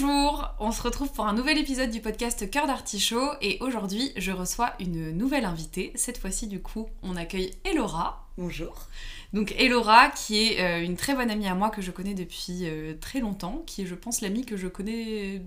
Bonjour, 0.00 0.48
on 0.60 0.72
se 0.72 0.80
retrouve 0.80 1.12
pour 1.12 1.26
un 1.26 1.34
nouvel 1.34 1.58
épisode 1.58 1.90
du 1.90 2.00
podcast 2.00 2.48
Cœur 2.48 2.66
d'Artichaut 2.66 3.32
et 3.42 3.58
aujourd'hui 3.60 4.12
je 4.16 4.32
reçois 4.32 4.72
une 4.80 5.10
nouvelle 5.10 5.44
invitée. 5.44 5.92
Cette 5.94 6.16
fois-ci 6.16 6.46
du 6.46 6.62
coup 6.62 6.88
on 7.02 7.16
accueille 7.16 7.52
Elora. 7.64 8.26
Bonjour. 8.38 8.86
Donc 9.34 9.54
Elora 9.58 10.08
qui 10.08 10.38
est 10.38 10.60
euh, 10.60 10.82
une 10.82 10.96
très 10.96 11.14
bonne 11.14 11.30
amie 11.30 11.48
à 11.48 11.54
moi 11.54 11.68
que 11.68 11.82
je 11.82 11.90
connais 11.90 12.14
depuis 12.14 12.60
euh, 12.62 12.94
très 12.98 13.20
longtemps, 13.20 13.62
qui 13.66 13.82
est 13.82 13.86
je 13.86 13.94
pense 13.94 14.22
l'amie 14.22 14.46
que 14.46 14.56
je 14.56 14.68
connais 14.68 15.42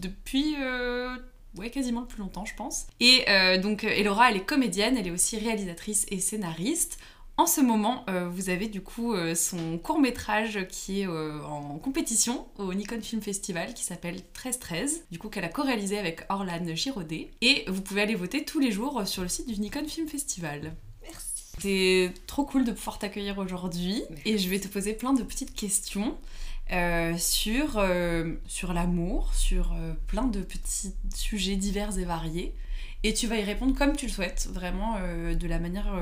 depuis 0.00 0.56
euh, 0.58 1.14
ouais, 1.56 1.70
quasiment 1.70 2.00
le 2.00 2.08
plus 2.08 2.20
longtemps 2.20 2.44
je 2.44 2.56
pense. 2.56 2.86
Et 2.98 3.24
donc 3.58 3.84
Elora 3.84 4.30
elle 4.30 4.38
est 4.38 4.44
comédienne, 4.44 4.96
elle 4.96 5.06
est 5.06 5.12
aussi 5.12 5.38
réalisatrice 5.38 6.06
et 6.10 6.18
scénariste. 6.18 6.98
En 7.42 7.46
ce 7.48 7.60
moment, 7.60 8.04
euh, 8.08 8.28
vous 8.28 8.50
avez 8.50 8.68
du 8.68 8.82
coup 8.82 9.14
euh, 9.14 9.34
son 9.34 9.76
court 9.76 9.98
métrage 9.98 10.64
qui 10.68 11.00
est 11.00 11.08
euh, 11.08 11.42
en 11.42 11.76
compétition 11.78 12.46
au 12.56 12.72
Nikon 12.72 13.00
Film 13.02 13.20
Festival 13.20 13.74
qui 13.74 13.82
s'appelle 13.82 14.14
1313, 14.14 15.06
du 15.10 15.18
coup 15.18 15.28
qu'elle 15.28 15.42
a 15.42 15.48
co-réalisé 15.48 15.98
avec 15.98 16.24
Orlan 16.28 16.64
Giraudet. 16.76 17.32
Et 17.40 17.64
vous 17.66 17.82
pouvez 17.82 18.02
aller 18.02 18.14
voter 18.14 18.44
tous 18.44 18.60
les 18.60 18.70
jours 18.70 19.08
sur 19.08 19.22
le 19.22 19.28
site 19.28 19.48
du 19.48 19.60
Nikon 19.60 19.88
Film 19.88 20.06
Festival. 20.06 20.76
Merci. 21.02 21.42
C'est 21.58 22.14
trop 22.28 22.44
cool 22.44 22.62
de 22.62 22.70
pouvoir 22.70 23.00
t'accueillir 23.00 23.38
aujourd'hui 23.38 24.04
et 24.24 24.38
je 24.38 24.48
vais 24.48 24.60
te 24.60 24.68
poser 24.68 24.92
plein 24.92 25.12
de 25.12 25.24
petites 25.24 25.52
questions. 25.52 26.16
sur, 27.18 27.84
sur 28.46 28.72
l'amour, 28.72 29.34
sur 29.34 29.74
plein 30.06 30.26
de 30.28 30.42
petits 30.42 30.92
sujets 31.12 31.56
divers 31.56 31.98
et 31.98 32.04
variés. 32.04 32.54
Et 33.04 33.14
tu 33.14 33.26
vas 33.26 33.36
y 33.36 33.42
répondre 33.42 33.76
comme 33.76 33.96
tu 33.96 34.06
le 34.06 34.12
souhaites, 34.12 34.48
vraiment 34.52 34.96
de 34.98 35.46
la 35.48 35.58
manière 35.58 35.92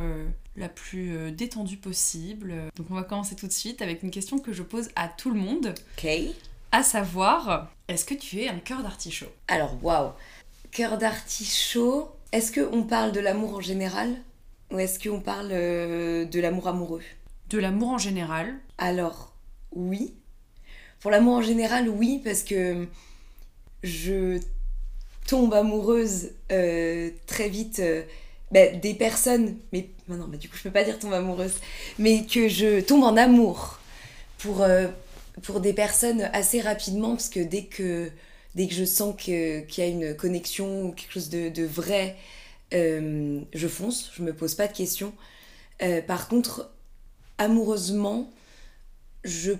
la 0.61 0.69
plus 0.69 1.17
euh, 1.17 1.31
détendue 1.31 1.77
possible. 1.77 2.55
Donc 2.77 2.87
on 2.91 2.95
va 2.95 3.03
commencer 3.03 3.35
tout 3.35 3.47
de 3.47 3.53
suite 3.53 3.83
avec 3.83 4.03
une 4.03 4.11
question 4.11 4.39
que 4.39 4.53
je 4.53 4.63
pose 4.63 4.91
à 4.95 5.09
tout 5.09 5.31
le 5.31 5.41
monde. 5.41 5.75
Ok. 5.97 6.09
À 6.73 6.83
savoir, 6.85 7.73
est-ce 7.89 8.05
que 8.05 8.15
tu 8.15 8.41
es 8.41 8.49
un 8.49 8.59
cœur 8.59 8.83
d'artichaut? 8.83 9.33
Alors, 9.49 9.83
waouh 9.83 10.13
Cœur 10.71 10.99
d'artichaut, 10.99 12.11
est-ce 12.31 12.53
qu'on 12.53 12.85
parle 12.85 13.11
de 13.11 13.19
l'amour 13.19 13.57
en 13.57 13.61
général? 13.61 14.15
Ou 14.71 14.79
est-ce 14.79 15.01
qu'on 15.01 15.21
parle 15.21 15.49
euh, 15.51 16.25
de 16.27 16.39
l'amour 16.39 16.69
amoureux? 16.69 17.03
De 17.49 17.59
l'amour 17.59 17.89
en 17.91 17.99
général 17.99 18.55
Alors, 18.79 19.33
oui. 19.73 20.15
Pour 21.01 21.11
l'amour 21.11 21.39
en 21.39 21.43
général, 21.43 21.89
oui, 21.89 22.21
parce 22.23 22.45
que 22.45 22.87
je 23.83 24.39
tombe 25.27 25.55
amoureuse 25.55 26.31
euh, 26.51 27.11
très 27.27 27.49
vite 27.49 27.83
bah, 28.51 28.67
des 28.69 28.95
personnes, 28.95 29.57
mais 29.73 29.91
non, 30.09 30.27
mais 30.29 30.39
du 30.39 30.49
coup 30.49 30.57
je 30.57 30.65
peux 30.65 30.73
pas 30.73 30.85
dire 30.85 30.99
tombe 30.99 31.13
amoureuse, 31.13 31.55
mais 31.99 32.27
que 32.27 32.49
je 32.49 32.81
tombe 32.81 33.05
en 33.05 33.17
amour 33.17 33.79
pour, 34.39 34.63
euh, 34.63 34.89
pour 35.43 35.61
des 35.61 35.73
personnes 35.73 36.23
assez 36.33 36.61
rapidement, 36.61 37.11
parce 37.11 37.29
que 37.29 37.41
dès 37.41 37.65
que, 37.65 38.11
dès 38.55 38.67
que 38.67 38.75
je 38.75 38.85
sens 38.85 39.15
qu'il 39.17 39.65
y 39.77 39.81
a 39.81 39.87
une 39.87 40.17
connexion 40.17 40.87
ou 40.87 40.93
quelque 40.93 41.13
chose 41.13 41.31
de, 41.31 41.65
vrai, 41.65 42.17
euh, 42.75 43.41
je 43.53 43.69
fonce, 43.69 44.11
je 44.15 44.23
me 44.23 44.35
pose 44.35 44.55
pas 44.55 44.67
de 44.67 44.77
questions. 44.77 45.13
Euh, 45.83 46.03
par 46.03 46.29
contre, 46.29 46.71
amoureusement, 47.39 48.31
je 49.25 49.53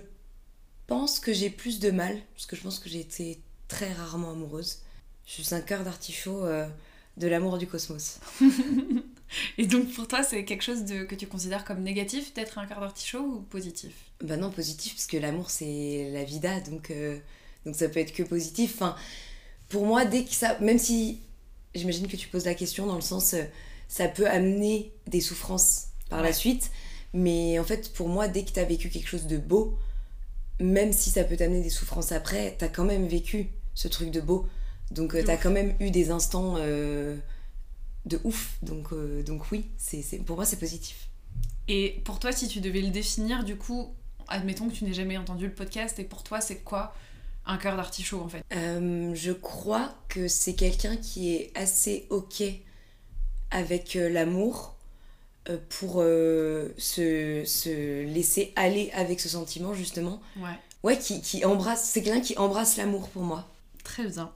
pense 0.87 1.19
que 1.19 1.33
j'ai 1.33 1.49
plus 1.49 1.79
de 1.79 1.91
mal, 1.91 2.19
parce 2.33 2.45
que 2.45 2.55
je 2.55 2.61
pense 2.61 2.79
que 2.79 2.89
j'ai 2.89 2.99
été 2.99 3.39
très 3.67 3.91
rarement 3.93 4.31
amoureuse. 4.31 4.79
Je 5.25 5.41
suis 5.41 5.55
un 5.55 5.61
cœur 5.61 5.83
d'artichaut 5.83 6.45
de 7.17 7.27
l'amour 7.27 7.57
du 7.57 7.67
cosmos. 7.67 8.19
Et 9.57 9.65
donc 9.65 9.91
pour 9.93 10.07
toi, 10.07 10.23
c'est 10.23 10.43
quelque 10.43 10.63
chose 10.63 10.83
de, 10.83 11.03
que 11.03 11.15
tu 11.15 11.27
considères 11.27 11.63
comme 11.63 11.81
négatif 11.81 12.33
d'être 12.33 12.57
un 12.57 12.65
cœur 12.65 12.81
d'artichaut 12.81 13.19
ou 13.19 13.41
positif? 13.41 13.93
Bah 14.21 14.37
non, 14.37 14.51
positif, 14.51 14.93
parce 14.93 15.07
que 15.07 15.17
l'amour 15.17 15.49
c'est 15.49 16.09
la 16.11 16.23
vida, 16.23 16.59
donc, 16.61 16.91
euh, 16.91 17.17
donc 17.65 17.75
ça 17.75 17.87
peut 17.87 17.99
être 17.99 18.13
que 18.13 18.23
positif. 18.23 18.73
Enfin, 18.75 18.95
pour 19.69 19.85
moi, 19.85 20.05
dès 20.05 20.25
que 20.25 20.33
ça. 20.33 20.57
Même 20.59 20.79
si 20.79 21.21
j'imagine 21.75 22.07
que 22.07 22.17
tu 22.17 22.27
poses 22.27 22.45
la 22.45 22.55
question 22.55 22.85
dans 22.87 22.95
le 22.95 23.01
sens. 23.01 23.33
Euh, 23.33 23.43
ça 23.87 24.07
peut 24.07 24.27
amener 24.27 24.93
des 25.07 25.19
souffrances 25.19 25.87
par 26.09 26.21
la 26.21 26.31
suite, 26.31 26.71
mais 27.13 27.59
en 27.59 27.65
fait, 27.65 27.91
pour 27.91 28.07
moi, 28.07 28.29
dès 28.29 28.45
que 28.45 28.51
tu 28.51 28.59
as 28.61 28.63
vécu 28.63 28.89
quelque 28.89 29.07
chose 29.07 29.27
de 29.27 29.37
beau, 29.37 29.77
même 30.61 30.93
si 30.93 31.09
ça 31.09 31.25
peut 31.25 31.35
t'amener 31.35 31.61
des 31.61 31.69
souffrances 31.69 32.13
après, 32.13 32.55
tu 32.57 32.63
as 32.63 32.69
quand 32.69 32.85
même 32.85 33.05
vécu 33.05 33.49
ce 33.73 33.89
truc 33.89 34.09
de 34.09 34.21
beau. 34.21 34.47
Donc, 34.91 35.15
euh, 35.15 35.23
tu 35.23 35.29
as 35.31 35.37
quand 35.37 35.51
même 35.51 35.73
eu 35.79 35.89
des 35.89 36.11
instants 36.11 36.55
euh, 36.57 37.17
de 38.05 38.19
ouf. 38.23 38.57
Donc, 38.61 38.91
euh, 38.91 39.23
donc 39.23 39.51
oui, 39.51 39.65
c'est, 39.77 40.03
pour 40.25 40.35
moi, 40.35 40.45
c'est 40.45 40.59
positif. 40.59 41.07
Et 41.67 42.01
pour 42.03 42.19
toi, 42.19 42.31
si 42.31 42.47
tu 42.47 42.59
devais 42.59 42.81
le 42.81 42.89
définir, 42.89 43.43
du 43.43 43.55
coup, 43.55 43.93
admettons 44.27 44.67
que 44.67 44.73
tu 44.73 44.83
n'aies 44.83 44.93
jamais 44.93 45.17
entendu 45.17 45.47
le 45.47 45.53
podcast, 45.53 45.97
et 45.99 46.03
pour 46.03 46.23
toi, 46.23 46.41
c'est 46.41 46.57
quoi 46.57 46.93
un 47.45 47.57
cœur 47.57 47.75
d'artichaut 47.75 48.19
en 48.19 48.27
fait? 48.27 48.43
Je 48.51 49.31
crois 49.31 49.95
que 50.09 50.27
c'est 50.27 50.53
quelqu'un 50.53 50.97
qui 50.97 51.33
est 51.33 51.51
assez 51.55 52.05
ok 52.09 52.43
avec 53.49 53.95
l'amour 53.95 54.75
pour 55.69 55.95
se, 56.01 57.43
se, 57.45 58.03
laisser 58.03 58.51
aller 58.55 58.91
avec 58.93 59.19
ce 59.19 59.29
sentiment, 59.29 59.73
justement. 59.73 60.21
Ouais. 60.37 60.57
Ouais, 60.83 60.97
qui, 60.97 61.21
qui 61.21 61.45
embrasse, 61.45 61.85
c'est 61.85 62.01
quelqu'un 62.01 62.21
qui 62.21 62.37
embrasse 62.37 62.75
l'amour 62.75 63.09
pour 63.09 63.23
moi. 63.23 63.47
Très 63.83 64.07
bien. 64.07 64.31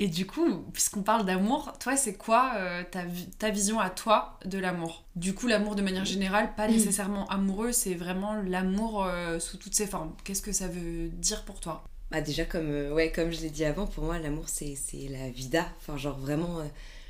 Et 0.00 0.06
du 0.06 0.26
coup, 0.26 0.64
puisqu'on 0.72 1.02
parle 1.02 1.26
d'amour, 1.26 1.72
toi, 1.80 1.96
c'est 1.96 2.14
quoi 2.14 2.52
euh, 2.56 2.84
ta, 2.88 3.02
ta, 3.38 3.50
vision 3.50 3.80
à 3.80 3.90
toi 3.90 4.38
de 4.44 4.56
l'amour? 4.56 5.04
Du 5.16 5.34
coup, 5.34 5.48
l'amour 5.48 5.74
de 5.74 5.82
manière 5.82 6.04
générale, 6.04 6.54
pas 6.54 6.68
nécessairement 6.68 7.26
amoureux, 7.28 7.72
c'est 7.72 7.94
vraiment 7.94 8.34
l'amour 8.34 9.04
euh, 9.04 9.40
sous 9.40 9.56
toutes 9.56 9.74
ses 9.74 9.88
formes. 9.88 10.14
Qu'est-ce 10.22 10.42
que 10.42 10.52
ça 10.52 10.68
veut 10.68 11.08
dire 11.08 11.44
pour 11.44 11.58
toi? 11.58 11.82
Bah 12.10 12.22
déjà 12.22 12.46
comme 12.46 12.70
euh, 12.70 12.94
ouais 12.94 13.12
comme 13.12 13.30
je 13.30 13.42
l'ai 13.42 13.50
dit 13.50 13.66
avant 13.66 13.86
pour 13.86 14.02
moi 14.02 14.18
l'amour 14.18 14.44
c'est 14.48 14.78
la 15.10 15.28
vida. 15.28 15.66
Enfin 15.78 15.98
genre 15.98 16.18
vraiment 16.18 16.62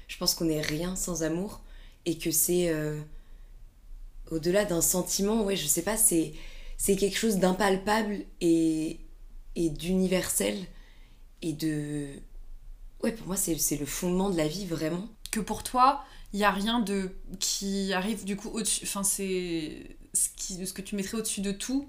je 0.09 0.17
pense 0.17 0.35
qu'on 0.35 0.49
est 0.49 0.61
rien 0.61 0.97
sans 0.97 1.23
amour 1.23 1.61
et 2.05 2.19
que 2.19 2.33
c'est 2.33 2.75
au-delà 4.33 4.65
d'un 4.65 4.81
sentiment 4.81 5.45
ouais 5.45 5.55
je 5.55 5.69
sais 5.69 5.83
pas 5.83 5.97
c'est 5.97 6.33
c'est 6.77 6.97
quelque 6.97 7.17
chose 7.17 7.37
d'impalpable 7.37 8.25
et 8.41 8.99
et 9.55 9.71
d'universel 9.71 10.57
et 11.43 11.53
de 11.53 12.09
Ouais, 13.03 13.13
pour 13.13 13.27
moi, 13.27 13.37
c'est 13.37 13.77
le 13.77 13.87
fondement 13.87 14.31
de 14.31 14.37
la 14.37 14.49
vie, 14.49 14.67
vraiment. 14.67 15.07
Que 15.31 15.41
pour 15.41 15.63
toi, 15.63 16.05
il 16.33 16.39
n'y 16.39 16.45
a 16.45 16.51
rien 16.51 16.81
de 16.81 17.11
qui 17.39 17.93
arrive 17.93 18.25
du 18.25 18.37
coup 18.37 18.51
au-dessus. 18.51 18.85
Enfin, 18.85 19.03
c'est 19.03 19.97
ce, 20.15 20.29
qui, 20.37 20.67
ce 20.67 20.73
que 20.73 20.83
tu 20.83 20.97
mettrais 20.97 21.19
au-dessus 21.19 21.41
de 21.41 21.53
tout, 21.53 21.89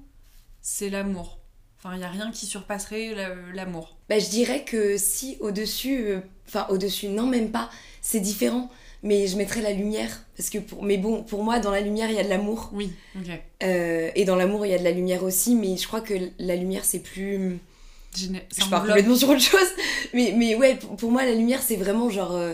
c'est 0.62 0.90
l'amour. 0.90 1.40
Enfin, 1.78 1.96
il 1.96 2.00
n'y 2.00 2.04
a 2.04 2.10
rien 2.10 2.32
qui 2.32 2.46
surpasserait 2.46 3.16
l'amour. 3.54 3.98
Bah, 4.10 4.20
je 4.20 4.30
dirais 4.30 4.66
que 4.66 4.98
si 4.98 5.38
au-dessus, 5.40 6.10
euh, 6.10 6.20
enfin 6.48 6.68
au-dessus, 6.70 7.08
non, 7.08 7.26
même 7.26 7.52
pas, 7.52 7.70
c'est 8.02 8.20
différent. 8.20 8.70
Mais 9.02 9.28
je 9.28 9.38
mettrais 9.38 9.62
la 9.62 9.72
lumière. 9.72 10.26
Parce 10.36 10.50
que 10.50 10.58
pour, 10.58 10.84
mais 10.84 10.98
bon, 10.98 11.24
pour 11.24 11.42
moi, 11.42 11.60
dans 11.60 11.72
la 11.72 11.80
lumière, 11.80 12.10
il 12.10 12.18
y 12.18 12.20
a 12.20 12.24
de 12.24 12.30
l'amour. 12.30 12.70
Oui, 12.74 12.92
ok. 13.16 13.30
Euh, 13.64 14.12
et 14.14 14.26
dans 14.26 14.36
l'amour, 14.36 14.66
il 14.66 14.72
y 14.72 14.76
a 14.76 14.78
de 14.78 14.84
la 14.84 14.92
lumière 14.92 15.24
aussi. 15.24 15.56
Mais 15.56 15.78
je 15.78 15.88
crois 15.88 16.02
que 16.02 16.14
la 16.38 16.58
lumière, 16.58 16.84
c'est 16.84 17.00
plus 17.00 17.60
je 18.16 18.70
pars 18.70 18.86
complètement 18.86 19.16
sur 19.16 19.30
autre 19.30 19.42
chose. 19.42 19.68
Mais, 20.14 20.34
mais 20.36 20.56
ouais, 20.56 20.78
pour 20.98 21.12
moi, 21.12 21.26
la 21.26 21.34
lumière, 21.34 21.62
c'est 21.62 21.76
vraiment 21.76 22.10
genre 22.10 22.36
euh, 22.36 22.54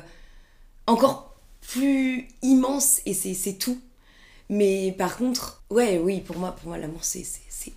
encore 0.88 1.36
plus 1.62 2.28
immense 2.42 3.02
et 3.06 3.14
c'est 3.14 3.54
tout. 3.54 3.80
Mais 4.50 4.94
par 4.98 5.18
contre, 5.18 5.64
ouais, 5.72 5.98
oui, 5.98 6.22
pour 6.22 6.38
moi, 6.38 6.52
pour 6.52 6.68
moi 6.68 6.78
l'amour, 6.78 7.04
c'est 7.04 7.26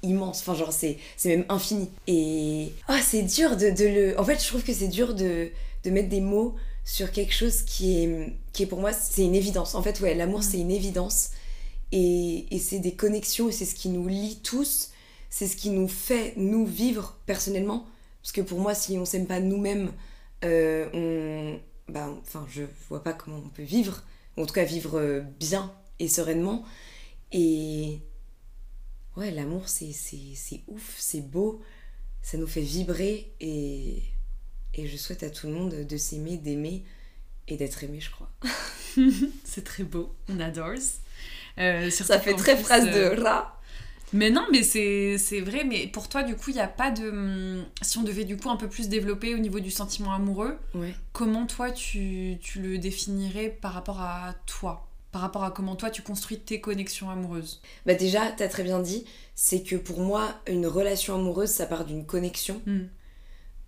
immense. 0.02 0.40
Enfin, 0.40 0.54
genre, 0.54 0.72
c'est 0.72 0.98
même 1.24 1.46
infini. 1.48 1.88
Et 2.06 2.72
oh, 2.88 2.94
c'est 3.02 3.22
dur 3.22 3.56
de, 3.56 3.70
de, 3.70 3.84
le. 3.84 4.20
En 4.20 4.24
fait, 4.24 4.42
je 4.42 4.48
trouve 4.48 4.62
que 4.62 4.74
c'est 4.74 4.88
dur 4.88 5.14
de, 5.14 5.48
de, 5.84 5.90
mettre 5.90 6.08
des 6.08 6.20
mots 6.20 6.54
sur 6.84 7.10
quelque 7.10 7.32
chose 7.32 7.62
qui 7.62 8.02
est, 8.02 8.32
qui 8.52 8.64
est 8.64 8.66
pour 8.66 8.80
moi, 8.80 8.92
c'est 8.92 9.24
une 9.24 9.34
évidence. 9.34 9.74
En 9.74 9.82
fait, 9.82 10.00
ouais, 10.00 10.14
l'amour, 10.14 10.40
mm. 10.40 10.42
c'est 10.42 10.58
une 10.58 10.70
évidence. 10.70 11.30
Et, 11.90 12.46
et 12.50 12.58
c'est 12.58 12.80
des 12.80 12.92
connexions 12.92 13.48
et 13.48 13.52
c'est 13.52 13.64
ce 13.64 13.74
qui 13.74 13.88
nous 13.88 14.06
lie 14.06 14.40
tous 14.42 14.90
c'est 15.30 15.46
ce 15.46 15.56
qui 15.56 15.70
nous 15.70 15.88
fait 15.88 16.34
nous 16.36 16.66
vivre 16.66 17.18
personnellement. 17.26 17.86
Parce 18.22 18.32
que 18.32 18.40
pour 18.40 18.60
moi, 18.60 18.74
si 18.74 18.98
on 18.98 19.04
s'aime 19.04 19.26
pas 19.26 19.40
nous-mêmes, 19.40 19.92
euh, 20.44 20.88
on, 20.92 21.92
bah, 21.92 22.08
enfin, 22.20 22.46
je 22.50 22.64
vois 22.88 23.02
pas 23.02 23.12
comment 23.12 23.38
on 23.38 23.48
peut 23.48 23.62
vivre. 23.62 24.02
En 24.36 24.46
tout 24.46 24.54
cas, 24.54 24.64
vivre 24.64 24.98
euh, 24.98 25.20
bien 25.38 25.72
et 25.98 26.08
sereinement. 26.08 26.64
Et 27.32 28.00
ouais, 29.16 29.30
l'amour, 29.30 29.68
c'est, 29.68 29.92
c'est, 29.92 30.62
ouf, 30.68 30.96
c'est 30.98 31.20
beau, 31.20 31.60
ça 32.22 32.38
nous 32.38 32.46
fait 32.46 32.60
vibrer. 32.60 33.32
Et, 33.40 34.02
et 34.74 34.86
je 34.86 34.96
souhaite 34.96 35.22
à 35.22 35.30
tout 35.30 35.46
le 35.46 35.52
monde 35.52 35.86
de 35.86 35.96
s'aimer, 35.96 36.36
d'aimer 36.36 36.84
et 37.48 37.56
d'être 37.56 37.82
aimé, 37.84 38.00
je 38.00 38.10
crois. 38.10 38.30
c'est 39.44 39.64
très 39.64 39.84
beau, 39.84 40.14
on 40.28 40.40
adore. 40.40 40.74
Euh, 41.58 41.90
ça 41.90 42.20
fait 42.20 42.34
très 42.34 42.56
phrase 42.56 42.84
de 42.84 43.20
rat. 43.22 43.57
Mais 44.12 44.30
non, 44.30 44.46
mais 44.50 44.62
c'est 44.62 45.40
vrai. 45.40 45.64
Mais 45.64 45.86
pour 45.86 46.08
toi, 46.08 46.22
du 46.22 46.34
coup, 46.36 46.50
il 46.50 46.54
n'y 46.54 46.60
a 46.60 46.68
pas 46.68 46.90
de. 46.90 47.08
Hum, 47.08 47.64
si 47.82 47.98
on 47.98 48.02
devait 48.02 48.24
du 48.24 48.36
coup 48.36 48.50
un 48.50 48.56
peu 48.56 48.68
plus 48.68 48.88
développer 48.88 49.34
au 49.34 49.38
niveau 49.38 49.60
du 49.60 49.70
sentiment 49.70 50.12
amoureux, 50.12 50.58
comment 51.12 51.46
toi 51.46 51.70
tu, 51.70 52.38
tu, 52.40 52.60
le 52.60 52.78
définirais 52.78 53.48
par 53.48 53.72
rapport 53.72 54.00
à 54.00 54.34
toi? 54.46 54.88
Par 55.10 55.22
rapport 55.22 55.42
à 55.42 55.50
comment 55.50 55.74
toi 55.74 55.90
tu 55.90 56.02
construis 56.02 56.38
tes 56.38 56.60
connexions 56.60 57.10
amoureuses? 57.10 57.62
Bah, 57.86 57.94
déjà, 57.94 58.30
tu 58.32 58.42
as 58.42 58.48
très 58.48 58.62
bien 58.62 58.80
dit, 58.80 59.04
c'est 59.34 59.62
que 59.62 59.76
pour 59.76 60.00
moi, 60.00 60.34
une 60.46 60.66
relation 60.66 61.14
amoureuse, 61.14 61.50
ça 61.50 61.66
part 61.66 61.84
d'une 61.84 62.04
connexion. 62.04 62.60
Hmm. 62.66 62.86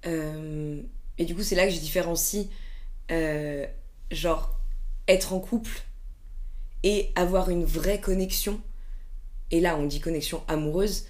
Euh, 0.07 0.83
et 1.19 1.25
du 1.25 1.35
coup, 1.35 1.43
c'est 1.43 1.55
là 1.55 1.67
que 1.67 1.73
je 1.73 1.81
différencie, 1.81 2.47
euh, 3.11 3.67
genre, 4.11 4.59
être 5.09 5.33
en 5.33 5.41
couple 5.41 5.83
et 6.83 7.11
avoir 7.15 7.51
une 7.51 7.65
vraie 7.65 8.01
connexion. 8.01 8.61
Et 9.51 9.61
là, 9.61 9.77
on 9.77 9.87
dit 9.87 10.01
connexion 10.01 10.43
amoureuse. 10.49 11.07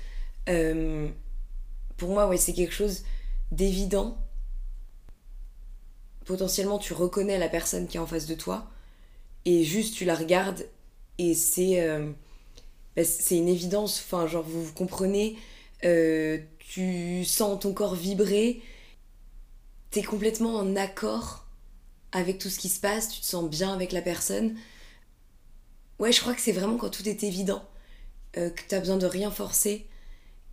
Euh, 0.48 1.08
pour 1.96 2.10
moi, 2.10 2.28
ouais, 2.28 2.36
c'est 2.36 2.52
quelque 2.52 2.72
chose 2.72 3.04
d'évident. 3.52 4.18
Potentiellement, 6.24 6.78
tu 6.78 6.92
reconnais 6.92 7.38
la 7.38 7.48
personne 7.48 7.86
qui 7.86 7.96
est 7.96 8.00
en 8.00 8.06
face 8.06 8.26
de 8.26 8.34
toi 8.34 8.70
et 9.44 9.64
juste 9.64 9.94
tu 9.94 10.04
la 10.04 10.14
regardes 10.14 10.66
et 11.18 11.34
c'est 11.34 11.80
euh, 11.80 12.12
bah, 12.96 13.04
c'est 13.04 13.36
une 13.36 13.48
évidence. 13.48 14.02
Enfin, 14.04 14.26
genre, 14.26 14.44
vous 14.44 14.72
comprenez, 14.72 15.36
euh, 15.84 16.38
tu 16.58 17.24
sens 17.24 17.60
ton 17.60 17.72
corps 17.72 17.94
vibrer, 17.94 18.62
t'es 19.90 20.02
complètement 20.02 20.56
en 20.56 20.76
accord 20.76 21.46
avec 22.12 22.38
tout 22.38 22.48
ce 22.48 22.58
qui 22.58 22.68
se 22.68 22.80
passe, 22.80 23.08
tu 23.08 23.20
te 23.20 23.26
sens 23.26 23.48
bien 23.48 23.72
avec 23.72 23.92
la 23.92 24.02
personne. 24.02 24.56
Ouais, 25.98 26.12
je 26.12 26.20
crois 26.20 26.34
que 26.34 26.40
c'est 26.40 26.52
vraiment 26.52 26.76
quand 26.76 26.90
tout 26.90 27.08
est 27.08 27.22
évident, 27.22 27.62
euh, 28.36 28.50
que 28.50 28.62
t'as 28.68 28.80
besoin 28.80 28.96
de 28.98 29.06
rien 29.06 29.30
forcer 29.30 29.86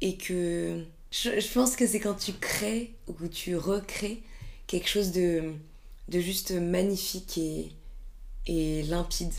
et 0.02 0.18
que 0.18 0.86
je, 1.12 1.40
je 1.40 1.54
pense 1.54 1.76
que 1.76 1.88
c'est 1.88 2.00
quand 2.00 2.16
tu 2.16 2.34
crées 2.34 2.96
ou 3.08 3.14
que 3.14 3.26
tu 3.26 3.56
recrées 3.58 4.24
quelque 4.68 4.90
chose 4.90 5.12
de, 5.12 5.54
de 6.10 6.20
juste 6.20 6.52
magnifique 6.52 7.38
et, 7.38 7.72
et 8.48 8.84
limpide. 8.84 9.34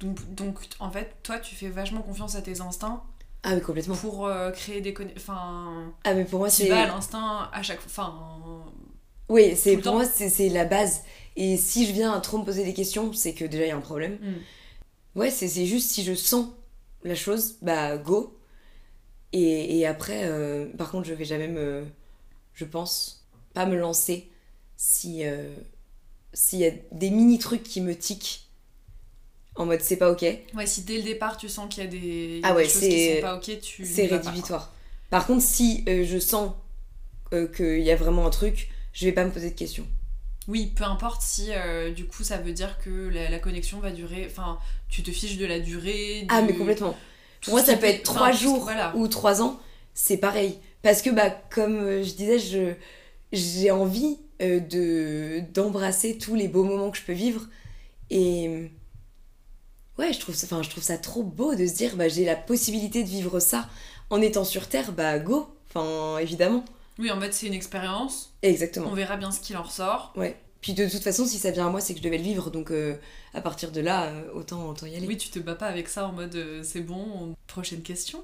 Donc, 0.00 0.34
donc, 0.34 0.58
en 0.80 0.90
fait, 0.90 1.16
toi, 1.22 1.38
tu 1.38 1.54
fais 1.54 1.68
vachement 1.68 2.02
confiance 2.02 2.34
à 2.34 2.42
tes 2.42 2.60
instincts 2.60 3.02
Ah, 3.42 3.54
mais 3.54 3.60
complètement. 3.60 3.96
pour 4.00 4.26
euh, 4.26 4.50
créer 4.52 4.80
des. 4.80 4.94
Enfin, 5.16 5.94
Ah, 6.04 6.14
mais 6.14 6.24
pour 6.24 6.38
moi, 6.40 6.50
tu 6.50 6.56
c'est. 6.56 6.68
vas 6.68 6.82
à 6.82 6.86
l'instinct 6.86 7.50
à 7.52 7.62
chaque 7.62 7.80
fois. 7.80 8.04
Enfin, 8.04 8.72
Oui, 9.28 9.56
c'est 9.56 9.76
pour 9.76 9.82
temps. 9.84 9.94
moi, 9.94 10.04
c'est 10.04 10.48
la 10.48 10.64
base. 10.64 11.02
Et 11.36 11.56
si 11.56 11.86
je 11.86 11.92
viens 11.92 12.12
à 12.12 12.20
trop 12.20 12.38
me 12.38 12.44
poser 12.44 12.64
des 12.64 12.74
questions, 12.74 13.12
c'est 13.12 13.34
que 13.34 13.44
déjà, 13.44 13.64
il 13.64 13.68
y 13.68 13.70
a 13.70 13.76
un 13.76 13.80
problème. 13.80 14.18
hmm. 14.20 14.44
Ouais, 15.14 15.30
c'est 15.30 15.66
juste 15.66 15.90
si 15.90 16.04
je 16.04 16.14
sens 16.14 16.48
la 17.04 17.14
chose, 17.14 17.56
bah 17.62 17.96
go. 17.98 18.38
Et, 19.32 19.78
et 19.78 19.86
après, 19.86 20.24
euh, 20.26 20.66
par 20.76 20.90
contre, 20.90 21.08
je 21.08 21.14
vais 21.14 21.24
jamais 21.24 21.48
me. 21.48 21.84
Je 22.54 22.64
pense 22.66 23.26
pas 23.54 23.66
me 23.66 23.76
lancer 23.78 24.30
si. 24.76 25.24
euh, 25.26 25.54
S'il 26.34 26.60
y 26.60 26.66
a 26.66 26.72
des 26.92 27.10
mini 27.10 27.38
trucs 27.38 27.64
qui 27.64 27.80
me 27.82 27.96
tiquent 27.96 28.48
en 29.54 29.66
mode 29.66 29.80
c'est 29.82 29.96
pas 29.96 30.10
ok, 30.10 30.24
Ouais, 30.54 30.66
si 30.66 30.82
dès 30.82 30.96
le 30.98 31.02
départ 31.02 31.36
tu 31.36 31.48
sens 31.48 31.72
qu'il 31.72 31.84
y 31.84 31.86
a 31.86 31.90
des, 31.90 32.40
Ah 32.42 32.54
ouais, 32.54 32.64
des 32.64 32.68
choses 32.68 32.82
qui 32.82 32.88
c'est- 32.88 33.14
sont 33.16 33.20
pas 33.20 33.36
ok, 33.36 33.60
tu. 33.60 33.84
c'est 33.84 34.08
pas, 34.08 34.16
rédhibitoire. 34.16 34.72
Par 35.10 35.26
contre, 35.26 35.42
si 35.42 35.84
euh, 35.88 36.04
je 36.04 36.18
sens 36.18 36.52
euh, 37.34 37.48
qu'il 37.48 37.80
y 37.80 37.90
a 37.90 37.96
vraiment 37.96 38.26
un 38.26 38.30
truc, 38.30 38.70
je 38.92 39.06
vais 39.06 39.12
pas 39.12 39.24
me 39.24 39.30
poser 39.30 39.50
de 39.50 39.56
questions. 39.56 39.86
Oui, 40.48 40.72
peu 40.74 40.84
importe 40.84 41.22
si 41.22 41.50
euh, 41.52 41.92
du 41.92 42.06
coup 42.06 42.24
ça 42.24 42.38
veut 42.38 42.52
dire 42.52 42.78
que 42.78 43.08
la, 43.08 43.30
la 43.30 43.38
connexion 43.38 43.78
va 43.78 43.92
durer. 43.92 44.26
Enfin, 44.28 44.58
tu 44.88 45.02
te 45.02 45.10
fiches 45.10 45.36
de 45.38 45.46
la 45.46 45.60
durée. 45.60 46.26
Ah, 46.28 46.42
mais 46.42 46.54
complètement. 46.54 46.96
Pour 47.42 47.54
moi, 47.54 47.62
ça 47.62 47.76
peut 47.76 47.86
être 47.86 48.02
trois 48.02 48.32
jours 48.32 48.60
voilà. 48.62 48.94
ou 48.96 49.08
trois 49.08 49.42
ans, 49.42 49.60
c'est 49.94 50.16
pareil. 50.16 50.58
Parce 50.82 51.02
que, 51.02 51.10
bah, 51.10 51.30
comme 51.50 51.76
euh, 51.76 52.02
je 52.04 52.14
disais, 52.14 52.38
je, 52.38 52.74
j'ai 53.32 53.70
envie 53.70 54.18
euh, 54.42 54.60
de, 54.60 55.42
d'embrasser 55.52 56.18
tous 56.18 56.34
les 56.34 56.48
beaux 56.48 56.64
moments 56.64 56.90
que 56.90 56.98
je 56.98 57.02
peux 57.04 57.12
vivre. 57.12 57.46
Et 58.10 58.70
ouais, 59.98 60.12
je 60.12 60.20
trouve, 60.20 60.34
ça- 60.34 60.62
je 60.62 60.68
trouve 60.70 60.82
ça 60.82 60.98
trop 60.98 61.22
beau 61.22 61.54
de 61.54 61.66
se 61.66 61.74
dire, 61.74 61.96
bah, 61.96 62.08
j'ai 62.08 62.24
la 62.24 62.36
possibilité 62.36 63.02
de 63.04 63.08
vivre 63.08 63.40
ça 63.40 63.68
en 64.10 64.20
étant 64.20 64.44
sur 64.44 64.68
Terre, 64.68 64.92
bah, 64.92 65.18
go. 65.18 65.48
Enfin, 65.68 66.18
évidemment. 66.18 66.64
Oui, 66.98 67.10
en 67.10 67.16
mode 67.16 67.32
c'est 67.32 67.46
une 67.46 67.54
expérience. 67.54 68.34
Exactement. 68.42 68.88
On 68.88 68.94
verra 68.94 69.16
bien 69.16 69.30
ce 69.30 69.40
qu'il 69.40 69.56
en 69.56 69.62
ressort. 69.62 70.12
Ouais. 70.16 70.38
Puis 70.60 70.74
de 70.74 70.88
toute 70.88 71.02
façon, 71.02 71.26
si 71.26 71.38
ça 71.38 71.50
vient 71.50 71.66
à 71.66 71.70
moi, 71.70 71.80
c'est 71.80 71.92
que 71.94 71.98
je 71.98 72.04
devais 72.04 72.18
le 72.18 72.22
vivre. 72.24 72.50
Donc, 72.50 72.70
euh, 72.70 72.96
à 73.34 73.40
partir 73.40 73.72
de 73.72 73.80
là, 73.80 74.04
euh, 74.04 74.32
autant, 74.32 74.68
autant 74.68 74.86
y 74.86 74.94
aller. 74.94 75.06
Oui, 75.08 75.16
tu 75.16 75.28
te 75.30 75.38
bats 75.40 75.56
pas 75.56 75.66
avec 75.66 75.88
ça 75.88 76.06
en 76.06 76.12
mode 76.12 76.34
euh, 76.36 76.62
c'est 76.62 76.82
bon. 76.82 77.04
on- 77.20 77.34
Prochaine 77.48 77.82
question. 77.82 78.22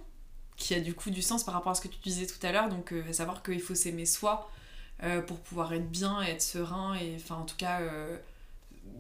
Qui 0.57 0.75
a 0.75 0.81
du 0.81 0.95
coup 0.95 1.11
du 1.11 1.23
sens 1.23 1.43
par 1.45 1.55
rapport 1.55 1.73
à 1.73 1.75
ce 1.75 1.81
que 1.81 1.89
tu 1.89 1.99
disais 2.01 2.27
tout 2.27 2.39
à 2.47 2.53
l'heure. 2.53 2.69
Donc, 2.69 2.93
euh, 2.93 3.13
savoir 3.13 3.43
qu'il 3.43 3.61
faut 3.61 3.75
s'aimer 3.75 4.07
soi 4.07 4.51
pour 5.29 5.39
pouvoir 5.39 5.73
être 5.75 5.89
bien 5.89 6.21
et 6.23 6.31
être 6.31 6.43
serein. 6.43 6.95
Et 6.97 7.15
enfin, 7.17 7.37
en 7.37 7.45
tout 7.45 7.55
cas, 7.57 7.81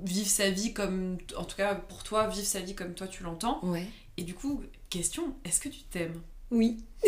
vivre 0.04 0.28
sa 0.28 0.50
vie 0.50 0.72
comme. 0.72 1.18
En 1.36 1.44
tout 1.44 1.56
cas, 1.56 1.74
pour 1.74 2.02
toi, 2.04 2.26
vivre 2.28 2.46
sa 2.46 2.60
vie 2.60 2.74
comme 2.74 2.94
toi 2.94 3.06
tu 3.08 3.22
l'entends. 3.22 3.58
Ouais. 3.64 3.86
Et 4.16 4.22
du 4.22 4.34
coup, 4.34 4.62
question 4.90 5.34
est-ce 5.44 5.60
que 5.60 5.68
tu 5.68 5.82
t'aimes? 5.82 6.20
Oui. 6.50 6.78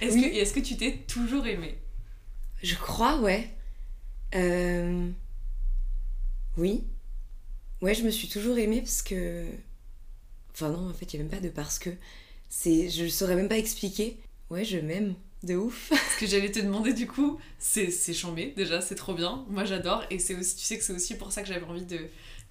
Est-ce 0.00 0.14
Oui. 0.14 0.52
que, 0.54 0.60
tu 0.60 0.76
t'es 0.76 0.98
toujours 1.06 1.46
aimé 1.46 1.78
Je 2.62 2.74
crois, 2.76 3.18
ouais. 3.20 3.50
Euh, 4.34 5.08
Oui. 6.56 6.84
Ouais, 7.82 7.94
je 7.94 8.02
me 8.02 8.10
suis 8.10 8.28
toujours 8.28 8.58
aimée 8.58 8.80
parce 8.80 9.02
que. 9.02 9.46
Enfin, 10.52 10.70
non, 10.70 10.88
en 10.88 10.92
fait, 10.94 11.12
il 11.12 11.16
n'y 11.16 11.20
a 11.20 11.28
même 11.28 11.32
pas 11.40 11.44
de 11.46 11.50
parce 11.50 11.78
que. 11.78 11.90
C'est... 12.48 12.88
Je 12.88 13.04
ne 13.04 13.08
saurais 13.08 13.34
même 13.36 13.48
pas 13.48 13.58
expliquer. 13.58 14.18
Ouais, 14.50 14.64
je 14.64 14.78
m'aime. 14.78 15.14
De 15.42 15.56
ouf. 15.56 15.92
Ce 16.14 16.20
que 16.20 16.26
j'allais 16.26 16.50
te 16.50 16.58
demander 16.60 16.94
du 16.94 17.06
coup, 17.06 17.38
c'est, 17.58 17.90
c'est 17.90 18.14
chambé 18.14 18.54
déjà, 18.56 18.80
c'est 18.80 18.94
trop 18.94 19.12
bien. 19.12 19.44
Moi 19.50 19.66
j'adore 19.66 20.02
et 20.08 20.18
c'est 20.18 20.34
aussi, 20.34 20.56
tu 20.56 20.62
sais 20.64 20.78
que 20.78 20.84
c'est 20.84 20.94
aussi 20.94 21.18
pour 21.18 21.32
ça 21.32 21.42
que 21.42 21.48
j'avais 21.48 21.66
envie 21.66 21.84
de 21.84 21.98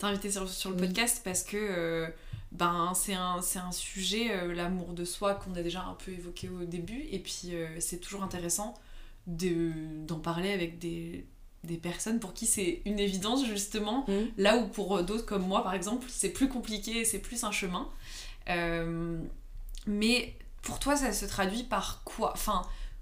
t'inviter 0.04 0.32
sur, 0.32 0.48
sur 0.50 0.70
le 0.70 0.76
Oui. 0.76 0.82
podcast 0.88 1.22
parce 1.24 1.44
que 1.44 1.58
euh, 1.58 2.08
ben, 2.52 2.94
c'est, 2.96 3.14
un, 3.16 3.40
un 3.56 3.72
sujet, 3.72 4.32
euh, 4.32 4.54
l'amour 4.54 4.94
de 4.94 5.06
soi, 5.06 5.36
qu'on 5.36 5.56
a 5.56 5.62
déjà 5.64 5.82
un 5.84 5.96
peu 5.96 6.12
évoqué 6.12 6.50
au 6.50 6.66
début 6.66 7.02
et 7.12 7.20
puis 7.20 7.50
euh, 7.56 7.68
c'est 7.80 7.98
toujours 8.00 8.24
intéressant 8.24 8.74
de, 9.28 9.72
d'en 10.06 10.20
parler 10.20 10.52
avec 10.52 10.80
des, 10.80 11.26
des 11.64 11.78
personnes 11.78 12.20
pour 12.20 12.34
qui 12.34 12.46
c'est 12.46 12.82
une 12.86 13.00
évidence 13.00 13.46
justement, 13.46 14.06
Mhm. 14.08 14.28
là 14.38 14.58
où 14.58 14.68
pour 14.68 15.02
d'autres 15.04 15.26
comme 15.26 15.48
moi 15.48 15.64
par 15.64 15.74
exemple, 15.74 16.06
c'est 16.10 16.30
plus 16.30 16.50
compliqué, 16.50 17.06
c'est 17.06 17.20
plus 17.20 17.44
un 17.44 17.52
chemin. 17.52 17.88
Euh, 18.50 19.18
mais 19.88 20.36
pour 20.62 20.80
toi, 20.80 20.96
ça 20.96 21.12
se 21.14 21.26
traduit 21.26 21.64
par 21.64 22.04
quoi? 22.04 22.32
Enfin, 22.34 22.62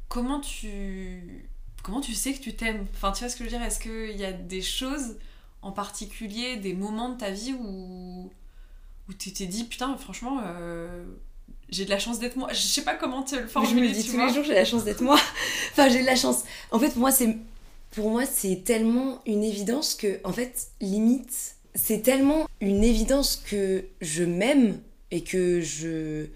comment 0.10 0.40
tu 0.40 1.48
comment 1.84 2.02
tu 2.02 2.14
sais 2.14 2.34
que 2.34 2.40
tu 2.42 2.56
t'aimes? 2.56 2.86
Enfin, 2.94 3.12
tu 3.12 3.20
vois 3.24 3.30
ce 3.30 3.36
que 3.36 3.44
je 3.44 3.50
veux 3.50 3.58
dire? 3.58 3.66
Est-ce 3.66 3.80
qu'il 3.80 4.16
y 4.20 4.26
a 4.26 4.32
des 4.32 4.62
choses 4.62 5.18
en 5.62 5.72
particulier, 5.72 6.58
des 6.58 6.74
moments 6.74 7.10
de 7.10 7.18
ta 7.18 7.32
vie 7.32 7.54
où 7.54 8.32
où 9.10 9.14
tu 9.14 9.34
t'es 9.34 9.46
dit 9.46 9.64
putain, 9.66 9.98
franchement, 9.98 10.40
euh, 10.46 11.04
j'ai 11.70 11.86
de 11.86 11.90
la 11.90 12.00
chance 12.00 12.20
d'être 12.20 12.36
moi. 12.36 12.50
Je 12.52 12.62
sais 12.62 12.84
pas 12.84 12.96
comment 12.96 13.24
te 13.24 13.36
le 13.36 13.42
je 13.42 13.46
me 13.46 13.50
formuler. 13.50 13.88
le 13.88 13.94
dis 13.94 14.08
tous 14.08 14.18
les 14.18 14.34
jours, 14.34 14.44
j'ai 14.44 14.54
la 14.54 14.66
chance 14.66 14.84
d'être 14.84 15.02
moi. 15.02 15.20
enfin, 15.72 15.90
j'ai 15.90 16.02
de 16.02 16.06
la 16.06 16.16
chance. 16.16 16.44
En 16.72 16.80
fait, 16.80 16.90
pour 16.90 17.00
moi, 17.00 17.12
c'est. 17.12 17.38
Pour 17.92 18.10
moi, 18.10 18.26
c'est 18.26 18.64
tellement 18.64 19.22
une 19.26 19.44
évidence 19.44 19.96
que, 19.96 20.22
en 20.24 20.32
fait, 20.32 20.70
limite, 20.80 21.56
c'est 21.76 22.02
tellement 22.02 22.48
une 22.62 22.86
évidence 22.86 23.36
que 23.36 23.86
je 24.02 24.24
m'aime 24.24 24.80
et 25.12 25.24
que 25.24 25.62
je. 25.62 26.28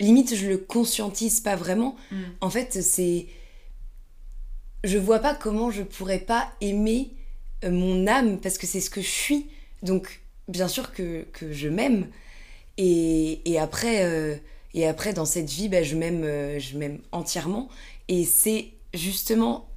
Limite, 0.00 0.34
je 0.34 0.48
le 0.48 0.58
conscientise 0.58 1.40
pas 1.40 1.56
vraiment. 1.56 1.96
Mm. 2.10 2.22
En 2.40 2.50
fait, 2.50 2.82
c'est. 2.82 3.26
Je 4.82 4.98
vois 4.98 5.20
pas 5.20 5.34
comment 5.34 5.70
je 5.70 5.82
pourrais 5.82 6.18
pas 6.18 6.52
aimer 6.60 7.14
mon 7.70 8.06
âme 8.06 8.38
parce 8.40 8.58
que 8.58 8.66
c'est 8.66 8.80
ce 8.80 8.90
que 8.90 9.00
je 9.00 9.08
suis. 9.08 9.46
Donc, 9.82 10.20
bien 10.48 10.68
sûr 10.68 10.92
que, 10.92 11.26
que 11.32 11.52
je 11.52 11.68
m'aime. 11.68 12.08
Et, 12.78 13.40
et 13.50 13.58
après, 13.58 14.04
euh, 14.04 14.36
et 14.74 14.86
après, 14.86 15.12
dans 15.12 15.24
cette 15.24 15.50
vie, 15.50 15.68
bah, 15.68 15.82
je 15.82 15.96
m'aime 15.96 16.24
euh, 16.24 16.58
je 16.58 16.76
m'aime 16.76 16.98
entièrement. 17.12 17.68
Et 18.08 18.24
c'est 18.24 18.68
justement 18.92 19.68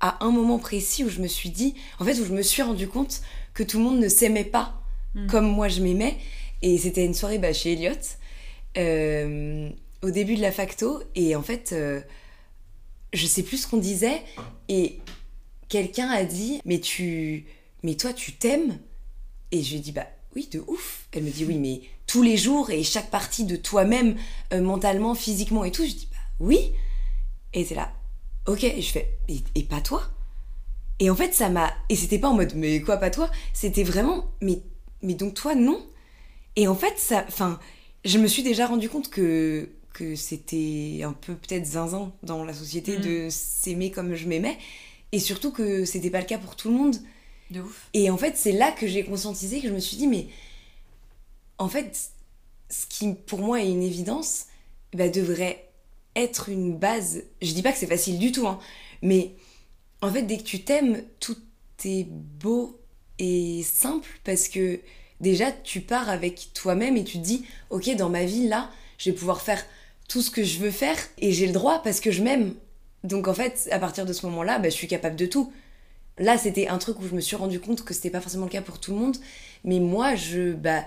à 0.00 0.24
un 0.24 0.30
moment 0.30 0.58
précis 0.58 1.04
où 1.04 1.08
je 1.08 1.20
me 1.20 1.26
suis 1.28 1.50
dit, 1.50 1.74
en 1.98 2.04
fait, 2.04 2.18
où 2.20 2.24
je 2.24 2.32
me 2.32 2.42
suis 2.42 2.62
rendu 2.62 2.88
compte 2.88 3.20
que 3.54 3.62
tout 3.62 3.78
le 3.78 3.84
monde 3.84 3.98
ne 3.98 4.08
s'aimait 4.08 4.44
pas 4.44 4.78
Mm. 5.14 5.26
comme 5.26 5.46
moi 5.46 5.68
je 5.68 5.80
m'aimais. 5.80 6.16
Et 6.62 6.78
c'était 6.78 7.04
une 7.04 7.14
soirée 7.14 7.38
bah, 7.38 7.52
chez 7.52 7.72
Elliot, 7.72 7.92
euh, 8.76 9.68
au 10.02 10.10
début 10.10 10.34
de 10.36 10.42
la 10.42 10.52
facto. 10.52 11.02
Et 11.14 11.36
en 11.36 11.42
fait, 11.42 11.70
euh, 11.72 12.00
je 13.12 13.26
sais 13.26 13.42
plus 13.42 13.58
ce 13.58 13.66
qu'on 13.68 13.76
disait. 13.78 14.22
Et 14.68 14.98
quelqu'un 15.68 16.08
a 16.10 16.24
dit, 16.24 16.60
mais 16.64 16.80
tu, 16.80 17.46
mais 17.82 17.94
toi, 17.96 18.12
tu 18.12 18.32
t'aimes? 18.32 18.78
Et 19.52 19.62
je 19.62 19.70
lui 19.70 19.76
ai 19.78 19.80
dit, 19.80 19.92
bah 19.92 20.06
oui, 20.36 20.48
de 20.52 20.62
ouf. 20.66 21.06
Elle 21.12 21.24
me 21.24 21.30
dit, 21.30 21.44
oui, 21.44 21.56
mais 21.58 21.80
tous 22.06 22.22
les 22.22 22.36
jours 22.36 22.70
et 22.70 22.82
chaque 22.82 23.10
partie 23.10 23.44
de 23.44 23.56
toi-même, 23.56 24.16
euh, 24.52 24.60
mentalement, 24.60 25.14
physiquement 25.14 25.64
et 25.64 25.72
tout. 25.72 25.84
Je 25.84 25.92
dis, 25.92 26.08
bah 26.10 26.18
oui. 26.40 26.72
Et 27.54 27.64
c'est 27.64 27.74
là, 27.74 27.92
ok. 28.46 28.64
Et 28.64 28.82
je 28.82 28.90
fais, 28.90 29.18
et, 29.28 29.38
et 29.54 29.62
pas 29.62 29.80
toi? 29.80 30.02
Et 31.00 31.10
en 31.10 31.16
fait, 31.16 31.32
ça 31.34 31.48
m'a. 31.48 31.72
Et 31.88 31.96
c'était 31.96 32.18
pas 32.18 32.28
en 32.28 32.34
mode, 32.34 32.54
mais 32.56 32.80
quoi, 32.80 32.96
pas 32.96 33.10
toi? 33.10 33.30
C'était 33.52 33.84
vraiment, 33.84 34.26
mais, 34.42 34.62
mais 35.02 35.14
donc 35.14 35.34
toi, 35.34 35.54
non 35.54 35.80
Et 36.56 36.66
en 36.68 36.74
fait, 36.74 36.98
ça. 36.98 37.24
Enfin, 37.28 37.58
je 38.04 38.18
me 38.18 38.26
suis 38.26 38.42
déjà 38.42 38.66
rendu 38.66 38.88
compte 38.88 39.08
que, 39.10 39.70
que 39.94 40.14
c'était 40.16 41.00
un 41.04 41.12
peu 41.12 41.34
peut-être 41.34 41.66
zinzin 41.66 42.12
dans 42.22 42.44
la 42.44 42.52
société 42.52 42.98
Mm. 42.98 43.00
de 43.00 43.28
s'aimer 43.30 43.90
comme 43.90 44.14
je 44.14 44.26
m'aimais. 44.28 44.58
Et 45.12 45.18
surtout 45.18 45.52
que 45.52 45.84
c'était 45.84 46.10
pas 46.10 46.20
le 46.20 46.26
cas 46.26 46.38
pour 46.38 46.56
tout 46.56 46.68
le 46.70 46.76
monde. 46.76 46.96
De 47.50 47.60
ouf. 47.60 47.88
Et 47.94 48.10
en 48.10 48.16
fait, 48.18 48.36
c'est 48.36 48.52
là 48.52 48.72
que 48.72 48.86
j'ai 48.86 49.04
conscientisé, 49.04 49.60
que 49.60 49.68
je 49.68 49.72
me 49.72 49.78
suis 49.80 49.96
dit, 49.96 50.06
mais 50.06 50.28
en 51.58 51.68
fait, 51.68 52.10
ce 52.70 52.86
qui 52.86 53.14
pour 53.14 53.40
moi 53.40 53.60
est 53.62 53.70
une 53.70 53.82
évidence, 53.82 54.46
bah, 54.94 55.08
devrait 55.08 55.70
être 56.16 56.48
une 56.48 56.76
base. 56.76 57.24
Je 57.42 57.52
dis 57.52 57.62
pas 57.62 57.72
que 57.72 57.78
c'est 57.78 57.86
facile 57.86 58.18
du 58.18 58.32
tout, 58.32 58.46
hein, 58.46 58.58
mais 59.02 59.34
En 60.02 60.12
fait, 60.12 60.22
dès 60.22 60.38
que 60.38 60.44
tu 60.44 60.62
t'aimes, 60.62 61.02
tout 61.20 61.38
est 61.84 62.06
beau 62.08 62.80
et 63.18 63.62
simple 63.64 64.08
parce 64.24 64.48
que 64.48 64.80
déjà, 65.20 65.50
tu 65.52 65.80
pars 65.80 66.08
avec 66.08 66.50
toi-même 66.54 66.96
et 66.96 67.04
tu 67.04 67.18
te 67.18 67.24
dis, 67.24 67.44
ok, 67.70 67.94
dans 67.96 68.08
ma 68.10 68.24
vie, 68.24 68.46
là, 68.48 68.70
je 68.98 69.10
vais 69.10 69.16
pouvoir 69.16 69.40
faire 69.42 69.64
tout 70.08 70.22
ce 70.22 70.30
que 70.30 70.44
je 70.44 70.58
veux 70.58 70.70
faire 70.70 70.96
et 71.18 71.32
j'ai 71.32 71.46
le 71.46 71.52
droit 71.52 71.82
parce 71.82 72.00
que 72.00 72.10
je 72.10 72.22
m'aime. 72.22 72.54
Donc 73.08 73.26
en 73.26 73.34
fait, 73.34 73.68
à 73.72 73.78
partir 73.78 74.06
de 74.06 74.12
ce 74.12 74.26
moment-là, 74.26 74.58
bah, 74.58 74.68
je 74.68 74.74
suis 74.74 74.86
capable 74.86 75.16
de 75.16 75.26
tout. 75.26 75.52
Là, 76.18 76.36
c'était 76.36 76.68
un 76.68 76.78
truc 76.78 77.00
où 77.00 77.06
je 77.06 77.14
me 77.14 77.20
suis 77.20 77.36
rendu 77.36 77.60
compte 77.60 77.84
que 77.84 77.94
c'était 77.94 78.10
pas 78.10 78.20
forcément 78.20 78.44
le 78.44 78.50
cas 78.50 78.60
pour 78.60 78.80
tout 78.80 78.92
le 78.92 78.98
monde, 78.98 79.16
mais 79.64 79.80
moi, 79.80 80.14
je, 80.14 80.52
bah, 80.52 80.84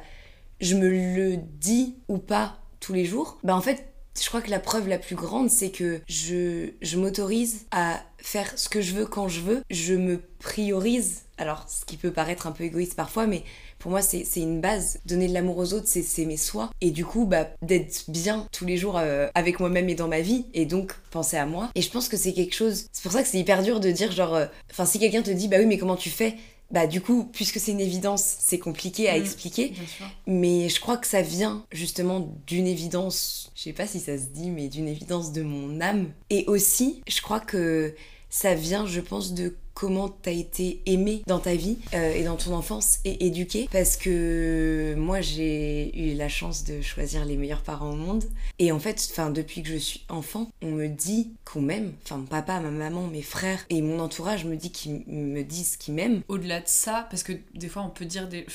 je 0.59 0.75
me 0.75 0.89
le 0.89 1.37
dis 1.37 1.95
ou 2.07 2.17
pas 2.17 2.57
tous 2.79 2.93
les 2.93 3.05
jours. 3.05 3.39
Bah 3.43 3.55
en 3.55 3.61
fait, 3.61 3.85
je 4.21 4.27
crois 4.27 4.41
que 4.41 4.51
la 4.51 4.59
preuve 4.59 4.87
la 4.87 4.97
plus 4.97 5.15
grande, 5.15 5.49
c'est 5.49 5.71
que 5.71 6.01
je, 6.07 6.71
je 6.81 6.97
m'autorise 6.97 7.65
à 7.71 8.01
faire 8.17 8.51
ce 8.57 8.69
que 8.69 8.81
je 8.81 8.93
veux 8.93 9.05
quand 9.05 9.27
je 9.27 9.39
veux. 9.39 9.61
Je 9.69 9.93
me 9.93 10.21
priorise. 10.39 11.23
Alors, 11.37 11.65
ce 11.69 11.85
qui 11.85 11.97
peut 11.97 12.11
paraître 12.11 12.45
un 12.45 12.51
peu 12.51 12.65
égoïste 12.65 12.95
parfois, 12.95 13.25
mais 13.25 13.43
pour 13.81 13.91
moi, 13.91 14.01
c'est 14.01 14.23
une 14.38 14.61
base. 14.61 15.00
Donner 15.05 15.27
de 15.27 15.33
l'amour 15.33 15.57
aux 15.57 15.73
autres, 15.73 15.88
c'est 15.88 16.03
s'aimer 16.03 16.38
soi. 16.38 16.69
Et 16.81 16.91
du 16.91 17.03
coup, 17.05 17.25
bah, 17.25 17.50
d'être 17.61 18.05
bien 18.09 18.47
tous 18.51 18.65
les 18.65 18.77
jours 18.77 18.97
euh, 18.97 19.27
avec 19.35 19.59
moi-même 19.59 19.89
et 19.89 19.95
dans 19.95 20.07
ma 20.07 20.21
vie. 20.21 20.45
Et 20.53 20.65
donc, 20.65 20.93
penser 21.11 21.35
à 21.38 21.45
moi. 21.45 21.69
Et 21.75 21.81
je 21.81 21.89
pense 21.89 22.07
que 22.07 22.15
c'est 22.17 22.33
quelque 22.33 22.55
chose. 22.55 22.85
C'est 22.91 23.03
pour 23.03 23.11
ça 23.11 23.21
que 23.23 23.27
c'est 23.27 23.39
hyper 23.39 23.63
dur 23.63 23.79
de 23.79 23.91
dire, 23.91 24.11
genre. 24.11 24.35
euh, 24.35 24.45
Enfin, 24.71 24.85
si 24.85 25.00
quelqu'un 25.00 25.21
te 25.21 25.31
dit, 25.31 25.47
bah 25.47 25.57
oui, 25.59 25.65
mais 25.65 25.77
comment 25.77 25.95
tu 25.97 26.09
fais? 26.09 26.35
Bah 26.69 26.88
du 26.88 27.01
coup, 27.01 27.27
puisque 27.33 27.59
c'est 27.59 27.71
une 27.73 27.81
évidence, 27.81 28.23
c'est 28.39 28.57
compliqué 28.57 29.09
à 29.09 29.17
Mm. 29.17 29.21
expliquer. 29.21 29.67
Bien 29.69 29.85
sûr. 29.88 30.05
Mais 30.25 30.69
je 30.69 30.79
crois 30.79 30.95
que 30.95 31.05
ça 31.05 31.21
vient 31.21 31.65
justement 31.73 32.33
d'une 32.47 32.65
évidence, 32.65 33.51
je 33.55 33.63
sais 33.63 33.73
pas 33.73 33.88
si 33.88 34.00
ça 34.00 34.17
se 34.17 34.27
dit, 34.33 34.50
mais 34.50 34.69
d'une 34.69 34.88
évidence 34.88 35.33
de 35.33 35.41
mon 35.41 35.81
âme. 35.81 36.11
Et 36.29 36.45
aussi, 36.47 37.01
je 37.09 37.21
crois 37.21 37.41
que 37.41 37.93
ça 38.31 38.55
vient, 38.55 38.88
je 38.88 39.01
pense, 39.01 39.33
de 39.33 39.55
comment 39.73 40.09
t'as 40.09 40.31
été 40.31 40.81
aimé 40.85 41.21
dans 41.27 41.39
ta 41.39 41.53
vie 41.53 41.77
euh, 41.93 42.13
et 42.13 42.23
dans 42.23 42.38
ton 42.38 42.53
enfance 42.53 43.00
et 43.05 43.25
éduqué. 43.25 43.67
Parce 43.71 43.97
que 43.97 44.95
moi, 44.97 45.21
j'ai 45.21 45.91
eu 45.97 46.15
la 46.15 46.29
chance 46.29 46.63
de 46.63 46.81
choisir 46.81 47.25
les 47.25 47.38
meilleurs 47.38 47.61
parents 47.61 47.91
au 47.91 47.95
monde. 47.95 48.23
Et 48.57 48.71
en 48.71 48.79
fait, 48.79 49.05
enfin, 49.11 49.29
depuis 49.29 49.63
que 49.63 49.69
je 49.69 49.77
suis 49.77 50.01
enfant, 50.09 50.50
on 50.61 50.71
me 50.71 50.88
dit 50.88 51.31
qu'on 51.45 51.61
m'aime. 51.61 51.93
Enfin, 52.03 52.17
mon 52.17 52.25
papa, 52.25 52.59
ma 52.59 52.71
maman, 52.71 53.07
mes 53.07 53.21
frères 53.21 53.65
et 53.69 53.81
mon 53.81 54.00
entourage 54.00 54.45
me 54.45 54.55
qu'ils 54.55 55.03
me 55.07 55.41
disent 55.43 55.75
qu'ils 55.75 55.93
m'aiment. 55.93 56.21
Au-delà 56.27 56.61
de 56.61 56.67
ça, 56.67 57.07
parce 57.09 57.23
que 57.23 57.33
des 57.53 57.67
fois 57.67 57.81
on 57.83 57.89
peut 57.89 58.05
dire 58.05 58.27
des. 58.27 58.45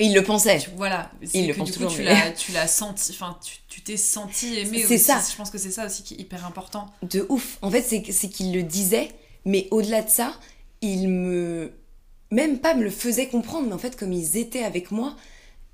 Et 0.00 0.06
ils 0.06 0.14
le 0.14 0.24
pensaient. 0.24 0.58
tu- 0.58 0.70
voilà. 0.76 1.10
C'est 1.24 1.46
le 1.46 1.52
que 1.52 1.58
pensent 1.58 1.68
du 1.68 1.72
coup 1.74 1.84
toujours, 1.84 1.92
tu 1.94 2.02
mais- 2.02 2.34
l'as, 2.52 2.66
senti. 2.68 3.12
Enfin, 3.12 3.38
tu, 3.68 3.80
t'es 3.82 3.96
senti 3.96 4.58
aimé 4.58 4.84
C'est 4.88 4.98
ça. 4.98 5.22
Je 5.30 5.36
pense 5.36 5.50
que 5.50 5.58
c'est 5.58 5.70
ça 5.70 5.86
aussi 5.86 6.02
qui 6.02 6.14
est 6.14 6.18
hyper 6.20 6.44
important. 6.46 6.86
De 7.02 7.24
ouf. 7.28 7.58
En 7.62 7.70
fait, 7.70 7.82
c'est 7.82 8.28
qu'il 8.28 8.52
le 8.52 8.62
disait, 8.62 9.10
mais 9.44 9.68
au-delà 9.70 10.02
de 10.02 10.10
ça, 10.10 10.34
il 10.80 11.08
me. 11.08 11.72
Même 12.32 12.58
pas 12.60 12.74
me 12.74 12.82
le 12.82 12.90
faisait 12.90 13.26
comprendre, 13.28 13.66
mais 13.68 13.74
en 13.74 13.78
fait, 13.78 13.96
comme 13.96 14.12
ils 14.12 14.36
étaient 14.36 14.62
avec 14.64 14.90
moi, 14.90 15.16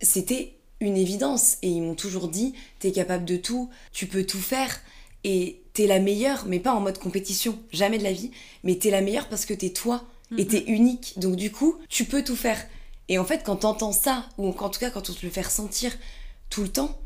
c'était 0.01 0.55
une 0.81 0.97
évidence. 0.97 1.59
Et 1.63 1.69
ils 1.69 1.81
m'ont 1.83 1.95
toujours 1.95 2.29
dit 2.29 2.55
t'es 2.79 2.93
capable 2.93 3.25
de 3.25 3.37
tout, 3.37 3.71
tu 3.93 4.07
peux 4.07 4.25
tout 4.25 4.41
faire, 4.41 4.81
et 5.25 5.63
t'es 5.75 5.87
la 5.87 5.99
meilleure, 6.01 6.45
mais 6.47 6.59
pas 6.61 6.73
en 6.73 6.81
mode 6.81 6.99
compétition, 6.99 7.59
jamais 7.73 7.99
de 7.99 8.05
la 8.05 8.13
vie, 8.13 8.31
mais 8.65 8.77
t'es 8.77 8.91
la 8.91 9.01
meilleure 9.03 9.29
parce 9.29 9.45
que 9.45 9.55
t'es 9.55 9.71
toi, 9.71 10.05
et 10.39 10.43
Mhm. 10.45 10.49
t'es 10.49 10.65
unique. 10.69 11.15
Donc, 11.19 11.37
du 11.37 11.53
coup, 11.53 11.77
tu 11.89 12.05
peux 12.05 12.25
tout 12.25 12.37
faire. 12.37 12.59
Et 13.09 13.19
en 13.19 13.25
fait, 13.25 13.43
quand 13.45 13.57
t'entends 13.57 13.93
ça, 13.93 14.27
ou 14.39 14.49
en 14.49 14.69
tout 14.69 14.81
cas, 14.81 14.91
quand 14.91 15.11
on 15.11 15.13
te 15.13 15.25
le 15.25 15.31
fait 15.31 15.43
ressentir 15.43 15.97
tout 16.51 16.63
le 16.63 16.69
temps, 16.69 16.99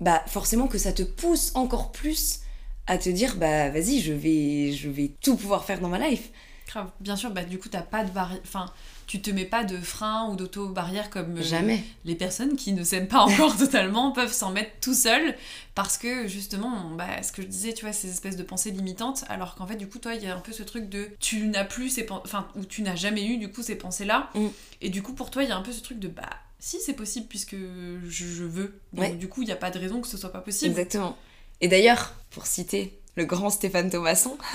bah 0.00 0.22
forcément 0.26 0.68
que 0.68 0.78
ça 0.78 0.92
te 0.92 1.02
pousse 1.02 1.52
encore 1.54 1.92
plus 1.92 2.40
à 2.86 2.98
te 2.98 3.08
dire 3.08 3.36
bah 3.36 3.70
vas-y 3.70 4.00
je 4.00 4.12
vais 4.12 4.72
je 4.72 4.88
vais 4.90 5.12
tout 5.22 5.36
pouvoir 5.36 5.64
faire 5.64 5.80
dans 5.80 5.88
ma 5.88 5.98
life 5.98 6.30
Grave. 6.66 6.90
Bien 7.00 7.14
sûr, 7.16 7.30
bah, 7.30 7.44
du 7.44 7.58
coup, 7.58 7.68
t'as 7.68 7.82
pas 7.82 8.02
de 8.04 8.10
barrière. 8.10 8.40
Enfin, 8.44 8.66
tu 9.06 9.22
te 9.22 9.30
mets 9.30 9.44
pas 9.44 9.62
de 9.62 9.78
frein 9.78 10.28
ou 10.30 10.34
d'auto-barrière 10.36 11.10
comme 11.10 11.36
euh, 11.38 11.42
jamais 11.42 11.84
les 12.04 12.16
personnes 12.16 12.56
qui 12.56 12.72
ne 12.72 12.82
s'aiment 12.82 13.06
pas 13.06 13.20
encore 13.20 13.56
totalement 13.58 14.10
peuvent 14.10 14.32
s'en 14.32 14.50
mettre 14.50 14.72
tout 14.80 14.94
seuls 14.94 15.36
parce 15.76 15.96
que 15.96 16.26
justement, 16.26 16.90
bah, 16.96 17.22
ce 17.22 17.30
que 17.30 17.40
je 17.42 17.46
disais, 17.46 17.72
tu 17.72 17.84
vois, 17.84 17.92
ces 17.92 18.10
espèces 18.10 18.34
de 18.36 18.42
pensées 18.42 18.72
limitantes, 18.72 19.24
alors 19.28 19.54
qu'en 19.54 19.66
fait, 19.66 19.76
du 19.76 19.86
coup, 19.88 19.98
toi, 20.00 20.14
il 20.16 20.22
y 20.24 20.26
a 20.26 20.34
un 20.34 20.40
peu 20.40 20.50
ce 20.52 20.64
truc 20.64 20.88
de 20.88 21.08
tu 21.20 21.46
n'as 21.46 21.64
plus 21.64 21.88
ces 21.88 22.02
pensées, 22.02 22.22
enfin, 22.24 22.48
ou 22.56 22.64
tu 22.64 22.82
n'as 22.82 22.96
jamais 22.96 23.24
eu 23.24 23.36
du 23.38 23.50
coup 23.52 23.62
ces 23.62 23.76
pensées-là, 23.76 24.30
Mm. 24.34 24.46
et 24.80 24.88
du 24.90 25.02
coup, 25.02 25.12
pour 25.12 25.30
toi, 25.30 25.44
il 25.44 25.48
y 25.48 25.52
a 25.52 25.56
un 25.56 25.62
peu 25.62 25.70
ce 25.72 25.80
truc 25.82 26.00
de 26.00 26.08
bah, 26.08 26.28
si 26.58 26.80
c'est 26.80 26.94
possible 26.94 27.26
puisque 27.28 27.54
je, 27.54 28.08
je 28.08 28.42
veux, 28.44 28.80
donc 28.92 29.04
Ouais. 29.04 29.12
du 29.14 29.28
coup, 29.28 29.42
il 29.42 29.46
n'y 29.46 29.52
a 29.52 29.56
pas 29.56 29.70
de 29.70 29.78
raison 29.78 30.00
que 30.00 30.08
ce 30.08 30.16
soit 30.16 30.32
pas 30.32 30.40
possible. 30.40 30.70
exactement 30.72 31.16
et 31.62 31.68
d'ailleurs 31.68 32.12
pour 32.30 32.46
citer 32.46 32.98
le 33.14 33.24
grand 33.24 33.48
Stéphane 33.50 33.88
Thomasson 33.88 34.36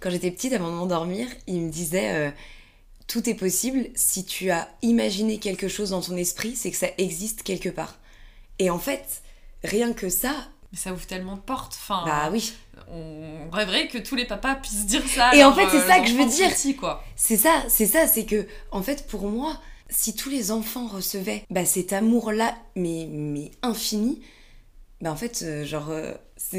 quand 0.00 0.10
j'étais 0.10 0.30
petite 0.30 0.52
avant 0.52 0.70
de 0.70 0.76
m'endormir 0.76 1.28
il 1.46 1.60
me 1.60 1.70
disait 1.70 2.10
euh, 2.14 2.30
tout 3.06 3.28
est 3.28 3.34
possible 3.34 3.86
si 3.94 4.24
tu 4.24 4.50
as 4.50 4.68
imaginé 4.82 5.38
quelque 5.38 5.68
chose 5.68 5.90
dans 5.90 6.00
ton 6.00 6.16
esprit 6.16 6.56
c'est 6.56 6.70
que 6.70 6.76
ça 6.76 6.88
existe 6.98 7.42
quelque 7.42 7.68
part 7.68 7.98
et 8.58 8.70
en 8.70 8.78
fait 8.78 9.22
rien 9.64 9.92
que 9.92 10.08
ça 10.08 10.34
Mais 10.72 10.78
ça 10.78 10.92
ouvre 10.92 11.06
tellement 11.06 11.36
de 11.36 11.42
portes, 11.42 11.76
enfin, 11.80 12.02
bah 12.06 12.30
oui 12.32 12.52
on 12.92 13.50
rêverait 13.50 13.88
que 13.88 13.98
tous 13.98 14.14
les 14.16 14.24
papas 14.24 14.56
puissent 14.56 14.86
dire 14.86 15.06
ça. 15.06 15.34
Et 15.34 15.44
en 15.44 15.54
fait, 15.54 15.68
c'est 15.70 15.78
euh, 15.78 15.86
ça 15.86 16.00
que 16.00 16.08
je 16.08 16.14
veux 16.14 16.26
dire. 16.26 16.50
C'est 17.16 17.36
ça, 17.36 17.64
c'est 17.68 17.86
ça, 17.86 18.06
c'est 18.06 18.24
que, 18.24 18.46
en 18.70 18.82
fait, 18.82 19.06
pour 19.06 19.28
moi, 19.28 19.56
si 19.88 20.14
tous 20.14 20.28
les 20.28 20.50
enfants 20.50 20.86
recevaient 20.88 21.44
bah, 21.50 21.64
cet 21.64 21.92
amour-là, 21.92 22.56
mais, 22.76 23.06
mais 23.10 23.50
infini, 23.62 24.20
bah 25.00 25.12
en 25.12 25.16
fait, 25.16 25.42
euh, 25.42 25.64
genre, 25.64 25.90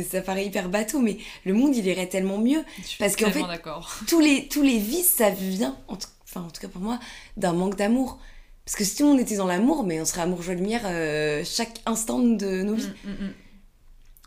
ça 0.09 0.21
paraît 0.21 0.45
hyper 0.45 0.69
bateau, 0.69 0.99
mais 0.99 1.17
le 1.45 1.53
monde, 1.53 1.75
il 1.75 1.85
irait 1.87 2.07
tellement 2.07 2.37
mieux. 2.37 2.63
Je 2.81 2.87
suis 2.87 2.97
Parce 2.97 3.15
qu'en 3.15 3.31
fait-. 3.31 3.43
Tous 4.07 4.19
les, 4.19 4.47
tous 4.47 4.61
les 4.61 4.77
vices, 4.77 5.11
ça 5.11 5.29
vient, 5.29 5.75
en 5.87 5.95
tout, 5.95 6.07
enfin, 6.23 6.41
en 6.41 6.49
tout 6.49 6.61
cas 6.61 6.67
pour 6.67 6.81
moi, 6.81 6.99
d'un 7.37 7.53
manque 7.53 7.75
d'amour. 7.75 8.19
Parce 8.65 8.75
que 8.75 8.83
si 8.83 8.95
tout 8.95 9.03
le 9.03 9.09
monde 9.09 9.19
était 9.19 9.37
dans 9.37 9.47
l'amour, 9.47 9.83
mais 9.83 9.99
on 9.99 10.05
serait 10.05 10.21
amour, 10.21 10.41
joie, 10.43 10.53
lumière 10.53 10.83
euh, 10.85 11.43
chaque 11.43 11.81
instant 11.85 12.19
de 12.19 12.61
nos 12.61 12.75
vies. 12.75 12.91
Mm, 13.03 13.09
mm, 13.09 13.25
mm. 13.25 13.33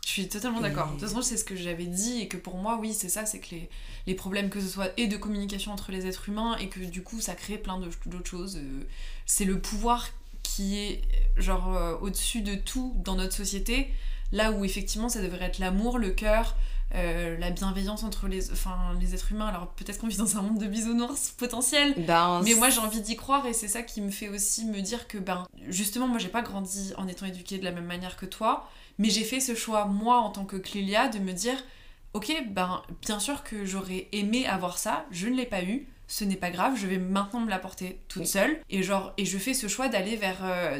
Je 0.05 0.11
suis 0.11 0.27
totalement 0.29 0.61
d'accord. 0.61 0.87
De 0.87 0.91
toute 0.99 1.09
façon, 1.09 1.21
c'est 1.23 1.35
ce 1.35 1.43
que 1.43 1.55
j'avais 1.55 1.87
dit 1.87 2.21
et 2.21 2.27
que 2.27 2.37
pour 2.37 2.57
moi, 2.57 2.77
oui, 2.79 2.93
c'est 2.93 3.09
ça, 3.09 3.25
c'est 3.25 3.39
que 3.39 3.55
les, 3.55 3.69
les 4.05 4.13
problèmes, 4.13 4.49
que 4.49 4.61
ce 4.61 4.67
soit 4.67 4.89
et 4.97 5.07
de 5.07 5.17
communication 5.17 5.71
entre 5.71 5.91
les 5.91 6.05
êtres 6.05 6.29
humains 6.29 6.57
et 6.57 6.69
que 6.69 6.79
du 6.79 7.01
coup, 7.01 7.19
ça 7.21 7.33
crée 7.33 7.57
plein 7.57 7.79
d'autres 7.79 8.29
choses. 8.29 8.57
euh, 8.57 8.83
C'est 9.25 9.45
le 9.45 9.59
pouvoir 9.59 10.09
qui 10.43 10.77
est 10.77 11.01
genre 11.37 11.75
euh, 11.75 11.97
au-dessus 12.01 12.41
de 12.41 12.53
tout 12.53 12.93
dans 13.03 13.15
notre 13.15 13.33
société, 13.33 13.89
là 14.35 14.51
où 14.51 14.63
effectivement, 14.65 15.09
ça 15.09 15.21
devrait 15.21 15.45
être 15.45 15.59
l'amour, 15.59 15.97
le 15.97 16.11
cœur. 16.11 16.55
euh, 16.93 17.35
la 17.39 17.49
bienveillance 17.49 18.03
entre 18.03 18.27
les, 18.27 18.51
enfin, 18.51 18.77
les 19.01 19.15
êtres 19.15 19.31
humains. 19.31 19.47
Alors 19.47 19.67
peut-être 19.69 19.99
qu'on 19.99 20.07
vit 20.07 20.17
dans 20.17 20.37
un 20.37 20.41
monde 20.43 20.59
de 20.59 20.67
bisounours 20.67 21.31
potentiel, 21.31 21.93
Ben, 22.05 22.41
mais 22.45 22.53
moi 22.53 22.69
j'ai 22.69 22.79
envie 22.79 23.01
d'y 23.01 23.15
croire 23.17 23.45
et 23.47 23.53
c'est 23.53 23.67
ça 23.67 23.81
qui 23.81 23.99
me 24.01 24.11
fait 24.11 24.29
aussi 24.29 24.65
me 24.65 24.79
dire 24.81 25.07
que 25.07 25.17
ben 25.17 25.45
justement 25.67 26.07
moi 26.07 26.19
j'ai 26.19 26.29
pas 26.29 26.43
grandi 26.43 26.93
en 26.97 27.07
étant 27.07 27.25
éduquée 27.25 27.57
de 27.57 27.63
la 27.65 27.71
même 27.71 27.85
manière 27.85 28.15
que 28.17 28.27
toi, 28.27 28.69
mais 28.99 29.09
j'ai 29.09 29.23
fait 29.23 29.39
ce 29.39 29.55
choix 29.55 29.85
moi 29.85 30.17
en 30.19 30.29
tant 30.29 30.45
que 30.45 30.55
Clélia 30.57 31.09
de 31.09 31.17
me 31.19 31.33
dire 31.33 31.57
ok 32.13 32.31
ben 32.51 32.81
bien 33.01 33.19
sûr 33.19 33.43
que 33.43 33.65
j'aurais 33.65 34.07
aimé 34.13 34.45
avoir 34.45 34.77
ça, 34.77 35.05
je 35.11 35.27
ne 35.27 35.35
l'ai 35.35 35.47
pas 35.47 35.63
eu, 35.63 35.87
ce 36.07 36.23
n'est 36.23 36.37
pas 36.37 36.51
grave, 36.51 36.73
je 36.77 36.85
vais 36.87 36.99
maintenant 36.99 37.41
me 37.41 37.49
l'apporter 37.49 37.99
toute 38.07 38.21
Oui. 38.21 38.27
seule 38.27 38.61
et 38.69 38.83
genre 38.83 39.11
et 39.17 39.25
je 39.25 39.37
fais 39.39 39.55
ce 39.55 39.67
choix 39.67 39.89
d'aller 39.89 40.15
vers 40.17 40.37
euh, 40.43 40.79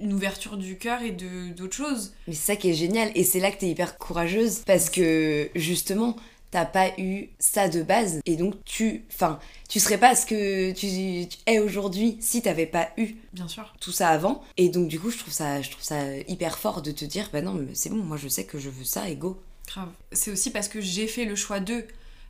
une 0.00 0.12
ouverture 0.12 0.56
du 0.56 0.76
cœur 0.78 1.02
et 1.02 1.10
de 1.12 1.52
d'autres 1.54 1.76
choses. 1.76 2.12
Mais 2.28 2.34
c'est 2.34 2.52
ça 2.52 2.56
qui 2.56 2.70
est 2.70 2.74
génial. 2.74 3.10
Et 3.14 3.24
c'est 3.24 3.40
là 3.40 3.50
que 3.50 3.58
t'es 3.58 3.68
hyper 3.68 3.98
courageuse. 3.98 4.58
Parce 4.66 4.90
que 4.90 5.50
justement, 5.54 6.16
t'as 6.50 6.64
pas 6.64 6.90
eu 6.98 7.28
ça 7.38 7.68
de 7.68 7.82
base. 7.82 8.20
Et 8.26 8.36
donc, 8.36 8.54
tu. 8.64 9.04
Enfin, 9.12 9.38
tu 9.68 9.80
serais 9.80 9.98
pas 9.98 10.14
ce 10.14 10.24
que 10.26 10.70
tu, 10.72 10.86
tu 11.28 11.38
es 11.46 11.58
aujourd'hui 11.58 12.16
si 12.20 12.42
t'avais 12.42 12.66
pas 12.66 12.90
eu 12.96 13.16
Bien 13.32 13.48
sûr. 13.48 13.74
tout 13.80 13.92
ça 13.92 14.08
avant. 14.10 14.42
Et 14.56 14.68
donc, 14.68 14.88
du 14.88 15.00
coup, 15.00 15.10
je 15.10 15.18
trouve 15.18 15.32
ça, 15.32 15.60
je 15.62 15.70
trouve 15.70 15.82
ça 15.82 16.16
hyper 16.28 16.58
fort 16.58 16.80
de 16.82 16.92
te 16.92 17.04
dire 17.04 17.30
bah 17.32 17.42
non, 17.42 17.54
mais 17.54 17.74
c'est 17.74 17.90
bon, 17.90 17.96
moi 17.96 18.16
je 18.16 18.28
sais 18.28 18.44
que 18.44 18.58
je 18.58 18.70
veux 18.70 18.84
ça 18.84 19.08
et 19.08 19.16
go. 19.16 19.40
Grave. 19.66 19.88
C'est 20.12 20.30
aussi 20.30 20.50
parce 20.50 20.68
que 20.68 20.80
j'ai 20.80 21.06
fait 21.06 21.24
le 21.24 21.34
choix 21.36 21.58
d'eux. 21.58 21.86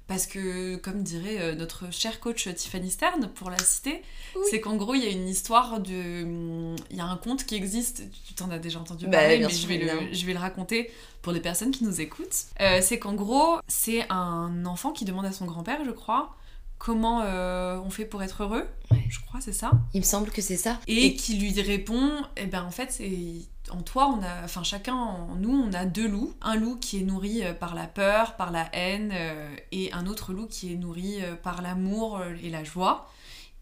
Parce 0.07 0.27
que, 0.27 0.77
comme 0.77 1.03
dirait 1.03 1.41
euh, 1.41 1.55
notre 1.55 1.91
cher 1.91 2.21
coach 2.21 2.47
Tiffany 2.55 2.91
Stern, 2.91 3.27
pour 3.35 3.49
la 3.49 3.57
citer, 3.59 4.03
Oui. 4.37 4.43
c'est 4.51 4.61
qu'en 4.61 4.77
gros, 4.77 4.95
il 4.95 5.03
y 5.03 5.07
a 5.07 5.11
une 5.11 5.29
histoire 5.29 5.81
de. 5.81 6.23
hum, 6.25 6.77
Il 6.91 6.97
y 6.99 7.01
a 7.01 7.07
un 7.07 7.17
conte 7.17 7.45
qui 7.47 7.55
existe, 7.55 8.03
tu 8.27 8.35
t'en 8.35 8.51
as 8.51 8.59
déjà 8.59 8.81
entendu 8.81 9.07
Bah, 9.07 9.19
parler, 9.19 9.39
bien 9.39 9.49
mais 9.49 9.55
je, 9.55 9.67
vais 9.67 9.79
le, 9.79 10.13
je 10.13 10.27
vais 10.27 10.35
le 10.35 10.39
raconter 10.39 10.91
pour 11.23 11.33
les 11.33 11.41
personnes 11.41 11.71
qui 11.71 11.85
nous 11.85 12.03
écoutent. 12.03 12.37
Euh, 12.61 12.81
c'est 12.83 12.99
qu'en 12.99 13.15
gros, 13.15 13.57
c'est 13.67 14.05
un 14.11 14.67
enfant 14.67 14.93
qui 14.93 15.07
demande 15.07 15.25
à 15.25 15.33
son 15.33 15.47
grand-père, 15.47 15.83
je 15.87 15.91
crois, 15.91 16.37
comment 16.77 17.23
euh, 17.23 17.79
on 17.83 17.89
fait 17.89 18.05
pour 18.05 18.23
être 18.23 18.43
heureux. 18.43 18.67
Ouais. 18.91 19.05
Je 19.09 19.21
crois, 19.21 19.41
c'est 19.41 19.55
ça. 19.55 19.71
Il 19.95 20.01
me 20.01 20.05
semble 20.05 20.31
que 20.31 20.43
c'est 20.43 20.59
ça. 20.59 20.81
Et, 20.87 21.15
qui 21.17 21.39
lui 21.39 21.59
répond, 21.63 22.11
eh 22.37 22.45
ben 22.45 22.63
en 22.63 22.71
fait, 22.71 22.93
c'est 22.93 23.39
en 23.71 23.83
toi, 23.83 24.15
on 24.17 24.23
a, 24.23 24.45
enfin 24.45 24.63
chacun 24.63 24.95
en 24.95 25.35
nous, 25.37 25.51
on 25.51 25.73
a 25.73 25.85
deux 25.85 26.09
loups. 26.09 26.35
Un 26.43 26.57
loup 26.57 26.77
qui 26.77 26.99
est 26.99 27.05
nourri 27.05 27.43
euh, 27.43 27.53
par 27.53 27.75
la 27.75 27.87
peur, 27.87 28.37
par 28.37 28.51
la 28.51 28.69
haine, 28.73 29.13
euh, 29.15 29.55
et 29.73 29.93
un 29.93 30.07
autre 30.07 30.33
loup 30.33 30.47
qui 30.47 30.73
est 30.73 30.77
nourri 30.77 31.23
euh, 31.23 31.35
par 31.35 31.63
l'amour 31.63 32.21
et 32.43 32.51
la 32.51 32.65
joie. 32.65 33.11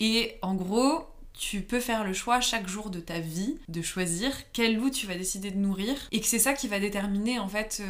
Et 0.01 0.37
en 0.43 0.55
gros, 0.55 1.07
tu 1.33 1.63
peux 1.63 1.81
faire 1.81 2.05
le 2.05 2.13
choix 2.13 2.41
chaque 2.41 2.69
jour 2.69 2.91
de 2.91 3.01
ta 3.01 3.21
vie 3.21 3.57
de 3.69 3.81
choisir 3.83 4.33
quel 4.53 4.77
loup 4.77 4.91
tu 4.91 5.07
vas 5.07 5.15
décider 5.15 5.51
de 5.51 5.59
nourrir 5.59 5.95
et 6.11 6.21
que 6.21 6.27
c'est 6.27 6.39
ça 6.39 6.53
qui 6.53 6.69
va 6.69 6.79
déterminer 6.79 7.39
en 7.39 7.49
fait 7.49 7.83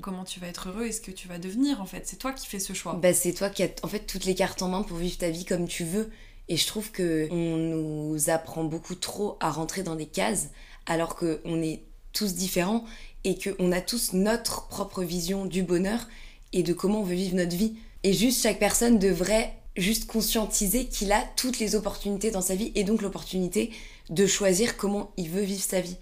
comment 0.00 0.24
tu 0.24 0.38
vas 0.38 0.46
être 0.46 0.68
heureux 0.68 0.86
et 0.86 0.92
ce 0.92 1.00
que 1.00 1.10
tu 1.10 1.26
vas 1.26 1.38
devenir 1.38 1.80
en 1.80 1.86
fait. 1.86 2.06
C'est 2.06 2.18
toi 2.18 2.32
qui 2.32 2.46
fais 2.46 2.60
ce 2.60 2.72
choix. 2.72 2.94
Bah, 2.94 3.12
c'est 3.12 3.32
toi 3.32 3.50
qui 3.50 3.64
as 3.64 3.70
en 3.82 3.88
fait 3.88 4.00
toutes 4.00 4.26
les 4.26 4.34
cartes 4.34 4.62
en 4.62 4.68
main 4.68 4.82
pour 4.82 4.98
vivre 4.98 5.18
ta 5.18 5.30
vie 5.30 5.44
comme 5.44 5.66
tu 5.66 5.84
veux. 5.84 6.10
Et 6.48 6.56
je 6.56 6.66
trouve 6.66 6.92
que 6.92 7.26
on 7.30 7.56
nous 7.56 8.30
apprend 8.30 8.64
beaucoup 8.64 8.94
trop 8.94 9.38
à 9.40 9.50
rentrer 9.50 9.82
dans 9.82 9.96
des 9.96 10.06
cases 10.06 10.50
alors 10.86 11.16
qu'on 11.16 11.62
est 11.62 11.82
tous 12.12 12.34
différents 12.34 12.84
et 13.24 13.38
qu'on 13.38 13.72
a 13.72 13.80
tous 13.80 14.12
notre 14.12 14.68
propre 14.68 15.02
vision 15.02 15.46
du 15.46 15.62
bonheur 15.62 16.06
et 16.52 16.62
de 16.62 16.72
comment 16.72 17.00
on 17.00 17.04
veut 17.04 17.14
vivre 17.14 17.36
notre 17.36 17.56
vie. 17.56 17.74
Et 18.02 18.12
juste 18.12 18.42
chaque 18.42 18.58
personne 18.58 18.98
devrait 18.98 19.54
juste 19.76 20.06
conscientiser 20.06 20.86
qu'il 20.86 21.10
a 21.12 21.24
toutes 21.36 21.58
les 21.58 21.74
opportunités 21.74 22.30
dans 22.30 22.42
sa 22.42 22.54
vie 22.54 22.70
et 22.74 22.84
donc 22.84 23.02
l'opportunité 23.02 23.70
de 24.10 24.26
choisir 24.26 24.76
comment 24.76 25.12
il 25.16 25.30
veut 25.30 25.42
vivre 25.42 25.62
sa 25.62 25.80
vie. 25.80 25.96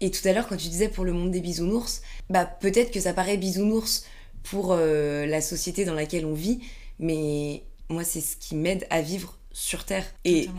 Et 0.00 0.10
tout 0.10 0.26
à 0.28 0.32
l'heure, 0.32 0.46
quand 0.46 0.56
tu 0.56 0.68
disais 0.68 0.88
pour 0.88 1.04
le 1.04 1.12
monde 1.12 1.30
des 1.30 1.40
bisounours, 1.40 2.02
bah 2.28 2.44
peut-être 2.44 2.90
que 2.90 3.00
ça 3.00 3.14
paraît 3.14 3.38
bisounours 3.38 4.04
pour 4.42 4.72
euh, 4.72 5.26
la 5.26 5.40
société 5.40 5.84
dans 5.84 5.94
laquelle 5.94 6.26
on 6.26 6.34
vit, 6.34 6.60
mais 6.98 7.64
moi 7.88 8.04
c'est 8.04 8.20
ce 8.20 8.36
qui 8.36 8.54
m'aide 8.54 8.86
à 8.90 9.00
vivre 9.00 9.38
sur 9.56 9.84
Terre. 9.84 10.04
Et 10.26 10.50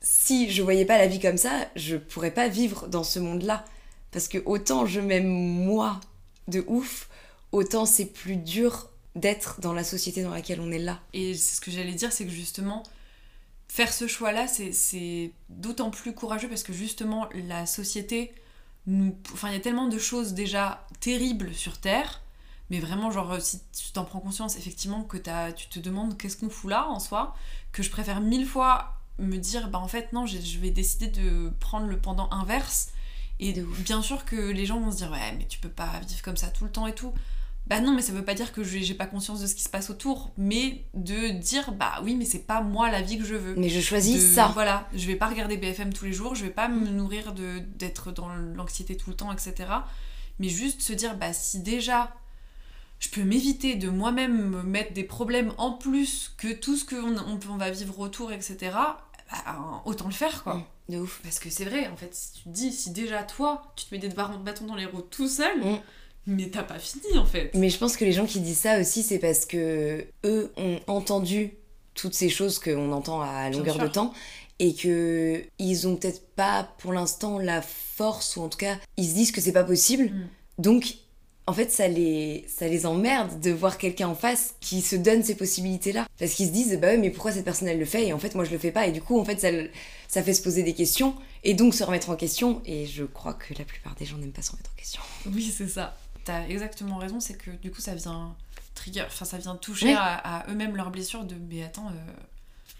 si 0.00 0.52
je 0.52 0.62
voyais 0.62 0.84
pas 0.84 0.98
la 0.98 1.08
vie 1.08 1.18
comme 1.18 1.36
ça, 1.36 1.68
je 1.74 1.96
pourrais 1.96 2.30
pas 2.30 2.46
vivre 2.46 2.86
dans 2.86 3.02
ce 3.02 3.18
monde-là. 3.18 3.64
Parce 4.12 4.28
que 4.28 4.38
autant 4.46 4.86
je 4.86 5.00
m'aime 5.00 5.26
moi 5.26 6.00
de 6.46 6.64
ouf, 6.68 7.08
autant 7.50 7.86
c'est 7.86 8.06
plus 8.06 8.36
dur 8.36 8.88
d'être 9.16 9.60
dans 9.60 9.72
la 9.72 9.82
société 9.82 10.22
dans 10.22 10.30
laquelle 10.30 10.60
on 10.60 10.70
est 10.70 10.78
là. 10.78 11.00
Et 11.12 11.34
ce 11.34 11.60
que 11.60 11.72
j'allais 11.72 11.94
dire, 11.94 12.12
c'est 12.12 12.24
que 12.24 12.30
justement, 12.30 12.84
faire 13.66 13.92
ce 13.92 14.06
choix-là, 14.06 14.46
c'est 14.46 15.32
d'autant 15.48 15.90
plus 15.90 16.14
courageux 16.14 16.48
parce 16.48 16.62
que 16.62 16.72
justement, 16.72 17.28
la 17.34 17.66
société, 17.66 18.32
nous... 18.86 19.16
enfin, 19.32 19.48
il 19.48 19.54
y 19.54 19.56
a 19.56 19.60
tellement 19.60 19.88
de 19.88 19.98
choses 19.98 20.34
déjà 20.34 20.86
terribles 21.00 21.52
sur 21.52 21.78
Terre, 21.78 22.22
mais 22.70 22.80
vraiment, 22.80 23.10
genre, 23.10 23.40
si 23.40 23.60
tu 23.72 23.92
t'en 23.92 24.04
prends 24.04 24.20
conscience, 24.20 24.56
effectivement, 24.56 25.02
que 25.02 25.18
as... 25.28 25.52
tu 25.52 25.68
te 25.68 25.78
demandes 25.78 26.16
qu'est-ce 26.16 26.36
qu'on 26.36 26.50
fout 26.50 26.70
là 26.70 26.88
en 26.88 26.98
soi, 26.98 27.34
que 27.72 27.82
je 27.82 27.90
préfère 27.90 28.20
mille 28.20 28.46
fois 28.46 28.94
me 29.18 29.36
dire, 29.36 29.68
bah 29.70 29.78
en 29.78 29.88
fait, 29.88 30.12
non, 30.12 30.26
je 30.26 30.58
vais 30.58 30.70
décider 30.70 31.06
de 31.06 31.50
prendre 31.60 31.86
le 31.86 31.98
pendant 31.98 32.30
inverse. 32.32 32.88
Et 33.38 33.52
bien 33.84 34.02
sûr 34.02 34.24
que 34.24 34.36
les 34.36 34.66
gens 34.66 34.80
vont 34.80 34.90
se 34.90 34.96
dire, 34.96 35.10
ouais, 35.10 35.34
mais 35.38 35.46
tu 35.46 35.58
peux 35.58 35.68
pas 35.68 36.00
vivre 36.06 36.22
comme 36.22 36.36
ça 36.36 36.48
tout 36.48 36.64
le 36.64 36.70
temps 36.70 36.86
et 36.86 36.94
tout. 36.94 37.12
Bah 37.66 37.80
non, 37.80 37.92
mais 37.92 38.02
ça 38.02 38.12
veut 38.12 38.24
pas 38.24 38.34
dire 38.34 38.52
que 38.52 38.62
j'ai 38.62 38.94
pas 38.94 39.06
conscience 39.06 39.40
de 39.40 39.46
ce 39.46 39.54
qui 39.56 39.62
se 39.64 39.68
passe 39.68 39.90
autour, 39.90 40.30
mais 40.36 40.84
de 40.94 41.30
dire 41.30 41.72
bah 41.72 42.00
oui, 42.04 42.14
mais 42.14 42.24
c'est 42.24 42.46
pas 42.46 42.60
moi 42.60 42.90
la 42.92 43.02
vie 43.02 43.18
que 43.18 43.24
je 43.24 43.34
veux. 43.34 43.56
Mais 43.56 43.68
je 43.68 43.80
choisis 43.80 44.34
ça. 44.34 44.52
Voilà, 44.54 44.88
je 44.94 45.04
vais 45.06 45.16
pas 45.16 45.26
regarder 45.26 45.56
BFM 45.56 45.92
tous 45.92 46.04
les 46.04 46.12
jours, 46.12 46.36
je 46.36 46.44
vais 46.44 46.50
pas 46.50 46.68
me 46.68 46.88
nourrir 46.88 47.32
de 47.32 47.58
d'être 47.76 48.12
dans 48.12 48.28
l'anxiété 48.28 48.96
tout 48.96 49.10
le 49.10 49.16
temps, 49.16 49.32
etc. 49.32 49.54
Mais 50.38 50.48
juste 50.48 50.80
se 50.80 50.92
dire 50.92 51.16
bah 51.16 51.32
si 51.32 51.58
déjà 51.60 52.14
je 52.98 53.08
peux 53.10 53.22
m'éviter 53.22 53.74
de 53.74 53.88
moi-même 53.88 54.50
me 54.50 54.62
mettre 54.62 54.92
des 54.92 55.04
problèmes 55.04 55.52
en 55.58 55.72
plus 55.72 56.34
que 56.38 56.52
tout 56.52 56.76
ce 56.76 56.84
qu'on 56.84 57.16
on, 57.16 57.38
on, 57.50 57.56
va 57.56 57.70
vivre 57.70 57.98
autour, 57.98 58.32
etc. 58.32 58.56
Bah, 58.72 59.82
autant 59.84 60.06
le 60.06 60.12
faire 60.12 60.42
quoi. 60.44 60.54
Mmh, 60.54 60.92
de 60.92 60.98
ouf. 60.98 61.20
Parce 61.22 61.38
que 61.38 61.50
c'est 61.50 61.64
vrai, 61.64 61.88
en 61.88 61.96
fait, 61.96 62.14
si 62.14 62.32
tu 62.32 62.42
te 62.44 62.48
dis, 62.48 62.72
si 62.72 62.90
déjà 62.90 63.22
toi, 63.22 63.72
tu 63.76 63.86
te 63.86 63.94
mets 63.94 64.00
des 64.00 64.08
bâtons 64.08 64.66
dans 64.66 64.76
les 64.76 64.86
roues 64.86 65.02
tout 65.02 65.28
seul, 65.28 65.58
mmh. 65.58 65.78
Mais 66.26 66.48
t'as 66.50 66.64
pas 66.64 66.78
fini 66.78 67.16
en 67.18 67.24
fait. 67.24 67.52
Mais 67.54 67.70
je 67.70 67.78
pense 67.78 67.96
que 67.96 68.04
les 68.04 68.12
gens 68.12 68.26
qui 68.26 68.40
disent 68.40 68.58
ça 68.58 68.80
aussi, 68.80 69.02
c'est 69.02 69.20
parce 69.20 69.46
que 69.46 70.04
eux 70.24 70.52
ont 70.56 70.80
entendu 70.88 71.52
toutes 71.94 72.14
ces 72.14 72.28
choses 72.28 72.58
qu'on 72.58 72.92
entend 72.92 73.20
à 73.22 73.48
longueur 73.48 73.78
de 73.78 73.86
temps 73.86 74.12
et 74.58 74.74
que 74.74 75.44
ils 75.58 75.86
ont 75.86 75.96
peut-être 75.96 76.26
pas 76.34 76.68
pour 76.78 76.92
l'instant 76.92 77.38
la 77.38 77.62
force 77.62 78.36
ou 78.36 78.42
en 78.42 78.48
tout 78.48 78.58
cas 78.58 78.76
ils 78.96 79.06
se 79.06 79.14
disent 79.14 79.32
que 79.32 79.40
c'est 79.40 79.52
pas 79.52 79.64
possible. 79.64 80.06
Mm. 80.06 80.28
Donc 80.58 80.96
en 81.46 81.52
fait, 81.52 81.70
ça 81.70 81.88
les, 81.88 82.44
ça 82.48 82.68
les 82.68 82.86
emmerde 82.86 83.40
de 83.40 83.50
voir 83.50 83.78
quelqu'un 83.78 84.08
en 84.08 84.14
face 84.14 84.54
qui 84.60 84.80
se 84.80 84.96
donne 84.96 85.22
ces 85.22 85.36
possibilités-là. 85.36 86.06
Parce 86.18 86.32
qu'ils 86.32 86.46
se 86.46 86.52
disent, 86.52 86.78
bah 86.80 86.88
ouais, 86.88 86.98
mais 86.98 87.10
pourquoi 87.10 87.32
cette 87.32 87.44
personne 87.44 87.68
elle 87.68 87.78
le 87.78 87.84
fait 87.84 88.06
et 88.06 88.12
en 88.12 88.18
fait 88.18 88.34
moi 88.34 88.44
je 88.44 88.50
le 88.50 88.58
fais 88.58 88.72
pas. 88.72 88.86
Et 88.86 88.92
du 88.92 89.00
coup, 89.00 89.18
en 89.18 89.24
fait, 89.24 89.40
ça, 89.40 89.48
ça 90.08 90.22
fait 90.22 90.34
se 90.34 90.42
poser 90.42 90.62
des 90.62 90.74
questions 90.74 91.14
et 91.44 91.54
donc 91.54 91.74
se 91.74 91.84
remettre 91.84 92.10
en 92.10 92.16
question. 92.16 92.62
Et 92.64 92.86
je 92.86 93.04
crois 93.04 93.34
que 93.34 93.54
la 93.54 93.64
plupart 93.64 93.94
des 93.94 94.04
gens 94.04 94.18
n'aiment 94.18 94.32
pas 94.32 94.42
se 94.42 94.52
remettre 94.52 94.70
en 94.72 94.76
question. 94.76 95.02
Oui, 95.32 95.52
c'est 95.56 95.68
ça 95.68 95.96
t'as 96.26 96.46
exactement 96.48 96.98
raison, 96.98 97.20
c'est 97.20 97.38
que 97.38 97.50
du 97.50 97.70
coup 97.70 97.80
ça 97.80 97.94
vient 97.94 98.34
trigger, 98.74 99.04
enfin 99.06 99.24
ça 99.24 99.38
vient 99.38 99.56
toucher 99.56 99.94
à, 99.94 100.44
eux-mêmes 100.50 100.76
leurs 100.76 100.90
blessures 100.90 101.24
de 101.24 101.36
mais 101.48 101.62
attends, 101.62 101.88
euh, 101.88 102.12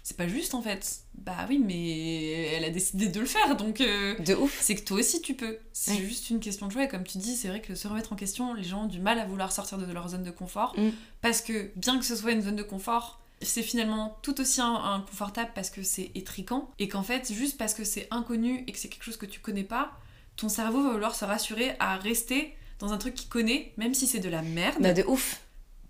c'est 0.07 0.15
pas 0.15 0.29
juste 0.29 0.53
en 0.53 0.61
fait. 0.61 1.01
Bah 1.15 1.45
oui, 1.49 1.59
mais 1.59 2.43
elle 2.53 2.63
a 2.63 2.69
décidé 2.69 3.09
de 3.09 3.19
le 3.19 3.25
faire 3.25 3.57
donc. 3.57 3.81
Euh, 3.81 4.17
de 4.19 4.35
ouf. 4.35 4.57
C'est 4.61 4.75
que 4.75 4.85
toi 4.85 4.99
aussi 4.99 5.21
tu 5.21 5.33
peux. 5.33 5.57
C'est 5.73 5.97
juste 5.97 6.29
une 6.29 6.39
question 6.39 6.67
de 6.67 6.71
choix 6.71 6.85
et 6.85 6.87
comme 6.87 7.03
tu 7.03 7.17
dis, 7.17 7.35
c'est 7.35 7.49
vrai 7.49 7.59
que 7.61 7.75
se 7.75 7.89
remettre 7.89 8.13
en 8.13 8.15
question, 8.15 8.53
les 8.53 8.63
gens 8.63 8.83
ont 8.83 8.87
du 8.87 9.01
mal 9.01 9.19
à 9.19 9.25
vouloir 9.25 9.51
sortir 9.51 9.77
de 9.77 9.91
leur 9.91 10.07
zone 10.07 10.23
de 10.23 10.31
confort 10.31 10.73
mm. 10.77 10.91
parce 11.21 11.41
que 11.41 11.71
bien 11.75 11.99
que 11.99 12.05
ce 12.05 12.15
soit 12.15 12.31
une 12.31 12.41
zone 12.41 12.55
de 12.55 12.63
confort, 12.63 13.19
c'est 13.41 13.63
finalement 13.63 14.17
tout 14.21 14.39
aussi 14.39 14.61
inconfortable 14.61 15.51
parce 15.53 15.69
que 15.69 15.83
c'est 15.83 16.09
étriquant 16.15 16.71
et 16.79 16.87
qu'en 16.87 17.03
fait, 17.03 17.33
juste 17.33 17.57
parce 17.57 17.73
que 17.73 17.83
c'est 17.83 18.07
inconnu 18.09 18.63
et 18.65 18.71
que 18.71 18.79
c'est 18.79 18.87
quelque 18.87 19.03
chose 19.03 19.17
que 19.17 19.25
tu 19.25 19.41
connais 19.41 19.65
pas, 19.65 19.91
ton 20.37 20.47
cerveau 20.47 20.83
va 20.83 20.91
vouloir 20.91 21.15
se 21.15 21.25
rassurer 21.25 21.75
à 21.81 21.97
rester 21.97 22.55
dans 22.79 22.93
un 22.93 22.97
truc 22.97 23.13
qu'il 23.13 23.27
connaît, 23.27 23.73
même 23.75 23.93
si 23.93 24.07
c'est 24.07 24.21
de 24.21 24.29
la 24.29 24.41
merde. 24.41 24.77
Bah 24.79 24.93
de 24.93 25.03
ouf. 25.03 25.41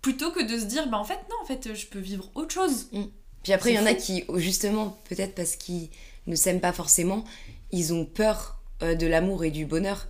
Plutôt 0.02 0.32
que 0.32 0.42
de 0.42 0.58
se 0.58 0.64
dire, 0.64 0.88
bah 0.88 0.98
en 0.98 1.04
fait, 1.04 1.20
non, 1.30 1.36
en 1.40 1.44
fait, 1.44 1.72
je 1.72 1.86
peux 1.86 2.00
vivre 2.00 2.32
autre 2.34 2.52
chose. 2.52 2.88
Mm. 2.90 3.04
Puis 3.48 3.54
après, 3.54 3.72
il 3.72 3.76
y 3.76 3.78
en 3.78 3.86
a 3.86 3.94
qui, 3.94 4.24
justement, 4.34 4.98
peut-être 5.08 5.34
parce 5.34 5.56
qu'ils 5.56 5.88
ne 6.26 6.34
s'aiment 6.34 6.60
pas 6.60 6.74
forcément, 6.74 7.24
ils 7.72 7.94
ont 7.94 8.04
peur 8.04 8.60
euh, 8.82 8.94
de 8.94 9.06
l'amour 9.06 9.42
et 9.42 9.50
du 9.50 9.64
bonheur. 9.64 10.06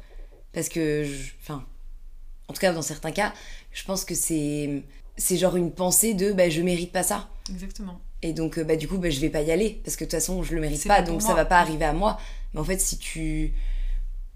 Parce 0.52 0.68
que, 0.68 1.06
enfin, 1.40 1.64
en 2.48 2.52
tout 2.52 2.58
cas, 2.58 2.72
dans 2.72 2.82
certains 2.82 3.12
cas, 3.12 3.32
je 3.70 3.84
pense 3.84 4.04
que 4.04 4.16
c'est 4.16 4.82
c'est 5.16 5.36
genre 5.36 5.54
une 5.54 5.70
pensée 5.70 6.14
de 6.14 6.32
bah, 6.32 6.50
je 6.50 6.60
mérite 6.62 6.90
pas 6.90 7.04
ça. 7.04 7.28
Exactement. 7.48 8.00
Et 8.22 8.32
donc, 8.32 8.58
euh, 8.58 8.64
bah, 8.64 8.74
du 8.74 8.88
coup, 8.88 8.98
bah, 8.98 9.08
je 9.08 9.20
vais 9.20 9.30
pas 9.30 9.42
y 9.42 9.52
aller 9.52 9.80
parce 9.84 9.94
que 9.94 10.02
de 10.02 10.10
toute 10.10 10.18
façon, 10.18 10.42
je 10.42 10.56
le 10.56 10.60
mérite 10.60 10.84
pas, 10.88 11.02
donc 11.02 11.22
ça 11.22 11.34
va 11.34 11.44
pas 11.44 11.60
arriver 11.60 11.84
à 11.84 11.92
moi. 11.92 12.18
Mais 12.54 12.58
en 12.58 12.64
fait, 12.64 12.80
si 12.80 12.98
tu 12.98 13.52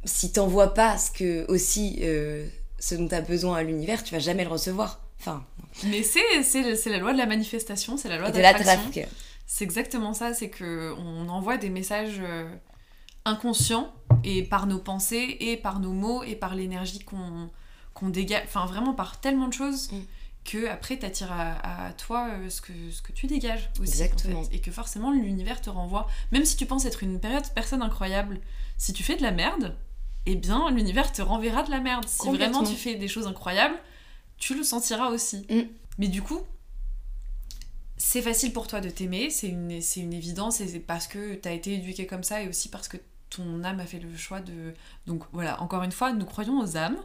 si 0.05 0.31
t'envoies 0.31 0.75
pas 0.75 0.97
ce 0.97 1.11
que 1.11 1.45
aussi 1.51 1.99
euh, 2.03 2.47
ce 2.79 2.95
dont 2.95 3.09
tu 3.09 3.17
as 3.17 3.21
besoin 3.21 3.57
à 3.57 3.65
l'univers, 3.65 4.05
tu 4.05 4.15
vas 4.15 4.21
jamais 4.21 4.45
le 4.45 4.51
recevoir. 4.51 5.01
Enfin. 5.19 5.45
Mais 5.85 6.03
c'est 6.03 6.87
la 6.87 6.99
loi 6.99 7.13
de 7.13 7.19
la 7.19 7.27
manifestation, 7.27 7.97
c'est 7.97 8.09
la 8.09 8.19
loi 8.19 8.31
de, 8.31 8.41
l'attraction. 8.41 9.09
C'est 9.47 9.65
exactement 9.65 10.15
ça, 10.15 10.35
c'est 10.35 10.51
que 10.51 10.95
on 10.99 11.29
envoie 11.29 11.57
des 11.57 11.71
messages 11.71 12.21
euh, 12.21 12.49
inconscients 13.25 13.93
et 14.25 14.43
par 14.43 14.67
nos 14.67 14.79
pensées 14.79 15.37
et 15.41 15.57
par 15.57 15.81
nos 15.81 15.93
mots 15.93 16.23
et 16.23 16.37
par 16.37 16.55
l'énergie 16.55 17.01
qu'on 17.01 17.51
qu'on 17.95 18.09
dégage, 18.09 18.43
enfin 18.47 18.65
vraiment 18.65 18.95
par 18.95 19.21
tellement 19.21 19.49
de 19.49 19.53
choses. 19.53 19.93
Mm. 19.93 20.01
que 20.45 20.67
après 20.67 20.97
t'attires 20.97 21.33
à, 21.33 21.87
à, 21.87 21.93
toi 21.93 22.29
euh, 22.31 22.49
ce, 22.49 22.63
que, 22.63 22.73
ce 22.91 23.03
que 23.03 23.13
tu 23.13 23.27
dégages 23.27 23.71
aussi 23.79 24.03
Exactement. 24.03 24.43
et 24.51 24.61
que 24.61 24.71
forcément 24.71 25.13
l'univers 25.13 25.61
te 25.61 25.71
renvoie 25.71 26.09
même 26.33 26.45
si 26.45 26.57
tu 26.57 26.67
penses 26.67 26.85
être 26.85 27.03
une 27.03 27.21
période 27.21 27.45
personne 27.55 27.83
incroyable 27.83 28.41
si 28.77 28.93
tu 28.93 29.05
fais 29.05 29.17
de 29.17 29.23
la 29.23 29.31
merde 29.31 29.77
eh 30.27 30.37
bien 30.37 30.71
l'univers 30.71 31.13
te 31.13 31.23
renverra 31.23 31.63
de 31.63 31.71
la 31.71 31.81
merde. 31.81 32.07
Si 32.07 32.29
vraiment 32.29 32.63
tu 32.63 32.75
fais 32.75 32.95
des 32.95 33.09
choses 33.09 33.27
incroyables, 33.27 33.75
tu 34.43 34.57
le 34.57 34.65
sentiras 34.65 35.09
aussi. 35.11 35.47
Mm. 35.49 35.69
Mais 35.99 36.09
du 36.09 36.21
coup, 36.21 36.41
c'est 37.97 38.23
facile 38.23 38.53
pour 38.53 38.67
toi 38.67 38.81
de 38.81 38.91
t'aimer, 38.91 39.31
c'est 39.31 39.47
une, 39.47 39.71
une 39.71 40.13
évidence, 40.13 40.61
et 40.61 40.67
c'est 40.67 40.81
parce 40.81 41.07
que 41.07 41.37
tu 41.37 41.49
as 41.49 41.53
été 41.53 41.75
éduqué 41.75 42.07
comme 42.07 42.25
ça, 42.25 42.43
et 42.43 42.49
aussi 42.49 42.69
parce 42.69 42.89
que 42.89 42.97
ton 43.31 43.63
âme 43.63 43.79
a 43.79 43.87
fait 43.87 44.01
le 44.01 44.15
choix 44.17 44.41
de... 44.41 44.75
Donc 45.07 45.23
voilà, 45.33 45.63
encore 45.63 45.85
une 45.85 45.93
fois, 45.93 46.13
nous 46.13 46.27
croyons 46.27 46.59
aux 46.59 46.77
âmes. 46.77 46.99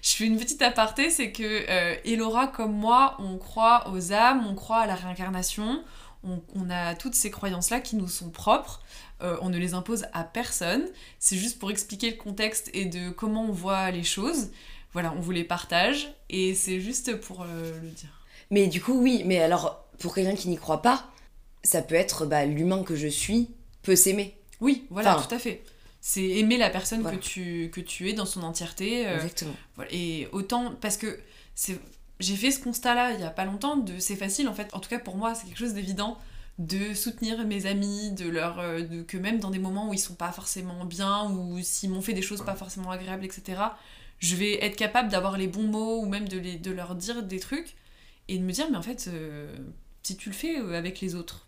Je 0.00 0.10
fais 0.10 0.26
une 0.26 0.38
petite 0.38 0.62
aparté, 0.62 1.10
c'est 1.10 1.32
que 1.32 1.42
euh, 1.68 1.96
Elora 2.04 2.46
comme 2.46 2.72
moi, 2.72 3.16
on 3.18 3.36
croit 3.36 3.90
aux 3.90 4.12
âmes, 4.12 4.46
on 4.46 4.54
croit 4.54 4.78
à 4.78 4.86
la 4.86 4.94
réincarnation, 4.94 5.82
on 6.22 6.70
a 6.70 6.94
toutes 6.94 7.14
ces 7.14 7.30
croyances-là 7.30 7.80
qui 7.80 7.96
nous 7.96 8.08
sont 8.08 8.30
propres. 8.30 8.80
Euh, 9.22 9.36
on 9.40 9.50
ne 9.50 9.58
les 9.58 9.74
impose 9.74 10.06
à 10.12 10.24
personne. 10.24 10.82
C'est 11.18 11.36
juste 11.36 11.58
pour 11.58 11.70
expliquer 11.70 12.10
le 12.10 12.16
contexte 12.16 12.70
et 12.72 12.86
de 12.86 13.10
comment 13.10 13.44
on 13.44 13.52
voit 13.52 13.90
les 13.90 14.02
choses. 14.02 14.50
Voilà, 14.92 15.12
on 15.16 15.20
vous 15.20 15.30
les 15.30 15.44
partage 15.44 16.12
et 16.28 16.54
c'est 16.54 16.80
juste 16.80 17.16
pour 17.20 17.42
euh, 17.42 17.80
le 17.80 17.88
dire. 17.88 18.10
Mais 18.50 18.66
du 18.66 18.80
coup, 18.82 19.00
oui, 19.00 19.22
mais 19.24 19.38
alors, 19.40 19.86
pour 19.98 20.14
quelqu'un 20.14 20.34
qui 20.34 20.48
n'y 20.48 20.56
croit 20.56 20.82
pas, 20.82 21.08
ça 21.62 21.82
peut 21.82 21.94
être 21.94 22.26
bah, 22.26 22.44
l'humain 22.44 22.82
que 22.82 22.96
je 22.96 23.06
suis 23.06 23.50
peut 23.82 23.96
s'aimer. 23.96 24.36
Oui, 24.60 24.86
voilà, 24.90 25.14
tout 25.14 25.34
à 25.34 25.38
fait. 25.38 25.62
C'est 26.00 26.24
aimer 26.24 26.56
la 26.56 26.70
personne 26.70 27.04
que, 27.04 27.16
tu, 27.16 27.70
que 27.72 27.80
tu 27.80 28.08
es 28.08 28.14
dans 28.14 28.26
son 28.26 28.42
entièreté. 28.42 29.06
Euh, 29.06 29.16
Exactement. 29.16 29.52
et 29.90 30.28
autant, 30.32 30.74
parce 30.80 30.96
que 30.96 31.18
c'est 31.54 31.78
j'ai 32.20 32.36
fait 32.36 32.50
ce 32.50 32.60
constat-là 32.60 33.12
il 33.12 33.20
y 33.20 33.24
a 33.24 33.30
pas 33.30 33.46
longtemps 33.46 33.76
de 33.76 33.98
c'est 33.98 34.14
facile 34.14 34.48
en 34.48 34.54
fait, 34.54 34.68
en 34.74 34.78
tout 34.78 34.90
cas 34.90 34.98
pour 34.98 35.16
moi 35.16 35.34
c'est 35.34 35.46
quelque 35.46 35.58
chose 35.58 35.72
d'évident 35.72 36.18
de 36.60 36.92
soutenir 36.94 37.44
mes 37.46 37.64
amis, 37.66 38.12
de 38.12 38.28
leur 38.28 38.58
euh, 38.60 38.82
de, 38.82 39.02
que 39.02 39.16
même 39.16 39.40
dans 39.40 39.50
des 39.50 39.58
moments 39.58 39.88
où 39.88 39.94
ils 39.94 39.98
sont 39.98 40.14
pas 40.14 40.30
forcément 40.30 40.84
bien 40.84 41.24
ou 41.30 41.58
s'ils 41.62 41.90
m'ont 41.90 42.02
fait 42.02 42.12
des 42.12 42.22
choses 42.22 42.44
pas 42.44 42.54
forcément 42.54 42.90
agréables, 42.90 43.24
etc. 43.24 43.60
Je 44.18 44.36
vais 44.36 44.62
être 44.64 44.76
capable 44.76 45.08
d'avoir 45.08 45.36
les 45.38 45.46
bons 45.48 45.62
mots 45.66 46.00
ou 46.00 46.06
même 46.06 46.28
de, 46.28 46.38
les, 46.38 46.56
de 46.58 46.70
leur 46.70 46.94
dire 46.94 47.22
des 47.22 47.40
trucs 47.40 47.74
et 48.28 48.36
de 48.38 48.42
me 48.44 48.52
dire 48.52 48.66
mais 48.70 48.76
en 48.76 48.82
fait 48.82 49.08
euh, 49.08 49.52
si 50.02 50.16
tu 50.16 50.28
le 50.28 50.34
fais 50.34 50.58
euh, 50.58 50.74
avec 50.76 51.00
les 51.00 51.14
autres, 51.14 51.46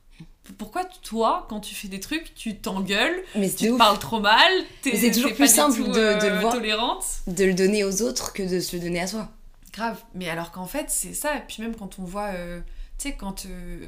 Pourquoi 0.59 0.85
toi, 1.03 1.47
quand 1.51 1.61
tu 1.61 1.75
fais 1.75 1.89
des 1.89 2.01
trucs, 2.01 2.35
tu 2.35 2.57
t'engueules, 2.59 3.23
tu 3.35 3.49
te 3.73 3.77
parles 3.77 3.99
trop 3.99 4.19
mal, 4.21 4.51
t'es 4.83 4.97
C'est 4.97 5.11
toujours 5.13 5.35
plus 5.35 5.47
simple 5.47 5.77
tout, 5.77 5.87
de- 5.89 5.93
de 6.23 6.29
le 6.35 6.41
voir. 6.41 6.55
tolérante 6.55 7.05
de 7.27 7.45
le 7.45 7.55
donner 7.55 7.85
aux 7.85 8.01
autres 8.03 8.33
que 8.33 8.43
de 8.43 8.61
se 8.61 8.77
le 8.77 8.83
donner 8.83 9.01
à 9.01 9.07
soi. 9.07 9.29
Grave, 9.75 10.03
mais 10.15 10.29
alors 10.31 10.51
qu'en 10.53 10.67
fait 10.67 10.87
c'est 10.89 11.13
ça, 11.15 11.37
et 11.37 11.43
puis 11.47 11.63
même 11.63 11.77
quand 11.77 11.99
on 11.99 12.05
voit, 12.05 12.29
euh, 12.35 12.61
tu 12.99 13.09
sais, 13.11 13.15
quand 13.15 13.45
euh, 13.47 13.87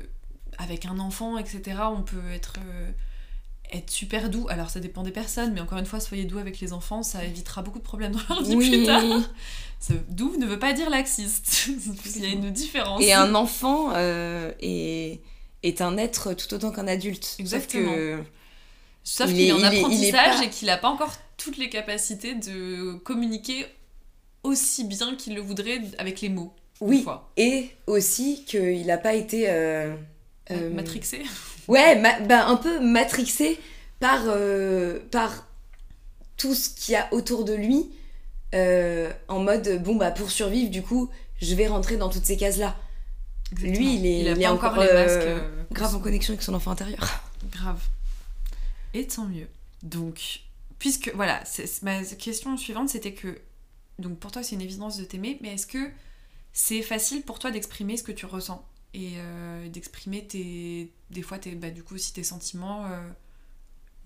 avec 0.58 0.86
un 0.86 0.98
enfant, 0.98 1.38
etc., 1.38 1.62
on 1.96 2.02
peut 2.02 2.20
être, 2.32 2.54
euh, 2.66 2.90
être 3.72 3.90
super 3.90 4.30
doux, 4.30 4.46
alors 4.48 4.70
ça 4.70 4.80
dépend 4.80 5.02
des 5.02 5.10
personnes, 5.10 5.52
mais 5.54 5.60
encore 5.60 5.78
une 5.78 5.86
fois, 5.86 6.00
soyez 6.00 6.24
doux 6.24 6.38
avec 6.38 6.60
les 6.60 6.72
enfants, 6.72 7.02
ça 7.02 7.24
évitera 7.24 7.62
beaucoup 7.62 7.78
de 7.78 7.84
problèmes 7.84 8.12
dans 8.12 8.20
leur 8.34 8.42
vie 8.44 8.56
plus 8.56 8.84
tard. 8.84 9.02
Ça- 9.80 9.94
doux 10.08 10.36
ne 10.38 10.46
veut 10.46 10.58
pas 10.58 10.72
dire 10.72 10.90
laxiste, 10.90 11.68
il 12.16 12.22
y 12.22 12.26
a 12.26 12.28
une 12.28 12.50
différence. 12.50 13.02
Et 13.02 13.12
un 13.12 13.34
enfant 13.34 13.92
euh, 13.94 14.52
est, 14.60 15.20
est 15.62 15.80
un 15.80 15.96
être 15.98 16.34
tout 16.34 16.52
autant 16.54 16.70
qu'un 16.70 16.86
adulte. 16.88 17.36
Exactement. 17.38 17.92
Sauf 17.92 17.96
que 17.96 18.22
Sauf 19.06 19.30
il 19.30 19.34
qu'il 19.36 19.44
est, 19.44 19.48
est- 19.48 19.52
en 19.52 19.58
est- 19.58 19.78
apprentissage 19.78 20.36
pas- 20.38 20.44
et 20.44 20.50
qu'il 20.50 20.66
n'a 20.66 20.76
pas 20.78 20.88
encore 20.88 21.12
toutes 21.36 21.58
les 21.58 21.68
capacités 21.68 22.34
de 22.34 22.94
communiquer 23.04 23.66
aussi 24.42 24.84
bien 24.84 25.14
qu'il 25.16 25.34
le 25.34 25.40
voudrait 25.40 25.80
avec 25.98 26.20
les 26.20 26.28
mots. 26.28 26.54
oui, 26.80 27.02
fois. 27.02 27.30
et 27.36 27.70
aussi 27.86 28.44
qu'il 28.46 28.86
n'a 28.86 28.98
pas 28.98 29.14
été... 29.14 29.44
euh, 29.48 29.94
euh, 30.50 30.70
Matrixé. 30.70 31.22
Ouais, 31.68 31.98
ma- 31.98 32.20
bah, 32.20 32.46
un 32.46 32.56
peu 32.56 32.80
matrixé 32.80 33.58
par, 34.00 34.22
euh, 34.26 35.00
par 35.10 35.46
tout 36.36 36.54
ce 36.54 36.68
qu'il 36.68 36.92
y 36.92 36.96
a 36.96 37.08
autour 37.12 37.44
de 37.44 37.54
lui, 37.54 37.90
euh, 38.54 39.10
en 39.28 39.40
mode, 39.40 39.82
bon, 39.82 39.96
bah 39.96 40.10
pour 40.10 40.30
survivre, 40.30 40.70
du 40.70 40.82
coup, 40.82 41.10
je 41.40 41.54
vais 41.54 41.66
rentrer 41.68 41.96
dans 41.96 42.08
toutes 42.10 42.26
ces 42.26 42.36
cases-là. 42.36 42.76
Lui, 43.62 43.94
il 43.96 44.06
est- 44.06 44.20
il 44.20 44.28
a 44.28 44.32
il 44.32 44.42
est 44.42 44.44
pas 44.46 44.52
encore 44.52 44.72
encore, 44.72 44.84
les 44.84 44.92
masques. 44.92 45.16
euh, 45.26 45.64
Grave 45.70 45.94
en 45.94 46.00
connexion 46.00 46.32
avec 46.34 46.42
son 46.42 46.54
enfant 46.54 46.70
intérieur. 46.72 47.22
Grave. 47.50 47.80
Et 48.94 49.06
tant 49.06 49.24
mieux. 49.26 49.48
Donc, 49.82 50.40
puisque, 50.78 51.12
voilà, 51.14 51.42
c'est- 51.44 51.82
ma 51.82 52.02
question 52.04 52.56
suivante, 52.56 52.88
c'était 52.90 53.12
que, 53.14 53.38
donc 53.98 54.18
pour 54.18 54.30
toi, 54.32 54.42
c'est 54.42 54.54
une 54.54 54.60
évidence 54.62 54.96
de 54.98 55.04
t'aimer, 55.04 55.38
mais 55.40 55.54
est-ce 55.54 55.66
que 55.66 55.90
c'est 56.52 56.82
facile 56.82 57.22
pour 57.22 57.38
toi 57.38 57.50
d'exprimer 57.50 57.96
ce 57.96 58.02
que 58.02 58.12
tu 58.12 58.26
ressens? 58.26 58.64
Et 58.94 59.14
euh, 59.18 59.68
d'exprimer 59.68 60.24
tes, 60.26 60.92
des 61.10 61.22
fois, 61.22 61.38
tes, 61.38 61.52
bah, 61.56 61.70
du 61.70 61.82
coup, 61.82 61.96
aussi 61.96 62.12
tes 62.14 62.24
sentiments 62.24 62.86
euh, 62.86 63.10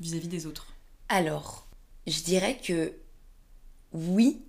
vis-à-vis 0.00 0.28
des 0.28 0.46
autres 0.46 0.68
Alors, 1.08 1.66
je 2.06 2.20
dirais 2.22 2.58
que 2.62 2.94
oui, 3.92 4.42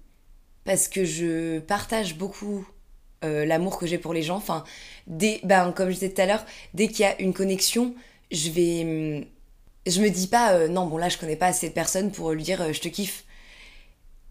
parce 0.66 0.88
que 0.88 1.06
je 1.06 1.60
partage 1.60 2.18
beaucoup 2.18 2.68
euh, 3.24 3.46
l'amour 3.46 3.80
que 3.80 3.88
j'ai 3.88 3.98
pour 3.98 4.14
les 4.14 4.24
gens. 4.24 4.38
Enfin, 4.38 4.64
dès, 5.08 5.42
ben, 5.44 5.72
comme 5.74 5.90
je 5.90 5.96
disais 5.96 6.12
tout 6.14 6.22
à 6.22 6.26
l'heure, 6.28 6.46
dès 6.74 6.88
qu'il 6.88 7.02
y 7.02 7.06
a 7.06 7.20
une 7.22 7.34
connexion, 7.34 7.96
je 8.32 8.50
vais. 8.52 8.84
hum, 8.84 9.26
Je 9.88 10.02
me 10.02 10.10
dis 10.10 10.28
pas, 10.28 10.68
non, 10.70 10.88
bon 10.88 10.98
là, 10.98 11.10
je 11.10 11.18
connais 11.18 11.38
pas 11.38 11.48
assez 11.48 11.70
de 11.70 11.74
personnes 11.74 12.12
pour 12.12 12.32
lui 12.34 12.44
dire 12.44 12.74
je 12.74 12.82
te 12.82 12.90
kiffe. 12.90 13.26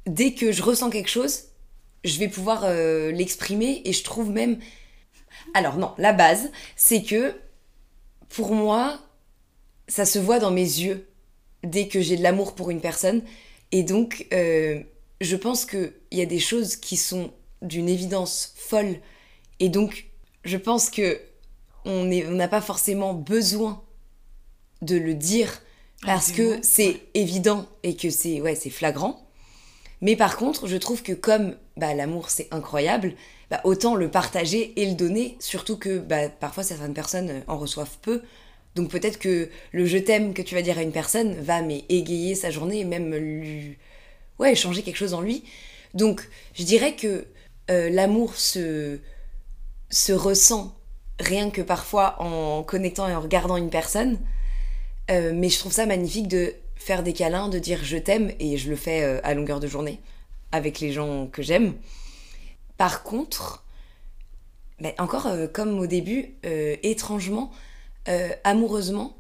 Dès 0.07 0.33
que 0.33 0.53
je 0.53 0.63
ressens 0.63 0.91
quelque 0.91 1.11
chose, 1.11 1.45
je 2.05 2.19
vais 2.19 2.29
pouvoir 2.29 2.69
l'exprimer 3.13 3.83
et 3.85 3.93
je 3.93 4.03
trouve 4.05 4.31
même. 4.31 4.59
Alors, 5.55 5.77
non, 5.77 5.95
la 5.99 6.13
base, 6.13 6.51
c'est 6.77 7.03
que 7.03 7.35
pour 8.29 8.55
moi, 8.55 8.99
ça 9.89 10.05
se 10.05 10.19
voit 10.19 10.39
dans 10.39 10.51
mes 10.51 10.61
yeux 10.61 11.09
dès 11.65 11.89
que 11.89 12.01
j'ai 12.01 12.17
de 12.17 12.23
l'amour 12.23 12.55
pour 12.55 12.71
une 12.71 12.81
personne. 12.81 13.23
Et 13.73 13.83
donc, 13.83 14.27
euh, 14.33 14.81
je 15.21 15.37
pense 15.37 15.65
qu'il 15.65 15.93
y 16.13 16.21
a 16.21 16.27
des 16.27 16.39
choses 16.39 16.77
qui 16.77 16.97
sont 16.97 17.33
d'une 17.63 17.89
évidence 17.89 18.53
folle. 18.57 19.01
Et 19.61 19.69
donc, 19.69 20.07
je 20.45 20.57
pense 20.57 20.91
que 20.91 21.21
on 21.85 22.05
n'a 22.05 22.49
pas 22.49 22.61
forcément 22.61 23.15
besoin 23.15 23.83
de 24.83 24.97
le 24.97 25.15
dire 25.15 25.63
parce 26.03 26.33
que 26.33 26.59
c'est 26.63 27.01
évident 27.15 27.67
et 27.83 27.97
que 27.97 28.11
c'est 28.11 28.41
ouais, 28.41 28.55
c'est 28.55 28.71
flagrant. 28.71 29.27
Mais 30.01 30.15
par 30.15 30.37
contre, 30.37 30.67
je 30.67 30.77
trouve 30.77 31.03
que 31.03 31.13
comme 31.13 31.57
bah, 31.77 31.95
l'amour 31.95 32.31
c'est 32.31 32.49
incroyable, 32.53 33.15
bah, 33.51 33.61
autant 33.65 33.95
le 33.95 34.11
partager 34.11 34.79
et 34.81 34.87
le 34.87 34.95
donner, 34.95 35.37
surtout 35.41 35.79
que 35.79 35.99
bah, 35.99 36.29
parfois 36.29 36.63
certaines 36.63 36.93
personnes 36.93 37.31
euh, 37.31 37.41
en 37.47 37.57
reçoivent 37.57 37.97
peu. 38.03 38.23
Donc 38.75 38.91
peut-être 38.91 39.19
que 39.19 39.49
le 39.73 39.87
je 39.87 39.97
t'aime 39.99 40.35
que 40.35 40.43
tu 40.43 40.55
vas 40.55 40.63
dire 40.63 40.79
à 40.79 40.83
une 40.83 40.93
personne 40.93 41.35
va 41.41 41.63
mais 41.63 41.85
égayer 41.89 42.35
sa 42.35 42.51
journée 42.51 42.81
et 42.81 42.85
même 42.85 43.15
lui 43.15 43.79
ouais 44.39 44.55
changer 44.55 44.83
quelque 44.83 44.97
chose 44.97 45.15
en 45.15 45.23
lui. 45.23 45.45
Donc 45.95 46.29
je 46.55 46.65
dirais 46.65 46.95
que 46.95 47.27
euh, 47.71 47.89
l'amour 47.91 48.37
se 48.37 48.99
se 49.91 50.13
ressent 50.13 50.77
rien 51.19 51.51
que 51.51 51.63
parfois 51.63 52.21
en 52.23 52.63
connectant 52.63 53.09
et 53.09 53.15
en 53.15 53.21
regardant 53.21 53.57
une 53.57 53.71
personne. 53.71 54.19
Euh, 55.11 55.33
mais 55.35 55.49
je 55.49 55.59
trouve 55.59 55.73
ça 55.73 55.87
magnifique 55.87 56.29
de 56.29 56.55
faire 56.77 57.03
des 57.03 57.15
câlins, 57.15 57.49
de 57.49 57.59
dire 57.59 57.81
je 57.83 57.97
t'aime 57.97 58.31
et 58.39 58.59
je 58.59 58.69
le 58.69 58.77
fais 58.77 59.03
à 59.25 59.35
longueur 59.35 59.59
de 59.59 59.67
journée 59.67 60.01
avec 60.53 60.81
les 60.81 60.93
gens 60.93 61.27
que 61.27 61.43
j'aime. 61.43 61.75
Par 62.79 63.03
contre, 63.03 63.65
encore 64.99 65.27
euh, 65.27 65.47
comme 65.47 65.79
au 65.79 65.87
début, 65.87 66.37
euh, 66.47 66.77
étrangement, 66.83 67.51
euh, 68.09 68.31
amoureusement, 68.45 69.17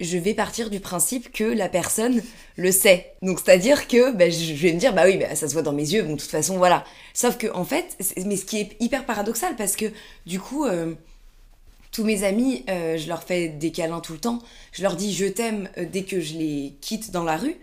je 0.00 0.18
vais 0.18 0.34
partir 0.34 0.70
du 0.70 0.80
principe 0.80 1.32
que 1.32 1.44
la 1.44 1.68
personne 1.68 2.22
le 2.56 2.72
sait. 2.72 3.14
Donc 3.22 3.40
c'est-à-dire 3.40 3.88
que 3.88 4.14
ben, 4.14 4.30
je 4.30 4.52
vais 4.52 4.74
me 4.74 4.78
dire 4.78 4.94
bah 4.94 5.04
oui, 5.06 5.16
bah, 5.16 5.34
ça 5.34 5.48
se 5.48 5.54
voit 5.54 5.62
dans 5.62 5.72
mes 5.72 5.90
yeux, 5.92 6.02
bon 6.02 6.14
de 6.14 6.20
toute 6.20 6.30
façon 6.30 6.58
voilà. 6.58 6.84
Sauf 7.14 7.38
que 7.38 7.46
en 7.52 7.64
fait, 7.64 7.96
mais 8.24 8.36
ce 8.36 8.44
qui 8.44 8.58
est 8.60 8.76
hyper 8.80 9.04
paradoxal 9.06 9.56
parce 9.56 9.76
que 9.76 9.86
du 10.26 10.40
coup, 10.40 10.66
tous 11.92 12.04
mes 12.04 12.24
amis, 12.24 12.64
je 12.66 13.08
leur 13.08 13.24
fais 13.24 13.48
des 13.48 13.72
câlins 13.72 14.00
tout 14.00 14.14
le 14.14 14.20
temps. 14.20 14.38
Je 14.72 14.82
leur 14.82 14.96
dis 14.96 15.12
je 15.12 15.26
t'aime 15.26 15.68
dès 15.76 16.04
que 16.04 16.20
je 16.20 16.34
les 16.34 16.74
quitte 16.80 17.10
dans 17.10 17.24
la 17.24 17.36
rue 17.36 17.56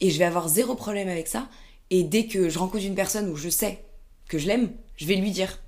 et 0.00 0.10
je 0.10 0.18
vais 0.18 0.26
avoir 0.26 0.48
zéro 0.48 0.74
problème 0.74 1.08
avec 1.08 1.28
ça. 1.28 1.48
Et 1.88 2.02
dès 2.02 2.26
que 2.26 2.50
je 2.50 2.58
rencontre 2.58 2.84
une 2.84 2.94
personne 2.94 3.30
où 3.30 3.36
je 3.36 3.48
sais 3.48 3.78
que 4.30 4.38
je 4.38 4.46
l'aime, 4.46 4.70
je 4.96 5.04
vais 5.06 5.16
lui 5.16 5.32
dire. 5.32 5.60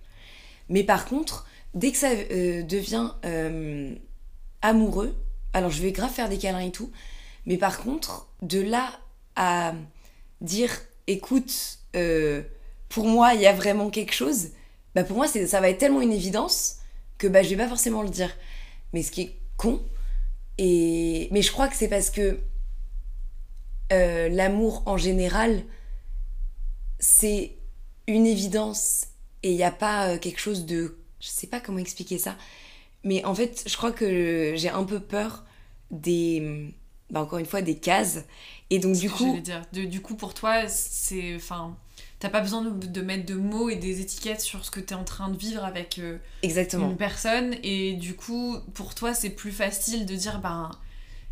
Mais 0.70 0.84
par 0.84 1.04
contre, 1.04 1.46
dès 1.74 1.90
que 1.90 1.98
ça 1.98 2.10
euh, 2.10 2.62
devient 2.62 3.10
euh, 3.26 3.94
amoureux, 4.62 5.14
alors 5.52 5.70
je 5.70 5.82
vais 5.82 5.92
grave 5.92 6.10
faire 6.10 6.30
des 6.30 6.38
câlins 6.38 6.60
et 6.60 6.70
tout, 6.70 6.90
mais 7.44 7.58
par 7.58 7.82
contre, 7.82 8.32
de 8.40 8.60
là 8.60 8.90
à 9.36 9.74
dire 10.40 10.70
écoute, 11.06 11.80
euh, 11.96 12.42
pour 12.88 13.06
moi 13.06 13.34
il 13.34 13.40
y 13.40 13.46
a 13.46 13.52
vraiment 13.52 13.90
quelque 13.90 14.14
chose, 14.14 14.50
bah 14.94 15.04
pour 15.04 15.16
moi 15.16 15.26
ça 15.26 15.60
va 15.60 15.68
être 15.68 15.78
tellement 15.78 16.00
une 16.00 16.12
évidence 16.12 16.76
que 17.18 17.26
bah 17.26 17.42
je 17.42 17.50
vais 17.50 17.56
pas 17.56 17.68
forcément 17.68 18.02
le 18.02 18.10
dire. 18.10 18.30
Mais 18.92 19.02
ce 19.02 19.10
qui 19.10 19.22
est 19.22 19.36
con, 19.56 19.82
et... 20.58 21.28
mais 21.32 21.42
je 21.42 21.50
crois 21.50 21.66
que 21.68 21.76
c'est 21.76 21.88
parce 21.88 22.10
que 22.10 22.38
l'amour 23.90 24.82
en 24.86 24.96
général, 24.96 25.64
c'est 26.98 27.56
une 28.06 28.26
évidence 28.26 29.06
et 29.42 29.50
il 29.50 29.56
n'y 29.56 29.62
a 29.64 29.70
pas 29.70 30.08
euh, 30.08 30.18
quelque 30.18 30.40
chose 30.40 30.66
de... 30.66 30.96
Je 31.20 31.28
sais 31.28 31.46
pas 31.46 31.60
comment 31.60 31.78
expliquer 31.78 32.18
ça. 32.18 32.36
Mais 33.04 33.24
en 33.24 33.34
fait, 33.34 33.64
je 33.66 33.76
crois 33.76 33.92
que 33.92 34.52
j'ai 34.56 34.68
un 34.68 34.84
peu 34.84 35.00
peur 35.00 35.44
des... 35.90 36.72
bah, 37.10 37.20
encore 37.22 37.38
une 37.38 37.46
fois, 37.46 37.62
des 37.62 37.76
cases. 37.76 38.24
Et 38.70 38.78
donc 38.78 38.94
du 38.96 39.08
Ce 39.08 39.12
que 39.12 39.18
coup... 39.18 39.40
dire. 39.40 39.62
De- 39.72 39.84
du 39.84 40.00
coup, 40.00 40.14
pour 40.14 40.34
toi, 40.34 40.68
c'est. 40.68 41.34
Enfin. 41.36 41.76
T'as 42.18 42.28
pas 42.30 42.40
besoin 42.40 42.62
de, 42.62 42.86
de 42.86 43.00
mettre 43.02 43.26
de 43.26 43.34
mots 43.34 43.68
et 43.68 43.74
des 43.74 44.00
étiquettes 44.00 44.40
sur 44.40 44.64
ce 44.64 44.70
que 44.70 44.78
t'es 44.78 44.94
en 44.94 45.02
train 45.02 45.28
de 45.28 45.36
vivre 45.36 45.64
avec 45.64 45.98
euh, 45.98 46.18
Exactement. 46.44 46.88
une 46.90 46.96
personne. 46.96 47.56
Et 47.64 47.94
du 47.94 48.14
coup, 48.14 48.56
pour 48.74 48.94
toi, 48.94 49.12
c'est 49.12 49.30
plus 49.30 49.50
facile 49.52 50.06
de 50.06 50.14
dire, 50.14 50.38
ben. 50.40 50.70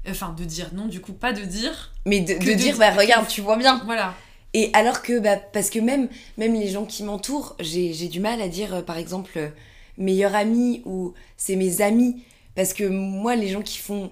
Enfin, 0.08 0.34
de 0.36 0.44
dire 0.44 0.70
non, 0.74 0.86
du 0.86 1.00
coup, 1.00 1.12
pas 1.12 1.32
de 1.32 1.42
dire. 1.42 1.92
Mais 2.06 2.20
de, 2.20 2.34
Que 2.34 2.44
de 2.50 2.54
dire- 2.54 2.76
bah 2.76 2.90
regarde, 2.90 3.28
tu 3.28 3.40
vois 3.40 3.56
bien. 3.56 3.80
Voilà. 3.84 4.14
Et 4.54 4.70
alors 4.72 5.02
que, 5.02 5.18
bah, 5.18 5.36
parce 5.36 5.70
que 5.70 5.78
même, 5.78 6.08
même 6.36 6.54
les 6.54 6.68
gens 6.68 6.84
qui 6.84 7.02
m'entourent, 7.04 7.56
j'ai 7.60 8.08
du 8.08 8.20
mal 8.20 8.40
à 8.42 8.48
dire, 8.48 8.74
euh, 8.74 8.82
par 8.82 8.98
exemple, 8.98 9.32
euh, 9.36 9.48
meilleur 9.98 10.34
ami 10.34 10.82
ou 10.84 11.14
c'est 11.36 11.56
mes 11.56 11.82
amis. 11.82 12.24
Parce 12.56 12.74
que 12.74 12.84
moi, 12.84 13.36
les 13.36 13.48
gens 13.48 13.62
qui 13.62 13.78
font. 13.78 14.10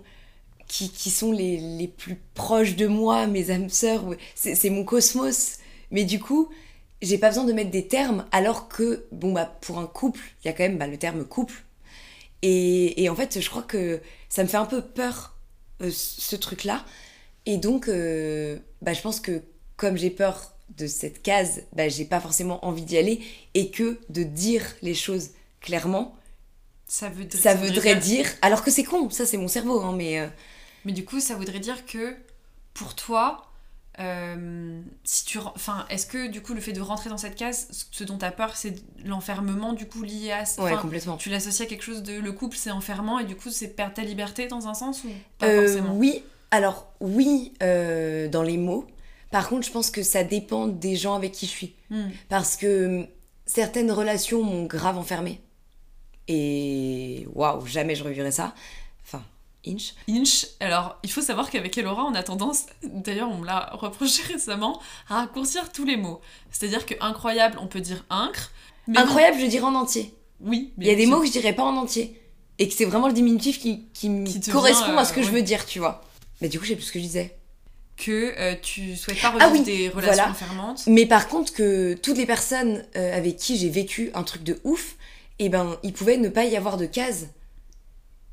qui, 0.68 0.90
qui 0.90 1.10
sont 1.10 1.32
les, 1.32 1.58
les 1.58 1.88
plus 1.88 2.16
proches 2.34 2.76
de 2.76 2.86
moi, 2.86 3.26
mes 3.26 3.50
âmes 3.50 3.70
sœurs, 3.70 4.04
c'est 4.34 4.70
mon 4.70 4.84
cosmos. 4.84 5.58
Mais 5.90 6.04
du 6.04 6.20
coup, 6.20 6.48
j'ai 7.02 7.18
pas 7.18 7.28
besoin 7.30 7.44
de 7.44 7.52
mettre 7.52 7.70
des 7.70 7.88
termes, 7.88 8.26
alors 8.32 8.68
que, 8.68 9.06
bon, 9.12 9.32
bah, 9.32 9.46
pour 9.62 9.78
un 9.78 9.86
couple, 9.86 10.20
il 10.44 10.48
y 10.48 10.50
a 10.50 10.52
quand 10.54 10.64
même 10.64 10.78
bah, 10.78 10.86
le 10.88 10.98
terme 10.98 11.24
couple. 11.24 11.54
Et, 12.42 13.02
et 13.02 13.08
en 13.08 13.16
fait, 13.16 13.40
je 13.40 13.48
crois 13.50 13.62
que 13.62 14.00
ça 14.28 14.42
me 14.42 14.48
fait 14.48 14.56
un 14.58 14.66
peu 14.66 14.82
peur, 14.82 15.36
euh, 15.82 15.90
ce 15.92 16.36
truc-là. 16.36 16.84
Et 17.46 17.56
donc, 17.56 17.88
bah, 18.82 18.92
je 18.92 19.00
pense 19.00 19.20
que 19.20 19.42
comme 19.78 19.96
j'ai 19.96 20.10
peur 20.10 20.52
de 20.78 20.86
cette 20.86 21.22
case, 21.22 21.62
bah, 21.74 21.88
j'ai 21.88 22.04
pas 22.06 22.20
forcément 22.20 22.64
envie 22.66 22.82
d'y 22.84 22.98
aller. 22.98 23.22
Et 23.54 23.70
que 23.70 23.98
de 24.10 24.24
dire 24.24 24.64
les 24.82 24.94
choses 24.94 25.30
clairement, 25.62 26.14
Ça, 26.86 27.08
veut, 27.10 27.28
ça 27.30 27.54
voudrait 27.54 27.96
dire. 27.96 28.26
Alors 28.42 28.62
que 28.64 28.70
c'est 28.70 28.84
con, 28.84 29.10
ça 29.10 29.26
c'est 29.26 29.38
mon 29.38 29.48
cerveau, 29.48 29.80
hein, 29.82 29.94
mais. 29.96 30.20
euh, 30.20 30.28
Mais 30.84 30.92
du 30.92 31.04
coup, 31.04 31.20
ça 31.20 31.34
voudrait 31.34 31.60
dire 31.60 31.86
que 31.86 32.16
pour 32.74 32.94
toi, 32.94 33.50
euh, 34.00 34.80
si 35.04 35.24
tu, 35.24 35.38
enfin, 35.38 35.86
est-ce 35.90 36.06
que 36.06 36.28
du 36.28 36.40
coup 36.40 36.54
le 36.54 36.60
fait 36.60 36.72
de 36.72 36.80
rentrer 36.80 37.10
dans 37.10 37.18
cette 37.18 37.34
case, 37.34 37.68
ce 37.90 38.04
dont 38.04 38.18
t'as 38.18 38.30
peur, 38.30 38.56
c'est 38.56 38.76
l'enfermement 39.04 39.72
du 39.72 39.86
coup 39.88 40.02
lié 40.02 40.32
à, 40.32 40.44
Ouais, 40.62 40.76
complètement. 40.76 41.16
tu 41.16 41.30
l'associes 41.30 41.62
à 41.62 41.66
quelque 41.66 41.82
chose 41.84 42.02
de 42.02 42.18
le 42.20 42.32
couple, 42.32 42.56
c'est 42.56 42.70
enfermant 42.70 43.18
et 43.18 43.24
du 43.24 43.36
coup 43.36 43.50
c'est 43.50 43.68
perdre 43.68 43.94
ta 43.94 44.02
liberté 44.04 44.46
dans 44.46 44.68
un 44.68 44.74
sens 44.74 45.04
ou 45.04 45.08
pas 45.38 45.46
Euh, 45.46 45.66
forcément? 45.66 45.96
oui, 45.96 46.22
alors 46.50 46.92
oui, 47.00 47.52
dans 47.60 48.42
les 48.42 48.56
mots. 48.56 48.86
Par 49.30 49.48
contre, 49.48 49.66
je 49.66 49.72
pense 49.72 49.90
que 49.90 50.02
ça 50.02 50.24
dépend 50.24 50.66
des 50.66 50.96
gens 50.96 51.14
avec 51.14 51.32
qui 51.32 51.46
je 51.46 51.50
suis. 51.50 51.74
Hmm. 51.90 52.08
Parce 52.28 52.56
que 52.56 53.06
certaines 53.46 53.90
relations 53.92 54.42
m'ont 54.42 54.64
grave 54.64 54.98
enfermée. 54.98 55.40
Et 56.28 57.26
waouh, 57.34 57.66
jamais 57.66 57.94
je 57.94 58.04
revivrai 58.04 58.30
ça. 58.30 58.54
Enfin, 59.04 59.22
inch. 59.66 59.94
Inch, 60.08 60.46
alors 60.60 60.98
il 61.02 61.10
faut 61.10 61.22
savoir 61.22 61.50
qu'avec 61.50 61.76
Elora 61.78 62.04
on 62.04 62.14
a 62.14 62.22
tendance, 62.22 62.66
d'ailleurs 62.82 63.30
on 63.30 63.38
me 63.38 63.46
l'a 63.46 63.70
reproché 63.72 64.22
récemment, 64.32 64.80
à 65.08 65.20
raccourcir 65.20 65.72
tous 65.72 65.84
les 65.84 65.96
mots. 65.96 66.20
C'est-à-dire 66.50 66.84
que 66.84 66.94
incroyable 67.00 67.58
on 67.60 67.66
peut 67.66 67.80
dire 67.80 68.04
incre, 68.10 68.50
mais 68.88 68.98
Incroyable, 68.98 69.38
je 69.38 69.46
dirais 69.46 69.64
en 69.64 69.74
entier. 69.74 70.14
oui, 70.40 70.72
Il 70.78 70.86
y 70.86 70.90
a 70.90 70.94
des 70.94 71.06
mots 71.06 71.20
que 71.20 71.26
je 71.26 71.32
dirais 71.32 71.52
pas 71.52 71.62
en 71.62 71.76
entier. 71.76 72.20
Et 72.58 72.66
que 72.66 72.74
c'est 72.74 72.86
vraiment 72.86 73.06
le 73.06 73.12
diminutif 73.12 73.60
qui, 73.60 73.84
qui 73.92 74.08
correspond 74.50 74.86
vient, 74.86 74.96
à 74.96 75.04
ce 75.04 75.12
que 75.12 75.20
euh, 75.20 75.22
je 75.22 75.30
veux 75.30 75.42
dire, 75.42 75.64
tu 75.64 75.78
vois. 75.78 76.02
Mais 76.40 76.48
du 76.48 76.58
coup, 76.58 76.64
je 76.64 76.70
sais 76.70 76.76
plus 76.76 76.86
ce 76.86 76.92
que 76.92 76.98
je 76.98 77.04
disais. 77.04 77.38
Que 77.98 78.32
euh, 78.38 78.54
tu 78.62 78.96
souhaites 78.96 79.20
pas 79.20 79.32
Ah 79.40 79.48
revivre 79.48 79.52
oui, 79.52 79.62
des 79.62 79.88
relations 79.88 80.14
voilà. 80.14 80.30
enfermantes. 80.30 80.86
Mais 80.86 81.04
par 81.04 81.28
contre, 81.28 81.52
que 81.52 81.94
toutes 81.94 82.16
les 82.16 82.26
personnes 82.26 82.84
euh, 82.96 83.16
avec 83.16 83.36
qui 83.36 83.58
j'ai 83.58 83.68
vécu 83.68 84.10
un 84.14 84.22
truc 84.22 84.44
de 84.44 84.58
ouf, 84.64 84.96
et 85.38 85.48
ben, 85.48 85.76
il 85.82 85.92
pouvait 85.92 86.16
ne 86.16 86.28
pas 86.28 86.44
y 86.44 86.56
avoir 86.56 86.76
de 86.76 86.86
case. 86.86 87.28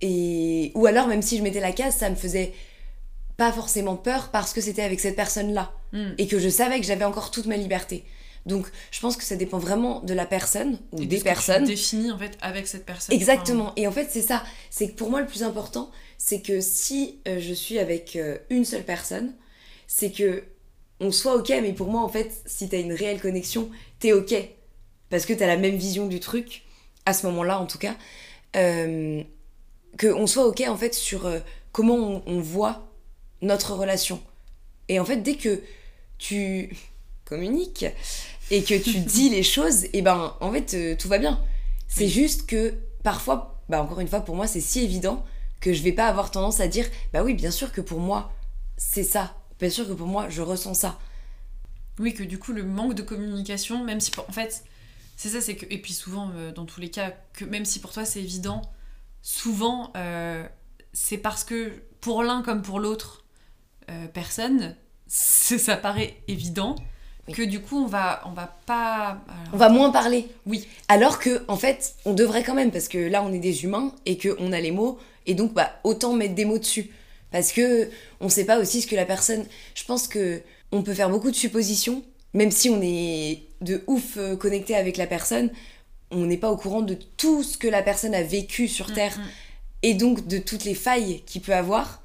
Et... 0.01 0.71
Ou 0.75 0.86
alors, 0.86 1.08
même 1.08 1.21
si 1.21 1.38
je 1.38 1.43
mettais 1.43 1.60
la 1.60 1.71
case, 1.71 1.95
ça 1.95 2.10
me 2.10 2.15
faisait 2.15 2.54
pas 3.38 3.51
forcément 3.51 3.95
peur 3.95 4.30
parce 4.32 4.54
que 4.54 4.62
c'était 4.62 4.84
avec 4.84 4.99
cette 4.99 5.15
personne-là. 5.15 5.73
Hmm. 5.91 6.12
Et 6.17 6.28
que 6.28 6.39
je 6.39 6.49
savais 6.49 6.80
que 6.80 6.86
j'avais 6.86 7.06
encore 7.06 7.32
toute 7.32 7.45
ma 7.47 7.58
liberté. 7.58 8.06
Donc, 8.45 8.67
je 8.91 8.99
pense 8.99 9.17
que 9.17 9.23
ça 9.23 9.36
dépend 9.36 9.58
vraiment 9.58 10.01
de 10.01 10.13
la 10.13 10.25
personne 10.25 10.78
ou 10.91 11.01
Et 11.01 11.08
des 11.08 11.19
personnes. 11.19 11.63
définis 11.63 12.12
en 12.12 12.19
fait 12.19 12.38
avec 12.41 12.67
cette 12.67 12.86
personne. 12.86 13.15
Exactement. 13.15 13.73
Et 13.75 13.88
en 13.88 13.91
fait, 13.91 14.08
c'est 14.12 14.21
ça. 14.21 14.43
C'est 14.69 14.89
que 14.89 14.95
pour 14.95 15.10
moi, 15.10 15.21
le 15.21 15.25
plus 15.25 15.41
important, 15.41 15.89
c'est 16.19 16.41
que 16.41 16.62
si 16.62 17.19
euh, 17.28 17.39
je 17.39 17.54
suis 17.54 17.80
avec 17.80 18.15
euh, 18.15 18.38
une 18.51 18.63
seule 18.63 18.84
personne, 18.84 19.34
c'est 19.95 20.12
que 20.12 20.43
on 20.99 21.12
soit 21.12 21.36
ok. 21.36 21.49
Mais 21.62 21.71
pour 21.73 21.88
moi, 21.89 22.01
en 22.01 22.10
fait, 22.10 22.41
si 22.45 22.67
t'as 22.67 22.79
une 22.81 22.91
réelle 22.93 23.21
connexion, 23.21 23.69
t'es 23.99 24.12
ok. 24.12 24.34
Parce 25.10 25.25
que 25.25 25.34
t'as 25.34 25.47
la 25.47 25.55
même 25.58 25.77
vision 25.77 26.08
du 26.08 26.19
truc, 26.19 26.63
à 27.05 27.13
ce 27.13 27.25
moment-là, 27.27 27.60
en 27.60 27.65
tout 27.65 27.77
cas. 27.77 27.95
Euh, 28.58 29.23
que 29.97 30.08
on 30.08 30.27
soit 30.27 30.45
ok, 30.47 30.63
en 30.67 30.77
fait, 30.77 30.93
sur 30.93 31.25
euh, 31.27 31.39
comment 31.71 31.95
on, 31.95 32.23
on 32.27 32.39
voit 32.41 32.88
notre 33.41 33.73
relation. 33.75 34.21
Et 34.89 34.99
en 34.99 35.05
fait, 35.05 35.17
dès 35.17 35.36
que 35.36 35.62
tu 36.17 36.75
communiques 37.25 37.86
et 38.51 38.63
que 38.63 38.75
tu 38.75 38.99
dis 38.99 39.29
les 39.29 39.43
choses, 39.43 39.86
et 39.93 40.01
ben, 40.01 40.36
en 40.41 40.51
fait, 40.51 40.73
euh, 40.73 40.95
tout 40.97 41.08
va 41.08 41.17
bien. 41.19 41.41
C'est 41.88 42.08
Oui. 42.08 42.10
juste 42.10 42.47
que 42.47 42.73
parfois, 43.03 43.63
bah 43.69 43.81
encore 43.81 43.99
une 44.01 44.08
fois, 44.10 44.21
pour 44.21 44.36
moi, 44.36 44.47
c'est 44.47 44.62
si 44.62 44.81
évident 44.84 45.23
que 45.62 45.73
je 45.73 45.84
vais 45.84 45.93
pas 45.93 46.08
avoir 46.08 46.31
tendance 46.31 46.60
à 46.60 46.67
dire, 46.67 46.88
bah 47.13 47.23
oui, 47.23 47.34
bien 47.34 47.51
sûr 47.51 47.71
que 47.71 47.81
pour 47.81 47.99
moi, 47.99 48.31
c'est 48.77 49.03
ça. 49.03 49.36
Bien 49.59 49.69
sûr 49.69 49.87
que 49.87 49.93
pour 49.93 50.07
moi, 50.07 50.27
je 50.29 50.41
ressens 50.41 50.73
ça. 50.73 50.99
Oui, 51.99 52.13
que 52.13 52.23
du 52.23 52.37
coup, 52.39 52.51
le 52.51 52.63
manque 52.63 52.93
de 52.93 53.01
communication, 53.01 53.83
même 53.83 53.99
si 54.01 54.11
pour- 54.11 54.27
en 54.29 54.33
fait, 54.33 54.63
c'est 55.15 55.29
ça, 55.29 55.39
c'est 55.41 55.55
que. 55.55 55.65
Et 55.69 55.81
puis 55.81 55.93
souvent, 55.93 56.29
euh, 56.35 56.51
dans 56.51 56.65
tous 56.65 56.81
les 56.81 56.89
cas, 56.89 57.13
que 57.33 57.45
même 57.45 57.63
si 57.65 57.79
pour 57.79 57.91
toi 57.93 58.03
c'est 58.05 58.19
évident, 58.19 58.61
souvent, 59.21 59.91
euh, 59.95 60.45
c'est 60.93 61.17
parce 61.17 61.43
que 61.43 61.71
pour 62.01 62.23
l'un 62.23 62.41
comme 62.41 62.61
pour 62.61 62.79
l'autre 62.79 63.23
euh, 63.89 64.07
personne, 64.07 64.75
ça 65.07 65.77
paraît 65.77 66.17
évident. 66.27 66.75
Oui. 67.27 67.33
Que 67.33 67.41
du 67.41 67.59
coup, 67.59 67.77
on 67.83 67.87
va, 67.87 68.21
on 68.25 68.31
va 68.33 68.55
pas. 68.67 69.17
alors- 69.27 69.53
On 69.53 69.57
va 69.57 69.69
moins 69.69 69.89
parler. 69.89 70.27
Oui. 70.45 70.67
Alors 70.89 71.17
que, 71.17 71.43
en 71.47 71.55
fait, 71.57 71.95
on 72.05 72.13
devrait 72.13 72.43
quand 72.43 72.53
même, 72.53 72.71
parce 72.71 72.87
que 72.87 72.97
là, 72.99 73.23
on 73.23 73.33
est 73.33 73.39
des 73.39 73.63
humains 73.63 73.91
et 74.05 74.17
qu'on 74.19 74.51
a 74.51 74.59
les 74.59 74.69
mots, 74.71 74.99
et 75.25 75.33
donc, 75.33 75.53
bah, 75.53 75.71
autant 75.83 76.13
mettre 76.13 76.35
des 76.35 76.45
mots 76.45 76.59
dessus. 76.59 76.91
Parce 77.31 77.51
que 77.51 77.89
on 78.21 78.29
sait 78.29 78.45
pas 78.45 78.59
aussi 78.59 78.81
ce 78.81 78.88
que 78.88 78.95
la 78.95 79.05
personne. 79.05 79.45
Je 79.73 79.83
pense 79.83 80.07
que 80.07 80.41
on 80.71 80.83
peut 80.83 80.93
faire 80.93 81.09
beaucoup 81.09 81.31
de 81.31 81.35
suppositions, 81.35 82.03
même 82.33 82.51
si 82.51 82.69
on 82.69 82.81
est 82.81 83.43
de 83.61 83.83
ouf 83.88 84.17
euh, 84.17 84.35
connecté 84.35 84.75
avec 84.75 84.97
la 84.97 85.07
personne, 85.07 85.49
on 86.11 86.25
n'est 86.25 86.38
pas 86.38 86.51
au 86.51 86.57
courant 86.57 86.81
de 86.81 86.97
tout 87.17 87.43
ce 87.43 87.57
que 87.57 87.67
la 87.67 87.81
personne 87.81 88.13
a 88.13 88.23
vécu 88.23 88.67
sur 88.67 88.93
Terre. 88.93 89.17
Mm, 89.17 89.21
mm. 89.21 89.27
et 89.83 89.93
donc 89.93 90.27
de 90.27 90.38
toutes 90.38 90.65
les 90.65 90.75
failles 90.75 91.23
qu'il 91.25 91.41
peut 91.41 91.53
avoir, 91.55 92.01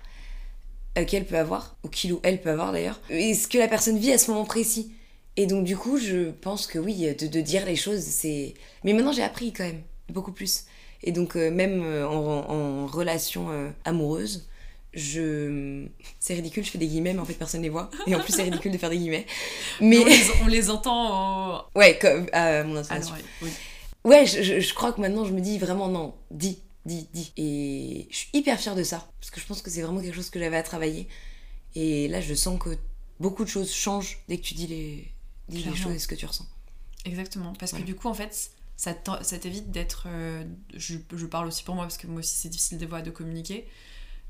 euh, 0.99 1.05
qu'elle 1.05 1.27
peut 1.27 1.39
avoir, 1.39 1.77
ou 1.85 1.89
qu'il 1.89 2.13
ou 2.13 2.21
elle 2.23 2.41
peut 2.41 2.51
avoir 2.51 2.73
d'ailleurs, 2.73 3.01
et 3.11 3.35
ce 3.35 3.49
que 3.49 3.59
la 3.59 3.69
personne 3.69 3.99
vit 3.99 4.13
à 4.13 4.19
ce 4.19 4.31
moment 4.31 4.45
précis. 4.45 4.93
Et 5.37 5.47
donc 5.47 5.65
du 5.65 5.77
coup, 5.77 5.99
je 5.99 6.31
pense 6.31 6.67
que 6.67 6.79
oui, 6.79 7.15
de, 7.15 7.27
de 7.27 7.41
dire 7.41 7.65
les 7.65 7.77
choses, 7.77 8.03
c'est... 8.03 8.55
Mais 8.85 8.93
maintenant 8.93 9.13
j'ai 9.13 9.23
appris 9.23 9.53
quand 9.53 9.65
même, 9.65 9.83
beaucoup 10.09 10.33
plus. 10.33 10.65
Et 11.03 11.13
donc 11.13 11.37
euh, 11.37 11.51
même 11.51 11.83
en, 12.05 12.51
en 12.51 12.87
relation 12.87 13.51
euh, 13.51 13.71
amoureuse, 13.85 14.49
je... 14.93 15.87
C'est 16.19 16.35
ridicule, 16.35 16.65
je 16.65 16.71
fais 16.71 16.79
des 16.79 16.87
guillemets, 16.89 17.13
mais 17.15 17.21
en 17.21 17.25
fait 17.25 17.35
personne 17.35 17.63
les 17.63 17.69
voit. 17.69 17.91
Et 18.07 18.15
en 18.15 18.21
plus 18.21 18.33
c'est 18.35 18.43
ridicule 18.43 18.73
de 18.73 18.79
faire 18.79 18.91
des 18.91 18.99
guillemets. 18.99 19.27
Mais... 19.81 19.99
On, 19.99 20.05
les, 20.05 20.21
on 20.43 20.47
les 20.47 20.71
entend 20.71 21.59
en- 21.59 21.65
Ouais, 21.75 21.99
comme 21.99 22.27
à 22.33 22.63
mon 22.65 22.77
à 22.77 22.81
intonation. 22.81 23.15
Oui. 23.43 23.51
Ouais, 24.05 24.27
je, 24.27 24.43
je- 24.43 24.61
je 24.61 24.75
crois 24.75 24.93
que 24.93 25.01
maintenant 25.01 25.25
je 25.25 25.33
me 25.33 25.41
dis 25.41 25.59
vraiment 25.59 25.89
non, 25.89 26.15
dis, 26.31 26.59
dis, 26.87 27.09
dis. 27.13 27.33
Et 27.37 28.09
je 28.11 28.17
suis 28.17 28.29
hyper 28.33 28.59
fière 28.59 28.75
de 28.75 28.83
ça, 28.83 29.09
parce 29.21 29.31
que 29.31 29.41
je 29.41 29.47
pense 29.47 29.63
que 29.63 29.71
c'est 29.71 29.83
vraiment 29.83 30.01
quelque 30.01 30.15
chose 30.15 30.31
que 30.31 30.39
j'avais 30.41 30.57
à 30.57 30.63
travailler. 30.63 31.07
Et 31.75 32.09
là, 32.09 32.21
je 32.21 32.35
sens 32.35 32.59
que 32.59 32.71
beaucoup 33.21 33.45
de 33.45 33.49
choses 33.51 33.73
changent 33.73 34.19
dès 34.29 34.39
que 34.39 34.43
tu 34.43 34.55
dis 34.55 34.67
les, 34.67 35.13
dis 35.49 35.63
les 35.63 35.77
choses 35.77 35.95
et 35.95 35.99
ce 35.99 36.09
que 36.09 36.15
tu 36.17 36.27
ressens. 36.27 36.47
Exactement, 37.05 37.53
parce 37.59 37.71
Voilà. 37.73 37.85
que 37.85 37.91
du 37.91 37.95
coup, 37.95 38.09
en 38.09 38.15
fait, 38.15 38.51
ça 38.77 38.93
t'évite 38.95 39.71
d'être. 39.71 40.05
euh, 40.09 40.43
je, 40.75 40.97
je 41.15 41.27
parle 41.27 41.47
aussi 41.49 41.63
pour 41.63 41.75
moi, 41.75 41.85
parce 41.85 41.97
que 41.99 42.07
moi 42.07 42.21
aussi, 42.21 42.35
c'est 42.37 42.49
difficile 42.49 42.79
des 42.79 42.89
fois 42.89 43.03
de 43.03 43.11
communiquer. 43.11 43.69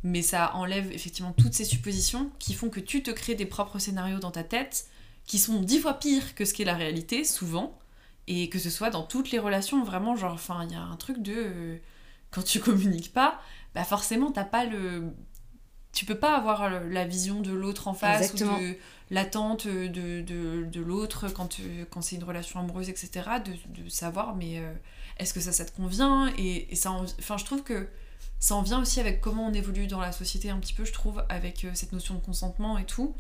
Mais 0.03 0.23
ça 0.23 0.55
enlève 0.55 0.91
effectivement 0.93 1.33
toutes 1.33 1.53
ces 1.55 1.65
suppositions 1.67 2.31
qui 2.39 2.55
font 2.55 2.71
que 2.71 2.81
tu 2.81 3.03
te 3.03 3.11
crées 3.11 3.35
des 3.35 3.47
propres 3.47 3.79
scénarios 3.79 4.19
dans 4.19 4.31
ta 4.31 4.45
tête 4.45 4.87
qui 5.27 5.39
sont 5.39 5.61
dix 5.61 5.79
fois 5.79 5.95
pires 5.95 6.35
que 6.35 6.45
ce 6.45 6.55
qu'est 6.55 6.65
la 6.65 6.75
réalité, 6.77 7.25
souvent. 7.25 7.79
Et 8.27 8.49
que 8.49 8.59
ce 8.59 8.71
soit 8.71 8.91
dans 8.91 9.03
toutes 9.03 9.31
les 9.33 9.39
relations, 9.39 9.83
vraiment, 9.85 10.15
genre, 10.17 10.35
enfin, 10.35 10.65
il 10.65 10.73
y 10.73 10.77
a 10.77 10.81
un 10.83 10.97
truc 10.97 11.21
de. 11.23 11.35
euh, 11.37 11.77
quand 12.31 12.43
tu 12.43 12.61
communiques 12.61 13.13
pas, 13.13 13.41
bah 13.75 13.85
forcément, 13.85 14.31
t'as 14.31 14.45
pas 14.45 14.65
le. 14.65 15.13
Tu 15.93 16.05
peux 16.05 16.15
pas 16.19 16.37
avoir 16.37 16.71
la 16.71 17.05
vision 17.05 17.41
de 17.41 17.51
l'autre 17.53 17.89
en 17.89 17.95
face 17.95 18.21
Exactement. 18.33 18.57
ou 18.57 18.61
de 18.61 18.77
l'attente 19.11 19.67
de, 19.67 20.21
de, 20.21 20.65
de 20.65 20.81
l'autre 20.81 21.29
quand, 21.29 21.59
euh, 21.59 21.85
quand 21.91 22.01
c'est 22.01 22.15
une 22.17 22.23
relation 22.25 22.61
amoureuse, 22.61 22.89
etc. 22.89 23.11
De, 23.45 23.83
de 23.83 23.89
savoir, 23.89 24.37
mais 24.37 24.59
euh, 24.61 24.73
est-ce 25.19 25.35
que 25.35 25.41
ça, 25.41 25.51
ça 25.51 25.65
te 25.65 25.73
convient 25.75 26.33
et, 26.39 26.73
et 26.73 26.77
ça, 26.77 26.93
en- 26.93 27.05
enfin, 27.19 27.37
je 27.39 27.45
trouve 27.45 27.65
que 27.65 27.89
ça 28.41 28.55
en 28.57 28.63
vient 28.63 28.81
aussi 28.83 28.99
avec 29.01 29.21
comment 29.21 29.47
on 29.47 29.53
évolue 29.53 29.87
dans 29.87 30.01
la 30.01 30.11
société 30.13 30.51
un 30.51 30.57
petit 30.59 30.73
peu, 30.73 30.85
je 30.85 30.93
trouve, 30.93 31.23
avec 31.29 31.65
euh, 31.65 31.71
cette 31.75 31.93
notion 31.93 32.15
de 32.15 32.21
consentement 32.21 32.79
et 32.79 32.85
tout, 32.85 33.15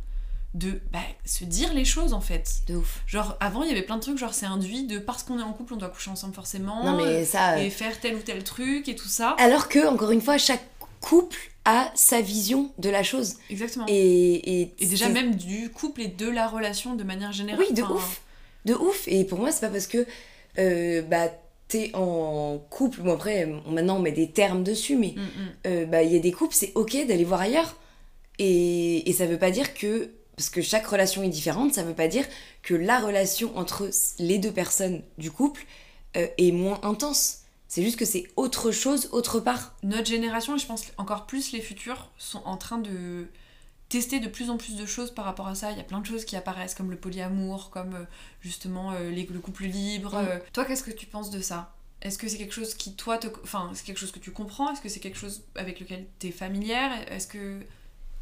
de 0.54 0.80
bah, 0.92 0.98
se 1.24 1.44
dire 1.44 1.72
les 1.74 1.84
choses 1.84 2.12
en 2.12 2.20
fait. 2.20 2.62
De 2.66 2.74
ouf. 2.76 3.02
Genre 3.06 3.36
avant 3.38 3.62
il 3.62 3.68
y 3.68 3.72
avait 3.72 3.82
plein 3.82 3.96
de 3.96 4.00
trucs, 4.02 4.18
genre 4.18 4.34
c'est 4.34 4.46
induit 4.46 4.84
de 4.86 4.98
parce 4.98 5.22
qu'on 5.22 5.38
est 5.38 5.42
en 5.42 5.52
couple 5.52 5.74
on 5.74 5.76
doit 5.76 5.90
coucher 5.90 6.10
ensemble 6.10 6.34
forcément, 6.34 6.82
Non, 6.84 6.96
mais 6.96 7.24
ça. 7.24 7.52
euh, 7.52 7.58
et 7.58 7.70
faire 7.70 8.00
tel 8.00 8.16
ou 8.16 8.20
tel 8.20 8.42
truc 8.42 8.88
et 8.88 8.96
tout 8.96 9.06
ça. 9.08 9.36
Alors 9.38 9.68
que, 9.68 9.86
encore 9.86 10.10
une 10.10 10.20
fois, 10.22 10.38
chaque 10.38 10.64
couple 11.00 11.38
a 11.64 11.92
sa 11.94 12.20
vision 12.20 12.72
de 12.78 12.88
la 12.90 13.02
chose. 13.02 13.34
Exactement. 13.50 13.84
Et, 13.88 14.60
et, 14.62 14.74
Et 14.80 14.86
déjà 14.86 15.08
même 15.08 15.36
du 15.36 15.70
couple 15.70 16.00
et 16.00 16.08
de 16.08 16.28
la 16.28 16.48
relation 16.48 16.94
de 16.96 17.04
manière 17.04 17.32
générale. 17.32 17.64
Oui, 17.68 17.72
de 17.74 17.82
Enfin, 17.82 17.94
ouf. 17.94 18.20
De 18.64 18.74
ouf. 18.74 19.04
Et 19.06 19.24
pour 19.24 19.38
moi, 19.38 19.52
c'est 19.52 19.60
pas 19.60 19.68
parce 19.68 19.86
que 19.86 20.04
euh, 20.58 21.02
bah, 21.02 21.28
t'es 21.70 21.90
en 21.94 22.58
couple. 22.70 23.00
Bon, 23.00 23.14
après, 23.14 23.46
maintenant, 23.66 23.96
on 23.96 24.00
met 24.00 24.12
des 24.12 24.30
termes 24.30 24.62
dessus, 24.62 24.96
mais 24.96 25.14
mm, 25.16 25.20
mm. 25.20 25.26
euh, 25.66 25.86
bah, 25.86 26.02
il 26.02 26.12
y 26.12 26.16
a 26.16 26.20
des 26.20 26.32
couples, 26.32 26.54
c'est 26.54 26.72
ok 26.74 27.06
d'aller 27.06 27.24
voir 27.24 27.40
ailleurs. 27.40 27.76
Et, 28.38 29.08
et 29.08 29.12
ça 29.12 29.26
veut 29.26 29.38
pas 29.38 29.50
dire 29.50 29.74
que. 29.74 30.10
Parce 30.36 30.48
que 30.48 30.62
chaque 30.62 30.86
relation 30.86 31.22
est 31.22 31.28
différente, 31.28 31.74
ça 31.74 31.82
veut 31.82 31.94
pas 31.94 32.08
dire 32.08 32.24
que 32.62 32.72
la 32.72 32.98
relation 32.98 33.54
entre 33.58 33.90
les 34.18 34.38
deux 34.38 34.52
personnes 34.52 35.02
du 35.18 35.30
couple 35.30 35.66
euh, 36.16 36.26
est 36.38 36.50
moins 36.50 36.80
intense. 36.82 37.40
C'est 37.68 37.82
juste 37.82 37.98
que 37.98 38.06
c'est 38.06 38.24
autre 38.36 38.70
chose 38.70 39.10
autre 39.12 39.38
part. 39.38 39.76
Notre 39.82 40.06
génération, 40.06 40.56
et 40.56 40.58
je 40.58 40.66
pense 40.66 40.86
encore 40.96 41.26
plus 41.26 41.52
les 41.52 41.60
futurs, 41.60 42.10
sont 42.16 42.42
en 42.46 42.56
train 42.56 42.78
de 42.78 43.28
tester 43.90 44.20
de 44.20 44.28
plus 44.28 44.48
en 44.48 44.56
plus 44.56 44.76
de 44.76 44.86
choses 44.86 45.10
par 45.10 45.26
rapport 45.26 45.48
à 45.48 45.54
ça. 45.54 45.70
Il 45.72 45.76
y 45.76 45.80
a 45.80 45.84
plein 45.84 45.98
de 46.00 46.06
choses 46.06 46.24
qui 46.24 46.36
apparaissent 46.36 46.74
comme 46.74 46.90
le 46.90 46.96
polyamour, 46.96 47.68
comme 47.68 47.94
euh, 47.94 48.04
justement 48.40 48.92
euh, 48.92 49.10
les- 49.10 49.26
le 49.26 49.40
couple 49.40 49.64
libre. 49.64 50.14
Mm. 50.14 50.26
Euh, 50.28 50.38
Toi, 50.54 50.64
qu'est-ce 50.64 50.82
que 50.84 50.90
tu 50.90 51.04
penses 51.04 51.30
de 51.30 51.40
ça? 51.42 51.74
Est-ce 52.00 52.16
que 52.16 52.26
c'est 52.28 52.38
quelque 52.38 52.54
chose 52.54 52.72
qui, 52.72 52.94
toi, 52.94 53.18
te... 53.18 53.26
enfin, 53.42 53.70
c'est 53.74 53.84
quelque 53.84 53.98
chose 53.98 54.10
que 54.12 54.18
tu 54.18 54.30
comprends? 54.30 54.72
Est-ce 54.72 54.80
que 54.80 54.88
c'est 54.88 55.00
quelque 55.00 55.18
chose 55.18 55.42
avec 55.54 55.80
lequel 55.80 56.06
tu 56.18 56.28
es 56.28 56.30
familière? 56.30 56.90
Est-ce 57.12 57.26
que... 57.26 57.60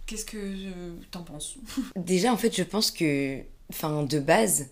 Qu'est-ce 0.06 0.24
que 0.24 0.98
t'en 1.12 1.22
penses? 1.22 1.56
Déjà, 1.96 2.32
en 2.32 2.36
fait, 2.38 2.56
je 2.56 2.62
pense 2.62 2.90
que. 2.90 3.40
Enfin, 3.70 4.02
de 4.04 4.18
base, 4.18 4.70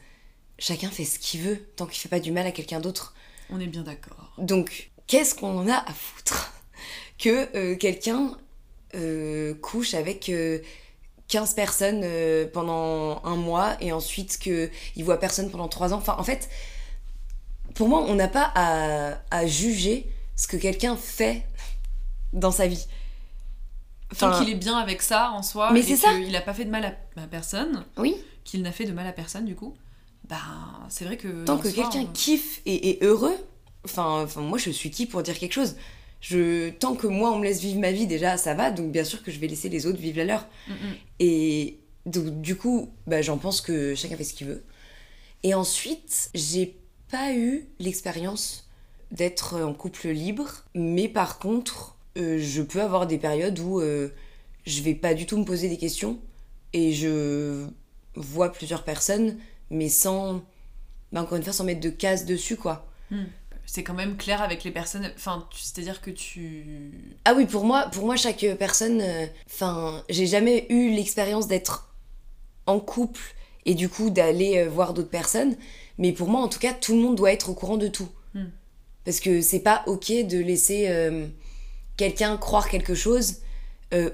chacun 0.58 0.88
fait 0.90 1.04
ce 1.04 1.18
qu'il 1.18 1.42
veut 1.42 1.58
tant 1.76 1.84
qu'il 1.86 2.00
fait 2.00 2.08
pas 2.08 2.20
du 2.20 2.32
mal 2.32 2.46
à 2.46 2.52
quelqu'un 2.52 2.80
d'autre. 2.80 3.14
On 3.50 3.60
est 3.60 3.66
bien 3.66 3.82
d'accord. 3.82 4.32
Donc, 4.38 4.90
qu'est-ce 5.06 5.34
qu'on 5.34 5.58
en 5.58 5.68
a 5.68 5.74
à 5.76 5.92
foutre 5.92 6.52
que 7.18 7.54
euh, 7.54 7.76
quelqu'un 7.76 8.36
euh, 8.94 9.52
couche 9.54 9.92
avec 9.92 10.30
euh, 10.30 10.60
15 11.28 11.54
personnes 11.54 12.00
euh, 12.04 12.46
pendant 12.52 13.20
un 13.24 13.36
mois 13.36 13.76
et 13.80 13.92
ensuite 13.92 14.38
qu'il 14.38 14.70
voit 15.04 15.18
personne 15.18 15.50
pendant 15.50 15.68
3 15.68 15.92
ans. 15.92 15.98
Enfin, 15.98 16.16
en 16.18 16.24
fait, 16.24 16.48
pour 17.74 17.88
moi, 17.88 18.04
on 18.08 18.14
n'a 18.14 18.28
pas 18.28 18.50
à, 18.54 19.18
à 19.30 19.46
juger 19.46 20.10
ce 20.36 20.46
que 20.46 20.56
quelqu'un 20.56 20.96
fait 20.96 21.44
dans 22.32 22.50
sa 22.52 22.66
vie. 22.66 22.86
Tant 24.18 24.28
Enfin, 24.28 24.38
qu'il 24.44 24.50
est 24.52 24.56
bien 24.56 24.76
avec 24.78 25.02
ça 25.02 25.32
en 25.32 25.42
soi, 25.42 25.72
Mais 25.72 25.82
c'est 25.82 25.96
ça. 25.96 26.14
qu'il 26.14 26.34
a 26.36 26.40
pas 26.40 26.54
fait 26.54 26.64
de 26.64 26.70
mal 26.70 26.84
à, 27.16 27.20
à 27.22 27.26
personne, 27.26 27.84
Oui, 27.96 28.14
qu'il 28.44 28.62
n'a 28.62 28.70
fait 28.70 28.84
de 28.84 28.92
mal 28.92 29.06
à 29.06 29.12
personne 29.12 29.44
du 29.44 29.56
coup, 29.56 29.74
ben 30.28 30.38
c'est 30.88 31.04
vrai 31.04 31.16
que. 31.16 31.44
tant 31.44 31.58
que 31.58 31.68
quelqu'un 31.68 32.02
on- 32.02 32.12
kiffe 32.12 32.60
et 32.66 32.90
est 32.90 33.02
heureux, 33.04 33.36
enfin, 33.84 34.22
enfin, 34.22 34.42
moi 34.42 34.58
je 34.58 34.70
suis 34.70 34.90
qui 34.92 35.06
pour 35.06 35.22
dire 35.24 35.36
quelque 35.38 35.54
chose? 35.54 35.74
Je, 36.20 36.70
Tant 36.70 36.94
que 36.94 37.06
moi 37.06 37.32
on 37.32 37.38
me 37.38 37.44
laisse 37.44 37.60
vivre 37.60 37.80
ma 37.80 37.92
vie, 37.92 38.06
déjà 38.06 38.36
ça 38.36 38.54
va, 38.54 38.70
donc 38.70 38.90
bien 38.92 39.04
sûr 39.04 39.22
que 39.22 39.30
je 39.30 39.38
vais 39.38 39.46
laisser 39.46 39.68
les 39.68 39.86
autres 39.86 39.98
vivre 39.98 40.18
la 40.18 40.24
leur. 40.24 40.48
Mm, 40.68 40.72
mm. 40.72 40.94
Et 41.20 41.78
donc, 42.06 42.40
du 42.40 42.56
coup, 42.56 42.90
bah, 43.06 43.20
j'en 43.20 43.36
pense 43.36 43.60
que 43.60 43.94
chacun 43.94 44.16
fait 44.16 44.24
ce 44.24 44.32
qu'il 44.32 44.46
veut. 44.46 44.62
Et 45.42 45.54
ensuite, 45.54 46.30
j'ai 46.34 46.76
pas 47.10 47.34
eu 47.34 47.66
l'expérience 47.78 48.70
d'être 49.10 49.60
en 49.60 49.74
couple 49.74 50.08
libre, 50.08 50.64
mais 50.74 51.08
par 51.08 51.38
contre, 51.38 51.96
euh, 52.16 52.38
je 52.40 52.62
peux 52.62 52.80
avoir 52.80 53.06
des 53.06 53.18
périodes 53.18 53.58
où 53.58 53.80
euh, 53.80 54.08
je 54.66 54.82
vais 54.82 54.94
pas 54.94 55.14
du 55.14 55.26
tout 55.26 55.36
me 55.36 55.44
poser 55.44 55.68
des 55.68 55.76
questions 55.76 56.18
et 56.72 56.92
je 56.92 57.66
vois 58.14 58.52
plusieurs 58.52 58.84
personnes, 58.84 59.36
mais 59.70 59.88
sans, 59.88 60.42
bah, 61.12 61.22
encore 61.22 61.36
une 61.36 61.44
fois, 61.44 61.52
sans 61.52 61.64
mettre 61.64 61.80
de 61.80 61.90
cases 61.90 62.24
dessus, 62.24 62.56
quoi. 62.56 62.88
C'est 63.68 63.82
quand 63.82 63.94
même 63.94 64.16
clair 64.16 64.42
avec 64.42 64.62
les 64.62 64.70
personnes. 64.70 65.10
Enfin, 65.16 65.46
c'est-à-dire 65.52 66.00
que 66.00 66.10
tu. 66.10 66.92
Ah 67.24 67.34
oui, 67.34 67.46
pour 67.46 67.64
moi, 67.64 67.88
pour 67.90 68.06
moi 68.06 68.14
chaque 68.14 68.46
personne, 68.58 69.00
euh, 69.00 69.26
enfin, 69.46 70.04
j'ai 70.08 70.26
jamais 70.26 70.66
eu 70.68 70.90
l'expérience 70.90 71.48
d'être 71.48 71.92
en 72.66 72.78
couple 72.78 73.20
et 73.64 73.74
du 73.74 73.88
coup 73.88 74.10
d'aller 74.10 74.58
euh, 74.58 74.68
voir 74.68 74.94
d'autres 74.94 75.10
personnes, 75.10 75.56
mais 75.98 76.12
pour 76.12 76.28
moi, 76.28 76.40
en 76.40 76.48
tout 76.48 76.60
cas, 76.60 76.72
tout 76.72 76.94
le 76.94 77.00
monde 77.02 77.16
doit 77.16 77.32
être 77.32 77.50
au 77.50 77.54
courant 77.54 77.76
de 77.76 77.88
tout. 77.88 78.08
Hmm. 78.34 78.46
Parce 79.04 79.18
que 79.18 79.40
c'est 79.40 79.60
pas 79.60 79.82
ok 79.88 80.12
de 80.26 80.38
laisser 80.38 80.86
euh, 80.88 81.26
quelqu'un 81.96 82.36
croire 82.36 82.68
quelque 82.68 82.94
chose. 82.94 83.38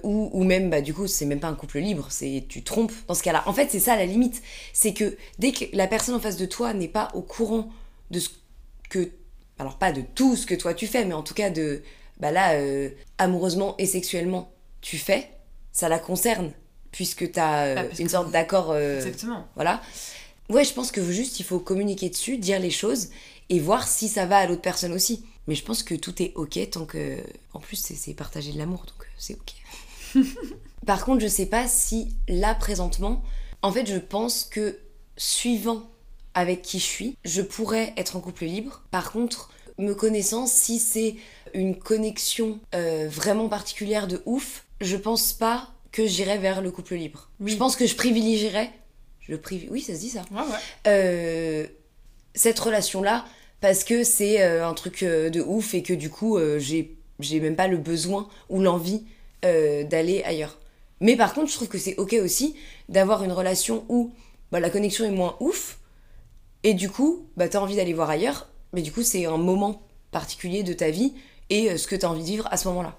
ou, 0.02 0.30
ou 0.32 0.44
même, 0.44 0.70
bah, 0.70 0.80
du 0.80 0.94
coup, 0.94 1.06
c'est 1.06 1.26
même 1.26 1.40
pas 1.40 1.48
un 1.48 1.54
couple 1.54 1.78
libre, 1.78 2.06
c'est 2.08 2.44
tu 2.48 2.62
trompes 2.62 2.92
dans 3.06 3.14
ce 3.14 3.22
cas-là. 3.22 3.42
En 3.46 3.52
fait, 3.52 3.68
c'est 3.70 3.80
ça 3.80 3.96
la 3.96 4.06
limite. 4.06 4.42
C'est 4.72 4.94
que 4.94 5.16
dès 5.38 5.52
que 5.52 5.64
la 5.74 5.86
personne 5.86 6.14
en 6.14 6.20
face 6.20 6.36
de 6.38 6.46
toi 6.46 6.72
n'est 6.72 6.88
pas 6.88 7.10
au 7.12 7.20
courant 7.20 7.68
de 8.10 8.18
ce 8.18 8.30
que. 8.88 9.10
Alors, 9.58 9.78
pas 9.78 9.92
de 9.92 10.00
tout 10.02 10.36
ce 10.36 10.46
que 10.46 10.54
toi 10.54 10.74
tu 10.74 10.86
fais, 10.86 11.04
mais 11.04 11.14
en 11.14 11.22
tout 11.22 11.34
cas 11.34 11.50
de. 11.50 11.82
Bah 12.20 12.30
là, 12.30 12.54
euh, 12.54 12.90
amoureusement 13.18 13.74
et 13.78 13.86
sexuellement, 13.86 14.52
tu 14.80 14.98
fais, 14.98 15.30
ça 15.72 15.88
la 15.88 15.98
concerne, 15.98 16.52
puisque 16.92 17.32
t'as 17.32 17.66
euh, 17.66 17.74
Bah, 17.74 17.82
une 17.98 18.08
sorte 18.08 18.30
d'accord. 18.30 18.70
euh, 18.70 18.96
Exactement. 18.96 19.46
voilà. 19.54 19.80
Ouais, 20.50 20.64
je 20.64 20.72
pense 20.72 20.92
que 20.92 21.02
juste 21.10 21.40
il 21.40 21.44
faut 21.44 21.58
communiquer 21.58 22.10
dessus, 22.10 22.36
dire 22.38 22.60
les 22.60 22.70
choses 22.70 23.08
et 23.48 23.58
voir 23.60 23.88
si 23.88 24.08
ça 24.08 24.26
va 24.26 24.38
à 24.38 24.46
l'autre 24.46 24.62
personne 24.62 24.92
aussi. 24.92 25.24
Mais 25.48 25.54
je 25.54 25.64
pense 25.64 25.82
que 25.82 25.94
tout 25.94 26.22
est 26.22 26.32
ok 26.36 26.58
tant 26.70 26.84
que. 26.86 27.18
En 27.54 27.58
plus, 27.60 27.76
c'est- 27.76 28.14
partager 28.14 28.52
de 28.52 28.58
l'amour, 28.58 28.84
donc 28.86 29.06
c'est 29.18 29.34
ok. 29.34 29.54
Par 30.86 31.04
contre, 31.04 31.22
je 31.22 31.28
sais 31.28 31.46
pas 31.46 31.66
si 31.68 32.14
là 32.28 32.54
présentement, 32.54 33.22
en 33.62 33.72
fait, 33.72 33.86
je 33.86 33.96
pense 33.98 34.44
que 34.44 34.78
suivant 35.16 35.88
avec 36.34 36.62
qui 36.62 36.78
je 36.78 36.84
suis, 36.84 37.16
je 37.24 37.42
pourrais 37.42 37.92
être 37.96 38.16
en 38.16 38.20
couple 38.20 38.44
libre. 38.44 38.82
Par 38.90 39.12
contre, 39.12 39.50
me 39.78 39.94
connaissant, 39.94 40.46
si 40.46 40.78
c'est 40.78 41.16
une 41.54 41.78
connexion 41.78 42.60
euh, 42.74 43.08
vraiment 43.10 43.48
particulière 43.48 44.06
de 44.06 44.22
ouf, 44.26 44.64
je 44.80 44.96
pense 44.96 45.32
pas 45.32 45.68
que 45.90 46.06
j'irais 46.06 46.38
vers 46.38 46.62
le 46.62 46.70
couple 46.70 46.94
libre. 46.94 47.28
Oui. 47.40 47.52
Je 47.52 47.56
pense 47.56 47.76
que 47.76 47.86
je 47.86 47.94
privilégierais. 47.94 48.70
Je 49.20 49.36
privi... 49.36 49.68
Oui, 49.70 49.80
ça 49.80 49.94
se 49.94 50.00
dit 50.00 50.08
ça. 50.08 50.22
Ouais, 50.30 50.40
ouais. 50.40 50.58
Euh, 50.86 51.66
cette 52.34 52.58
relation-là 52.58 53.24
parce 53.60 53.84
que 53.84 54.02
c'est 54.02 54.42
euh, 54.42 54.66
un 54.66 54.74
truc 54.74 55.04
de 55.04 55.40
ouf 55.40 55.74
et 55.74 55.82
que 55.82 55.92
du 55.92 56.10
coup, 56.10 56.38
j'ai 56.58 56.96
j'ai 57.20 57.38
même 57.38 57.54
pas 57.54 57.68
le 57.68 57.76
besoin 57.76 58.28
ou 58.48 58.60
l'envie 58.60 59.04
d'aller 59.42 60.22
ailleurs. 60.24 60.58
Mais 61.00 61.16
par 61.16 61.34
contre, 61.34 61.50
je 61.50 61.54
trouve 61.54 61.68
que 61.68 61.78
c'est 61.78 61.96
ok 61.96 62.14
aussi 62.14 62.56
d'avoir 62.88 63.22
une 63.22 63.32
relation 63.32 63.84
où 63.88 64.12
bah, 64.50 64.60
la 64.60 64.70
connexion 64.70 65.04
est 65.04 65.10
moins 65.10 65.36
ouf 65.40 65.78
et 66.64 66.74
du 66.74 66.90
coup, 66.90 67.28
bah, 67.36 67.48
t'as 67.48 67.60
envie 67.60 67.76
d'aller 67.76 67.92
voir 67.94 68.10
ailleurs, 68.10 68.48
mais 68.72 68.82
du 68.82 68.92
coup, 68.92 69.02
c'est 69.02 69.26
un 69.26 69.36
moment 69.36 69.82
particulier 70.10 70.62
de 70.62 70.72
ta 70.72 70.90
vie 70.90 71.14
et 71.50 71.70
euh, 71.70 71.76
ce 71.76 71.86
que 71.86 71.96
t'as 71.96 72.08
envie 72.08 72.20
de 72.22 72.26
vivre 72.26 72.48
à 72.50 72.56
ce 72.56 72.68
moment-là. 72.68 72.98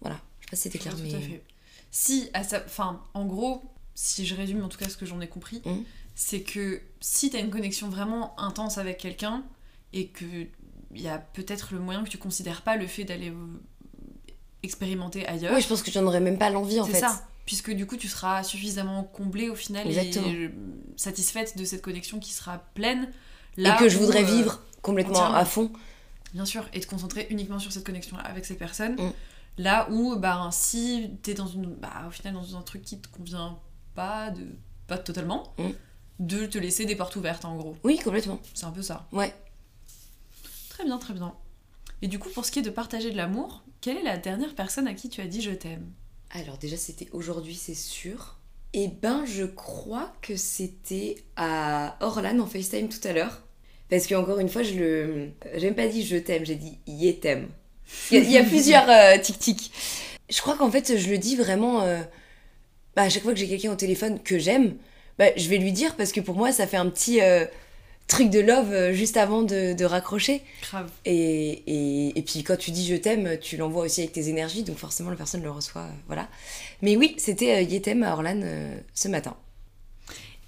Voilà, 0.00 0.20
je 0.40 0.46
sais 0.46 0.50
pas 0.50 0.56
si 0.56 0.62
c'était 0.62 0.78
clair, 0.78 0.94
mais. 1.02 1.14
à 1.14 1.20
fait. 1.20 1.42
Si, 1.90 2.30
à 2.34 2.42
sa... 2.44 2.58
enfin, 2.64 3.02
en 3.14 3.24
gros, 3.26 3.62
si 3.94 4.24
je 4.26 4.34
résume 4.34 4.62
en 4.64 4.68
tout 4.68 4.78
cas 4.78 4.88
ce 4.88 4.96
que 4.96 5.06
j'en 5.06 5.20
ai 5.20 5.28
compris, 5.28 5.60
Mhm. 5.64 5.84
c'est 6.14 6.42
que 6.42 6.80
si 7.00 7.30
t'as 7.30 7.40
une 7.40 7.50
connexion 7.50 7.88
vraiment 7.88 8.38
intense 8.40 8.78
avec 8.78 8.98
quelqu'un 8.98 9.42
et 9.92 10.06
que 10.08 10.24
il 10.92 11.00
y 11.02 11.08
a 11.08 11.18
peut-être 11.18 11.72
le 11.72 11.78
moyen 11.80 12.02
que 12.04 12.08
tu 12.08 12.18
considères 12.18 12.62
pas 12.62 12.76
le 12.76 12.86
fait 12.86 13.04
d'aller 13.04 13.30
euh, 13.30 13.34
expérimenter 14.62 15.26
ailleurs, 15.26 15.52
Ouais, 15.54 15.60
je 15.60 15.68
pense 15.68 15.82
que 15.82 15.90
j'en 15.90 16.04
aurais 16.06 16.20
même 16.20 16.38
pas 16.38 16.50
l'envie 16.50 16.80
en 16.80 16.84
c'est 16.84 16.92
fait. 16.92 17.00
ça. 17.00 17.26
Puisque 17.50 17.72
du 17.72 17.84
coup, 17.84 17.96
tu 17.96 18.06
seras 18.06 18.44
suffisamment 18.44 19.02
comblée 19.02 19.48
au 19.48 19.56
final 19.56 19.84
Exactement. 19.84 20.28
et 20.28 20.52
satisfaite 20.94 21.58
de 21.58 21.64
cette 21.64 21.82
connexion 21.82 22.20
qui 22.20 22.32
sera 22.32 22.58
pleine. 22.74 23.10
Et 23.58 23.62
là 23.62 23.76
que 23.76 23.88
je 23.88 23.98
voudrais 23.98 24.22
euh, 24.22 24.36
vivre 24.36 24.62
complètement 24.82 25.34
à 25.34 25.44
fond. 25.44 25.72
Bien 26.32 26.44
sûr, 26.44 26.68
et 26.72 26.78
te 26.78 26.86
concentrer 26.86 27.26
uniquement 27.28 27.58
sur 27.58 27.72
cette 27.72 27.84
connexion 27.84 28.16
avec 28.18 28.44
cette 28.44 28.60
personne. 28.60 28.94
Mm. 28.94 29.12
Là 29.58 29.88
où, 29.90 30.14
bah, 30.14 30.48
si 30.52 31.10
t'es 31.22 31.34
dans 31.34 31.48
une, 31.48 31.74
bah, 31.74 32.04
au 32.06 32.12
final 32.12 32.34
dans 32.34 32.56
un 32.56 32.62
truc 32.62 32.82
qui 32.82 33.00
te 33.00 33.08
convient 33.08 33.58
pas, 33.96 34.30
de, 34.30 34.46
pas 34.86 34.96
totalement, 34.98 35.52
Mm. 35.58 35.70
de 36.20 36.46
te 36.46 36.56
laisser 36.56 36.84
des 36.84 36.94
portes 36.94 37.16
ouvertes 37.16 37.44
en 37.44 37.56
gros. 37.56 37.76
Oui, 37.82 37.98
complètement. 37.98 38.38
C'est 38.54 38.66
un 38.66 38.70
peu 38.70 38.82
ça. 38.82 39.08
Ouais. 39.10 39.34
Très 40.68 40.84
bien, 40.84 40.98
très 40.98 41.14
bien. 41.14 41.34
Et 42.00 42.06
du 42.06 42.20
coup, 42.20 42.28
pour 42.28 42.44
ce 42.44 42.52
qui 42.52 42.60
est 42.60 42.62
de 42.62 42.70
partager 42.70 43.10
de 43.10 43.16
l'amour, 43.16 43.64
quelle 43.80 43.96
est 43.96 44.04
la 44.04 44.18
dernière 44.18 44.54
personne 44.54 44.86
à 44.86 44.94
qui 44.94 45.08
tu 45.08 45.20
as 45.20 45.26
dit 45.26 45.42
je 45.42 45.50
t'aime? 45.50 45.90
Alors 46.30 46.58
déjà 46.58 46.76
c'était 46.76 47.08
aujourd'hui 47.12 47.54
c'est 47.54 47.74
sûr. 47.74 48.36
Et 48.72 48.88
ben 48.88 49.24
je 49.26 49.44
crois 49.44 50.12
que 50.22 50.36
c'était 50.36 51.16
à 51.36 51.96
Orlan 52.00 52.38
en 52.38 52.46
FaceTime 52.46 52.88
tout 52.88 53.06
à 53.06 53.12
l'heure. 53.12 53.42
Parce 53.88 54.06
que 54.06 54.14
encore 54.14 54.38
une 54.38 54.48
fois 54.48 54.62
je 54.62 54.74
le... 54.74 55.30
J'ai 55.54 55.66
même 55.66 55.74
pas 55.74 55.88
dit 55.88 56.06
je 56.06 56.16
t'aime, 56.16 56.46
j'ai 56.46 56.54
dit 56.54 56.78
yé 56.86 57.18
t'aime. 57.18 57.48
Il 58.12 58.18
y 58.18 58.20
a, 58.20 58.22
il 58.22 58.30
y 58.30 58.38
a 58.38 58.44
plusieurs 58.44 58.88
euh, 58.88 59.18
tic-tic. 59.18 59.72
Je 60.28 60.40
crois 60.40 60.56
qu'en 60.56 60.70
fait 60.70 60.96
je 60.96 61.10
le 61.10 61.18
dis 61.18 61.34
vraiment... 61.34 61.82
euh, 61.82 62.00
bah, 62.94 63.02
à 63.02 63.08
chaque 63.08 63.22
fois 63.22 63.32
que 63.32 63.38
j'ai 63.38 63.48
quelqu'un 63.48 63.72
au 63.72 63.76
téléphone 63.76 64.20
que 64.22 64.38
j'aime, 64.38 64.76
bah, 65.18 65.26
je 65.36 65.48
vais 65.48 65.58
lui 65.58 65.72
dire 65.72 65.96
parce 65.96 66.12
que 66.12 66.20
pour 66.20 66.36
moi 66.36 66.52
ça 66.52 66.66
fait 66.66 66.76
un 66.76 66.88
petit 66.88 67.20
euh, 67.20 67.44
truc 68.10 68.28
de 68.30 68.40
love 68.40 68.72
euh, 68.72 68.92
juste 68.92 69.16
avant 69.16 69.42
de, 69.42 69.72
de 69.72 69.84
raccrocher. 69.86 70.42
Grave. 70.62 70.90
Et, 71.04 71.62
et, 71.66 72.18
et 72.18 72.22
puis 72.22 72.42
quand 72.42 72.56
tu 72.58 72.70
dis 72.72 72.86
je 72.86 72.96
t'aime, 72.96 73.38
tu 73.40 73.56
l'envoies 73.56 73.84
aussi 73.84 74.00
avec 74.00 74.12
tes 74.12 74.28
énergies, 74.28 74.62
donc 74.64 74.76
forcément 74.76 75.08
la 75.10 75.16
personne 75.16 75.42
le 75.42 75.50
reçoit, 75.50 75.82
euh, 75.82 75.90
voilà. 76.06 76.28
Mais 76.82 76.96
oui, 76.96 77.14
c'était 77.18 77.56
euh, 77.56 77.60
Yetem 77.62 78.02
à 78.02 78.12
Orlan 78.12 78.40
euh, 78.42 78.76
ce 78.94 79.08
matin. 79.08 79.34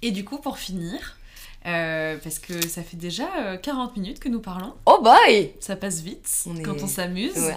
Et 0.01 0.11
du 0.11 0.25
coup, 0.25 0.37
pour 0.37 0.57
finir, 0.57 1.17
euh, 1.65 2.17
parce 2.21 2.39
que 2.39 2.67
ça 2.67 2.83
fait 2.83 2.97
déjà 2.97 3.29
euh, 3.39 3.57
40 3.57 3.95
minutes 3.97 4.19
que 4.19 4.27
nous 4.29 4.41
parlons, 4.41 4.73
Oh 4.85 4.99
boy 5.01 5.53
ça 5.61 5.75
passe 5.77 6.01
vite 6.01 6.27
On 6.45 6.57
est- 6.57 6.61
quand 6.61 6.83
on 6.83 6.87
s'amuse. 6.87 7.37
Ouais. 7.37 7.55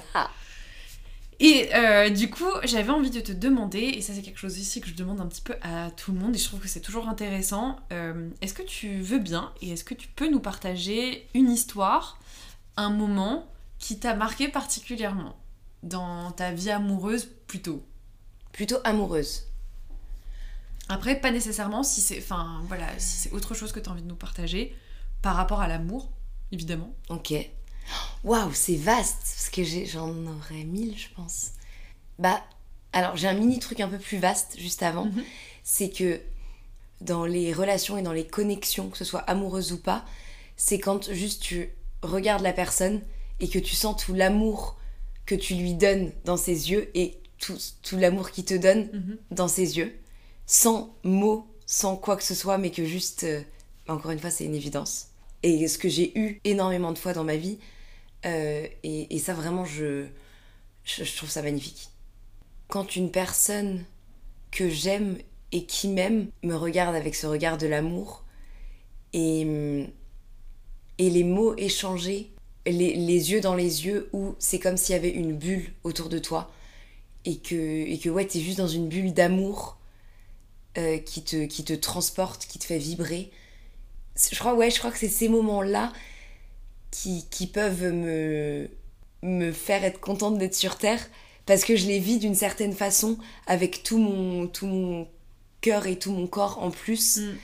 Et 1.38 1.74
euh, 1.74 2.08
du 2.08 2.30
coup, 2.30 2.50
j'avais 2.64 2.90
envie 2.90 3.10
de 3.10 3.20
te 3.20 3.32
demander, 3.32 3.80
et 3.80 4.00
ça 4.00 4.14
c'est 4.14 4.22
quelque 4.22 4.38
chose 4.38 4.58
ici 4.58 4.80
que 4.80 4.88
je 4.88 4.94
demande 4.94 5.20
un 5.20 5.26
petit 5.26 5.42
peu 5.42 5.54
à 5.60 5.90
tout 5.90 6.12
le 6.12 6.18
monde, 6.18 6.34
et 6.34 6.38
je 6.38 6.44
trouve 6.44 6.60
que 6.60 6.68
c'est 6.68 6.80
toujours 6.80 7.08
intéressant, 7.08 7.76
euh, 7.92 8.30
est-ce 8.40 8.54
que 8.54 8.62
tu 8.62 9.00
veux 9.00 9.18
bien, 9.18 9.52
et 9.60 9.70
est-ce 9.70 9.84
que 9.84 9.92
tu 9.92 10.08
peux 10.08 10.30
nous 10.30 10.40
partager 10.40 11.28
une 11.34 11.50
histoire, 11.50 12.18
un 12.78 12.88
moment 12.88 13.50
qui 13.78 13.98
t'a 13.98 14.14
marqué 14.14 14.48
particulièrement 14.48 15.36
dans 15.82 16.30
ta 16.30 16.52
vie 16.52 16.70
amoureuse 16.70 17.28
plutôt? 17.46 17.84
Plutôt 18.52 18.78
amoureuse. 18.84 19.42
Après, 20.88 21.20
pas 21.20 21.30
nécessairement 21.30 21.82
si 21.82 22.00
c'est, 22.00 22.18
enfin 22.18 22.62
voilà, 22.68 22.86
si 22.98 23.18
c'est 23.18 23.32
autre 23.32 23.52
chose 23.52 23.72
que 23.72 23.80
tu 23.80 23.90
as 23.90 23.92
envie 23.92 24.02
de 24.02 24.08
nous 24.08 24.16
partager 24.16 24.74
par 25.20 25.36
rapport 25.36 25.60
à 25.60 25.68
l'amour, 25.68 26.10
évidemment. 26.50 26.94
Ok. 27.10 27.34
Waouh, 28.24 28.52
c'est 28.52 28.76
vaste, 28.76 29.18
parce 29.22 29.50
que 29.50 29.62
j'en 29.64 30.10
aurais 30.26 30.64
mille, 30.64 30.96
je 30.98 31.08
pense. 31.14 31.50
Bah, 32.18 32.42
alors 32.92 33.16
j'ai 33.16 33.28
un 33.28 33.34
mini 33.34 33.58
truc 33.58 33.80
un 33.80 33.88
peu 33.88 33.98
plus 33.98 34.18
vaste 34.18 34.56
juste 34.58 34.82
avant. 34.82 35.06
Mhm. 35.06 35.22
C'est 35.62 35.90
que 35.90 36.20
dans 37.00 37.24
les 37.26 37.52
relations 37.52 37.98
et 37.98 38.02
dans 38.02 38.12
les 38.12 38.26
connexions, 38.26 38.88
que 38.88 38.96
ce 38.98 39.04
soit 39.04 39.20
amoureuse 39.20 39.72
ou 39.72 39.78
pas, 39.78 40.04
c'est 40.56 40.78
quand 40.78 41.12
juste 41.12 41.42
tu 41.42 41.68
regardes 42.02 42.42
la 42.42 42.52
personne 42.52 43.02
et 43.40 43.48
que 43.48 43.58
tu 43.58 43.74
sens 43.76 44.02
tout 44.02 44.14
l'amour 44.14 44.78
que 45.26 45.34
tu 45.34 45.54
lui 45.54 45.74
donnes 45.74 46.12
dans 46.24 46.36
ses 46.36 46.70
yeux 46.70 46.90
et 46.94 47.18
tout, 47.38 47.58
tout 47.82 47.96
l'amour 47.96 48.30
qu'il 48.30 48.44
te 48.44 48.54
donne 48.54 48.88
Mhm. 48.92 49.18
dans 49.32 49.48
ses 49.48 49.76
yeux, 49.76 49.94
sans 50.46 50.94
mots, 51.04 51.46
sans 51.66 51.96
quoi 51.96 52.16
que 52.16 52.22
ce 52.24 52.34
soit, 52.34 52.58
mais 52.58 52.70
que 52.70 52.84
juste, 52.84 53.24
euh, 53.24 53.42
encore 53.88 54.10
une 54.12 54.18
fois, 54.20 54.30
c'est 54.30 54.44
une 54.44 54.54
évidence. 54.54 55.08
Et 55.42 55.68
ce 55.68 55.76
que 55.78 55.88
j'ai 55.88 56.18
eu 56.18 56.40
énormément 56.44 56.92
de 56.92 56.98
fois 56.98 57.12
dans 57.12 57.24
ma 57.24 57.36
vie, 57.36 57.58
euh, 58.26 58.66
et, 58.82 59.18
ça 59.18 59.34
vraiment, 59.34 59.64
je, 59.64 60.06
je, 60.84 61.16
trouve 61.16 61.30
ça 61.30 61.42
magnifique. 61.42 61.90
Quand 62.68 62.96
une 62.96 63.10
personne 63.10 63.84
que 64.50 64.68
j'aime 64.68 65.18
et 65.52 65.64
qui 65.64 65.88
m'aime 65.88 66.28
me 66.42 66.54
regarde 66.54 66.94
avec 66.94 67.14
ce 67.14 67.26
regard 67.26 67.58
de 67.58 67.66
l'amour. 67.66 68.24
Et, 69.12 69.46
et 70.98 71.10
les 71.10 71.24
mots 71.24 71.54
échangés, 71.56 72.30
les, 72.66 72.94
les 72.94 73.32
yeux 73.32 73.40
dans 73.40 73.54
les 73.54 73.86
yeux, 73.86 74.08
où 74.12 74.34
c'est 74.38 74.58
comme 74.58 74.76
s'il 74.76 74.94
y 74.94 74.98
avait 74.98 75.10
une 75.10 75.36
bulle 75.36 75.72
autour 75.84 76.08
de 76.08 76.18
toi. 76.18 76.50
Et 77.24 77.38
que, 77.38 77.54
et 77.54 77.98
que 77.98 78.08
ouais, 78.08 78.26
t'es 78.26 78.40
juste 78.40 78.58
dans 78.58 78.68
une 78.68 78.88
bulle 78.88 79.12
d'amour 79.12 79.78
euh, 80.78 80.98
qui, 80.98 81.22
te, 81.22 81.46
qui 81.46 81.64
te 81.64 81.72
transporte, 81.72 82.46
qui 82.46 82.58
te 82.58 82.64
fait 82.64 82.78
vibrer. 82.78 83.30
Je 84.30 84.38
crois, 84.38 84.54
ouais, 84.54 84.70
je 84.70 84.78
crois 84.78 84.90
que 84.90 84.98
c'est 84.98 85.08
ces 85.08 85.28
moments-là 85.28 85.92
qui, 86.90 87.26
qui 87.30 87.46
peuvent 87.46 87.92
me, 87.92 88.68
me 89.22 89.52
faire 89.52 89.84
être 89.84 90.00
contente 90.00 90.38
d'être 90.38 90.54
sur 90.54 90.76
Terre 90.78 91.04
parce 91.46 91.64
que 91.64 91.76
je 91.76 91.86
les 91.86 91.98
vis 91.98 92.18
d'une 92.18 92.34
certaine 92.34 92.72
façon 92.72 93.18
avec 93.46 93.82
tout 93.82 93.98
mon, 93.98 94.46
tout 94.48 94.66
mon 94.66 95.08
cœur 95.60 95.86
et 95.86 95.98
tout 95.98 96.12
mon 96.12 96.26
corps 96.26 96.62
en 96.62 96.70
plus. 96.70 97.18
Mm. 97.18 97.34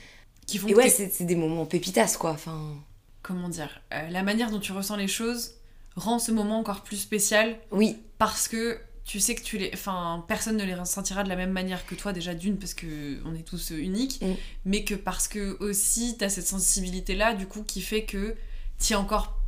Qui 0.45 0.57
font 0.57 0.67
Et 0.67 0.75
ouais, 0.75 0.89
c'est 0.89 1.23
des 1.23 1.35
moments 1.35 1.65
pépitas 1.65 2.17
quoi. 2.19 2.31
Enfin, 2.31 2.75
Comment 3.21 3.47
dire 3.47 3.81
euh, 3.93 4.09
La 4.09 4.21
manière 4.23 4.51
dont 4.51 4.59
tu 4.59 4.73
ressens 4.73 4.97
les 4.97 5.07
choses 5.07 5.53
rend 5.95 6.19
ce 6.19 6.31
moment 6.31 6.59
encore 6.59 6.81
plus 6.81 6.97
spécial 6.97 7.55
oui, 7.71 7.97
parce 8.17 8.47
que 8.47 8.79
tu 9.05 9.19
sais 9.19 9.35
que 9.35 9.43
tu 9.43 9.57
les 9.57 9.69
enfin 9.73 10.25
personne 10.27 10.57
ne 10.57 10.63
les 10.63 10.73
ressentira 10.73 11.23
de 11.23 11.29
la 11.29 11.35
même 11.35 11.51
manière 11.51 11.85
que 11.85 11.93
toi 11.93 12.13
déjà 12.13 12.33
d'une 12.33 12.57
parce 12.57 12.73
que 12.73 13.19
on 13.25 13.35
est 13.35 13.43
tous 13.43 13.71
euh, 13.71 13.77
uniques 13.77 14.19
Mm. 14.21 14.33
mais 14.65 14.83
que 14.83 14.95
parce 14.95 15.27
que 15.27 15.55
aussi 15.63 16.15
t'as 16.17 16.29
cette 16.29 16.47
sensibilité 16.47 17.15
là 17.15 17.33
du 17.33 17.47
coup 17.47 17.63
qui 17.63 17.81
fait 17.81 18.03
que 18.03 18.35
t'es 18.79 18.95
encore 18.95 19.39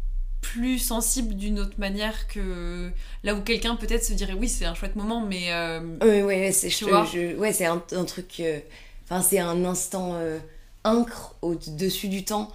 plus 0.42 0.78
sensible 0.80 1.36
d'une 1.36 1.60
autre 1.60 1.80
manière 1.80 2.28
que 2.28 2.92
là 3.24 3.34
où 3.36 3.42
quelqu'un 3.42 3.76
peut-être 3.76 4.04
se 4.04 4.14
dirait 4.14 4.34
oui 4.34 4.48
c'est 4.48 4.66
un 4.66 4.76
chouette 4.76 4.96
moment 4.96 5.22
mais 5.26 5.52
euh, 5.52 5.80
ouais, 6.02 6.22
ouais, 6.24 6.52
c'est 6.52 6.70
je- 6.70 6.86
vois 6.86 7.06
je- 7.12 7.36
ouais, 7.36 7.52
c'est 7.52 7.66
un, 7.66 7.82
un 7.94 8.06
truc. 8.06 8.40
euh, 8.40 8.60
Enfin, 9.06 9.22
c'est 9.22 9.40
un 9.40 9.66
instant 9.66 10.14
euh, 10.16 10.40
incre 10.84 11.36
au-dessus 11.44 12.08
du 12.08 12.26
temps. 12.26 12.52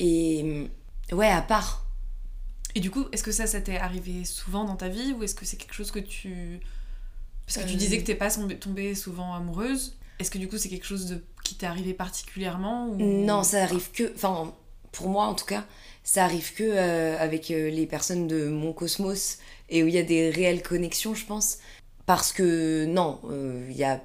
Et 0.00 0.68
ouais, 1.12 1.28
à 1.28 1.40
part. 1.40 1.84
et 2.74 2.80
du 2.80 2.90
coup 2.90 3.06
est-ce 3.12 3.22
que 3.22 3.32
ça 3.32 3.46
ça 3.46 3.60
t'est 3.60 3.78
arrivé 3.78 4.24
souvent 4.24 4.64
dans 4.64 4.76
ta 4.76 4.88
vie 4.88 5.12
ou 5.12 5.22
est-ce 5.22 5.34
que 5.34 5.44
c'est 5.46 5.56
quelque 5.56 5.74
chose 5.74 5.90
que 5.90 5.98
tu 6.00 6.60
parce 7.46 7.58
que 7.58 7.68
tu 7.68 7.74
Euh. 7.74 7.78
disais 7.78 7.98
que 7.98 8.04
t'es 8.04 8.14
pas 8.14 8.30
tombée, 8.30 8.58
tombée 8.58 8.94
souvent 8.94 9.34
amoureuse 9.34 9.96
est-ce 10.18 10.30
que 10.30 10.38
du 10.38 10.48
coup 10.48 10.58
c'est 10.58 10.68
quelque 10.68 10.86
chose 10.86 11.06
de 11.06 11.22
qui 11.44 11.54
t'est 11.56 11.66
arrivé 11.66 11.92
particulièrement 11.94 12.88
ou... 12.88 12.96
Non, 12.96 13.42
ça 13.42 13.62
arrive 13.62 13.90
que. 13.92 14.12
Enfin, 14.14 14.52
pour 14.92 15.08
moi 15.08 15.26
en 15.26 15.34
tout 15.34 15.44
cas, 15.46 15.64
ça 16.04 16.24
arrive 16.24 16.52
que 16.54 16.62
euh, 16.62 17.18
avec 17.18 17.50
euh, 17.50 17.70
les 17.70 17.86
personnes 17.86 18.28
de 18.28 18.48
mon 18.48 18.74
cosmos 18.74 19.38
et 19.70 19.82
où 19.82 19.88
il 19.88 19.94
y 19.94 19.98
a 19.98 20.02
des 20.02 20.30
réelles 20.30 20.62
connexions, 20.62 21.14
je 21.14 21.24
pense. 21.24 21.58
Parce 22.06 22.30
que 22.30 22.84
non, 22.84 23.20
euh, 23.30 23.66
il 23.70 23.76
y 23.76 23.84
a. 23.84 24.04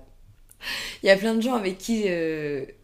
Y 1.03 1.09
a 1.09 1.17
plein 1.17 1.35
de 1.35 1.41
gens 1.41 1.53
avec 1.53 1.77
qui. 1.77 2.03
et 2.03 2.75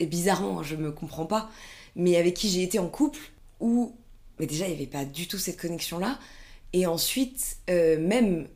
bizarrement, 0.00 0.62
je 0.62 0.76
me 0.76 0.90
comprends 0.92 1.26
pas, 1.26 1.50
mais 1.96 2.16
avec 2.16 2.34
qui 2.34 2.48
j'ai 2.48 2.62
été 2.62 2.78
en 2.78 2.88
couple 2.88 3.20
où. 3.60 3.94
Mais 4.38 4.46
déjà, 4.46 4.66
il 4.66 4.70
n'y 4.70 4.76
avait 4.76 4.86
pas 4.86 5.04
du 5.04 5.28
tout 5.28 5.38
cette 5.38 5.60
connexion-là. 5.60 6.18
Et 6.72 6.86
ensuite, 6.86 7.58
même. 7.68 8.48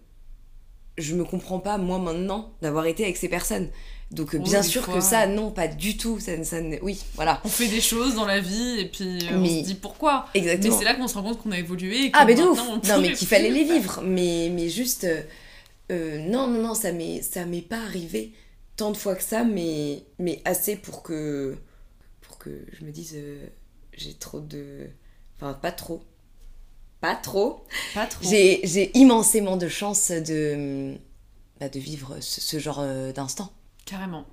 Je 0.97 1.17
me 1.17 1.25
comprends 1.25 1.59
pas, 1.59 1.77
moi, 1.77 1.99
maintenant, 1.99 2.53
d'avoir 2.63 2.87
été 2.87 3.03
avec 3.03 3.17
ces 3.17 3.29
personnes. 3.29 3.69
Donc, 4.11 4.35
euh, 4.35 4.39
Oh, 4.41 4.45
bien 4.45 4.63
sûr 4.63 4.85
fois. 4.85 4.95
que 4.95 5.01
ça, 5.01 5.27
non, 5.27 5.51
pas 5.51 5.67
du 5.67 5.97
tout. 5.97 6.21
Ça, 6.21 6.43
ça 6.45 6.59
oui, 6.83 7.01
voilà. 7.15 7.41
on 7.45 7.49
fait 7.49 7.67
des 7.69 7.81
choses 7.81 8.15
dans 8.15 8.27
la 8.27 8.39
vie 8.41 8.79
et 8.81 8.85
puis 8.89 9.19
euh, 9.27 9.37
on 9.37 9.41
Mais- 9.41 9.61
se 9.61 9.65
dit 9.67 9.75
pourquoi. 9.75 10.27
Mais 10.35 10.41
Exactement. 10.41 10.79
c'est 10.79 10.85
là 10.85 10.95
qu'on 10.95 11.09
se 11.09 11.15
rend 11.15 11.23
compte 11.23 11.43
qu'on 11.43 11.51
a 11.53 11.59
évolué. 11.59 12.07
Et 12.07 12.11
Ah, 12.13 12.25
mais 12.25 12.35
de 12.35 12.43
ouf 12.43 12.61
on 12.61 12.77
Non, 12.87 13.01
mais 13.01 13.13
qu'il 13.15 13.27
fallait 13.27 13.51
les 13.51 13.65
vivre. 13.65 14.03
Mais, 14.05 14.51
mais 14.53 14.69
juste. 14.69 15.05
euh, 15.05 15.23
euh, 15.91 16.19
non, 16.19 16.47
non, 16.47 16.63
non, 16.63 16.75
ça 16.75 16.93
m'est 16.93 17.23
ça 17.23 17.45
m'est 17.45 17.61
pas 17.63 17.79
arrivé 17.81 18.33
tant 18.77 18.91
de 18.91 18.97
fois 18.97 19.15
que 19.17 19.23
ça, 19.23 19.43
mais, 19.45 20.05
mais 20.19 20.41
assez 20.45 20.77
pour 20.77 21.03
que. 21.03 21.57
Pour 22.21 22.39
que 22.39 22.51
je 22.73 22.85
me 22.85 22.91
dise. 22.93 23.15
euh, 23.17 23.47
j'ai 23.97 24.15
trop 24.15 24.41
de. 24.41 24.89
Enfin, 25.37 25.55
pas 25.55 25.73
trop. 25.73 26.03
Pas 27.01 27.15
trop. 27.17 27.65
Pas 27.95 28.07
trop. 28.07 28.23
J'ai 28.29 28.61
j'ai 28.65 28.97
immensément 28.97 29.57
de 29.57 29.69
chance 29.69 30.11
de. 30.11 30.95
bah, 31.61 31.69
de 31.69 31.79
vivre 31.81 32.17
ce, 32.21 32.41
ce 32.41 32.59
genre 32.59 32.79
euh, 32.81 33.13
d'instant. 33.13 33.51
Carrément. 33.85 34.27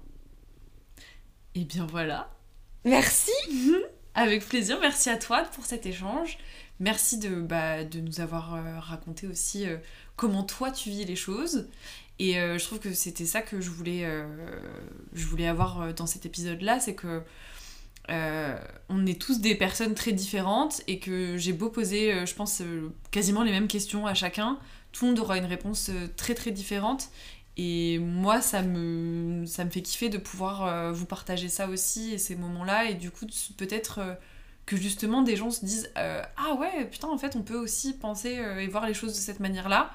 Et 1.55 1.65
bien 1.65 1.85
voilà. 1.85 2.31
Merci 2.85 3.31
Avec 4.13 4.47
plaisir. 4.47 4.79
Merci 4.81 5.09
à 5.09 5.17
toi 5.17 5.43
pour 5.43 5.65
cet 5.65 5.85
échange. 5.85 6.37
Merci 6.81 7.19
de, 7.19 7.41
bah, 7.41 7.83
de 7.83 7.99
nous 7.99 8.21
avoir 8.21 8.55
euh, 8.55 8.79
raconté 8.79 9.27
aussi 9.27 9.67
euh, 9.67 9.77
comment 10.15 10.43
toi 10.43 10.71
tu 10.71 10.89
vis 10.89 11.05
les 11.05 11.15
choses. 11.15 11.67
Et 12.17 12.39
euh, 12.39 12.57
je 12.57 12.65
trouve 12.65 12.79
que 12.79 12.93
c'était 12.93 13.27
ça 13.27 13.43
que 13.43 13.61
je 13.61 13.69
voulais, 13.69 14.05
je 15.13 15.25
voulais 15.25 15.47
avoir 15.47 15.93
dans 15.93 16.07
cet 16.07 16.25
épisode-là, 16.25 16.79
c'est 16.79 16.95
que 16.95 17.21
on 18.09 19.05
est 19.05 19.21
tous 19.21 19.39
des 19.39 19.55
personnes 19.55 19.93
très 19.95 20.11
différentes 20.11 20.81
et 20.87 20.99
que 20.99 21.37
j'ai 21.37 21.53
beau 21.53 21.69
poser, 21.69 22.25
je 22.25 22.33
pense, 22.33 22.61
quasiment 23.09 23.43
les 23.43 23.51
mêmes 23.51 23.67
questions 23.67 24.05
à 24.05 24.13
chacun, 24.13 24.59
tout 24.91 25.05
le 25.05 25.11
monde 25.11 25.19
aura 25.19 25.37
une 25.37 25.45
réponse 25.45 25.89
très 26.17 26.35
très 26.35 26.51
différente. 26.51 27.09
Et 27.57 27.99
moi, 27.99 28.41
ça 28.41 28.61
me, 28.61 29.45
ça 29.45 29.65
me 29.65 29.69
fait 29.69 29.81
kiffer 29.81 30.09
de 30.09 30.17
pouvoir 30.17 30.65
euh, 30.65 30.91
vous 30.91 31.05
partager 31.05 31.49
ça 31.49 31.67
aussi 31.67 32.13
et 32.13 32.17
ces 32.17 32.35
moments-là. 32.35 32.89
Et 32.89 32.95
du 32.95 33.11
coup, 33.11 33.25
peut-être 33.57 33.99
euh, 33.99 34.13
que 34.65 34.77
justement 34.77 35.21
des 35.21 35.35
gens 35.35 35.51
se 35.51 35.65
disent 35.65 35.91
euh, 35.97 36.21
Ah 36.37 36.55
ouais, 36.55 36.85
putain, 36.85 37.09
en 37.09 37.17
fait, 37.17 37.35
on 37.35 37.41
peut 37.41 37.57
aussi 37.57 37.93
penser 37.93 38.39
et 38.59 38.67
voir 38.67 38.85
les 38.85 38.93
choses 38.93 39.13
de 39.13 39.19
cette 39.19 39.39
manière-là. 39.39 39.91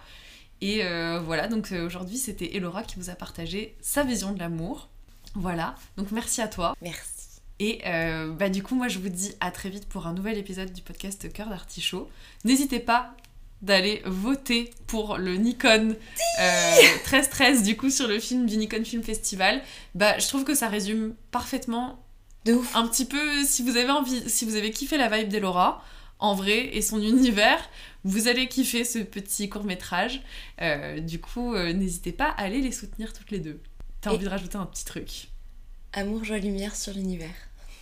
Et 0.61 0.85
euh, 0.85 1.21
voilà, 1.21 1.49
donc 1.49 1.73
aujourd'hui, 1.73 2.17
c'était 2.17 2.57
Elora 2.57 2.83
qui 2.83 2.97
vous 2.97 3.11
a 3.11 3.15
partagé 3.15 3.77
sa 3.81 4.05
vision 4.05 4.33
de 4.33 4.39
l'amour. 4.39 4.89
Voilà, 5.35 5.75
donc 5.97 6.13
merci 6.13 6.41
à 6.41 6.49
toi. 6.49 6.75
Merci. 6.81 7.17
Et 7.59 7.81
euh, 7.87 8.33
bah, 8.33 8.49
du 8.49 8.63
coup, 8.63 8.75
moi, 8.75 8.89
je 8.89 8.99
vous 8.99 9.09
dis 9.09 9.35
à 9.41 9.51
très 9.51 9.71
vite 9.71 9.87
pour 9.89 10.07
un 10.07 10.13
nouvel 10.13 10.37
épisode 10.39 10.73
du 10.73 10.83
podcast 10.83 11.33
Cœur 11.33 11.49
d'Artichaut. 11.49 12.09
N'hésitez 12.45 12.81
pas 12.81 13.15
d'aller 13.63 14.03
voter 14.05 14.71
pour 14.87 15.17
le 15.19 15.37
Nikon 15.37 15.97
euh, 16.41 16.77
1313 17.05 17.63
du 17.63 17.77
coup 17.77 17.91
sur 17.91 18.07
le 18.07 18.19
film 18.21 18.47
du 18.47 18.57
Nikon 18.57 18.85
Film 18.85 19.03
Festival. 19.03 19.63
Bah, 19.95 20.19
je 20.19 20.27
trouve 20.29 20.45
que 20.45 20.55
ça 20.55 20.69
résume 20.69 21.15
parfaitement 21.31 21.99
De 22.45 22.53
ouf. 22.53 22.77
un 22.77 22.87
petit 22.87 23.07
peu 23.07 23.45
si 23.45 23.63
vous 23.63 23.77
avez 23.77 23.91
envie, 23.91 24.29
si 24.29 24.45
vous 24.45 24.57
avez 24.57 24.71
kiffé 24.71 24.97
la 24.99 25.09
vibe 25.09 25.29
d'Elora 25.29 25.83
en 26.19 26.35
vrai 26.35 26.75
et 26.77 26.81
son 26.83 27.01
univers, 27.03 27.59
vous 28.05 28.29
allez 28.29 28.49
kiffer 28.49 28.85
ce 28.85 28.99
petit 29.01 29.49
court 29.49 29.65
métrage. 29.65 30.23
du 31.01 31.21
coup, 31.21 31.55
euh, 31.55 31.73
n'hésitez 31.73 32.13
pas 32.13 32.27
à 32.31 32.43
aller 32.45 32.61
les 32.61 32.73
soutenir 32.73 33.13
toutes 33.13 33.31
les 33.31 33.39
deux. 33.41 33.61
T'as 34.01 34.11
Et- 34.11 34.15
envie 34.15 34.25
de 34.25 34.31
rajouter 34.31 34.57
un 34.57 34.67
petit 34.67 34.85
truc? 34.85 35.29
Amour, 35.93 36.25
joie, 36.25 36.39
lumière 36.39 36.77
sur 36.77 36.93
l'univers. 36.93 37.35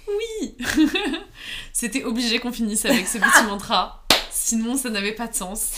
Oui 0.07 0.57
C'était 1.72 2.05
obligé 2.05 2.39
qu'on 2.39 2.53
finisse 2.53 2.85
avec 2.85 3.07
ce 3.07 3.18
petit 3.18 3.45
mantra, 3.49 4.03
sinon 4.35 4.76
ça 4.76 4.91
n'avait 4.91 5.12
pas 5.12 5.28
de 5.28 5.35
sens. 5.35 5.70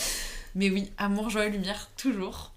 Mais 0.55 0.69
oui, 0.69 0.91
amour, 0.97 1.29
joie 1.29 1.47
lumière, 1.47 1.89
toujours. 1.95 2.51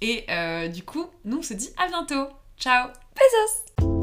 Et 0.00 0.24
euh, 0.28 0.68
du 0.68 0.82
coup, 0.84 1.06
nous 1.24 1.38
on 1.38 1.42
se 1.42 1.54
dit 1.54 1.70
à 1.76 1.88
bientôt. 1.88 2.28
Ciao 2.58 2.88
Pesos 3.14 3.95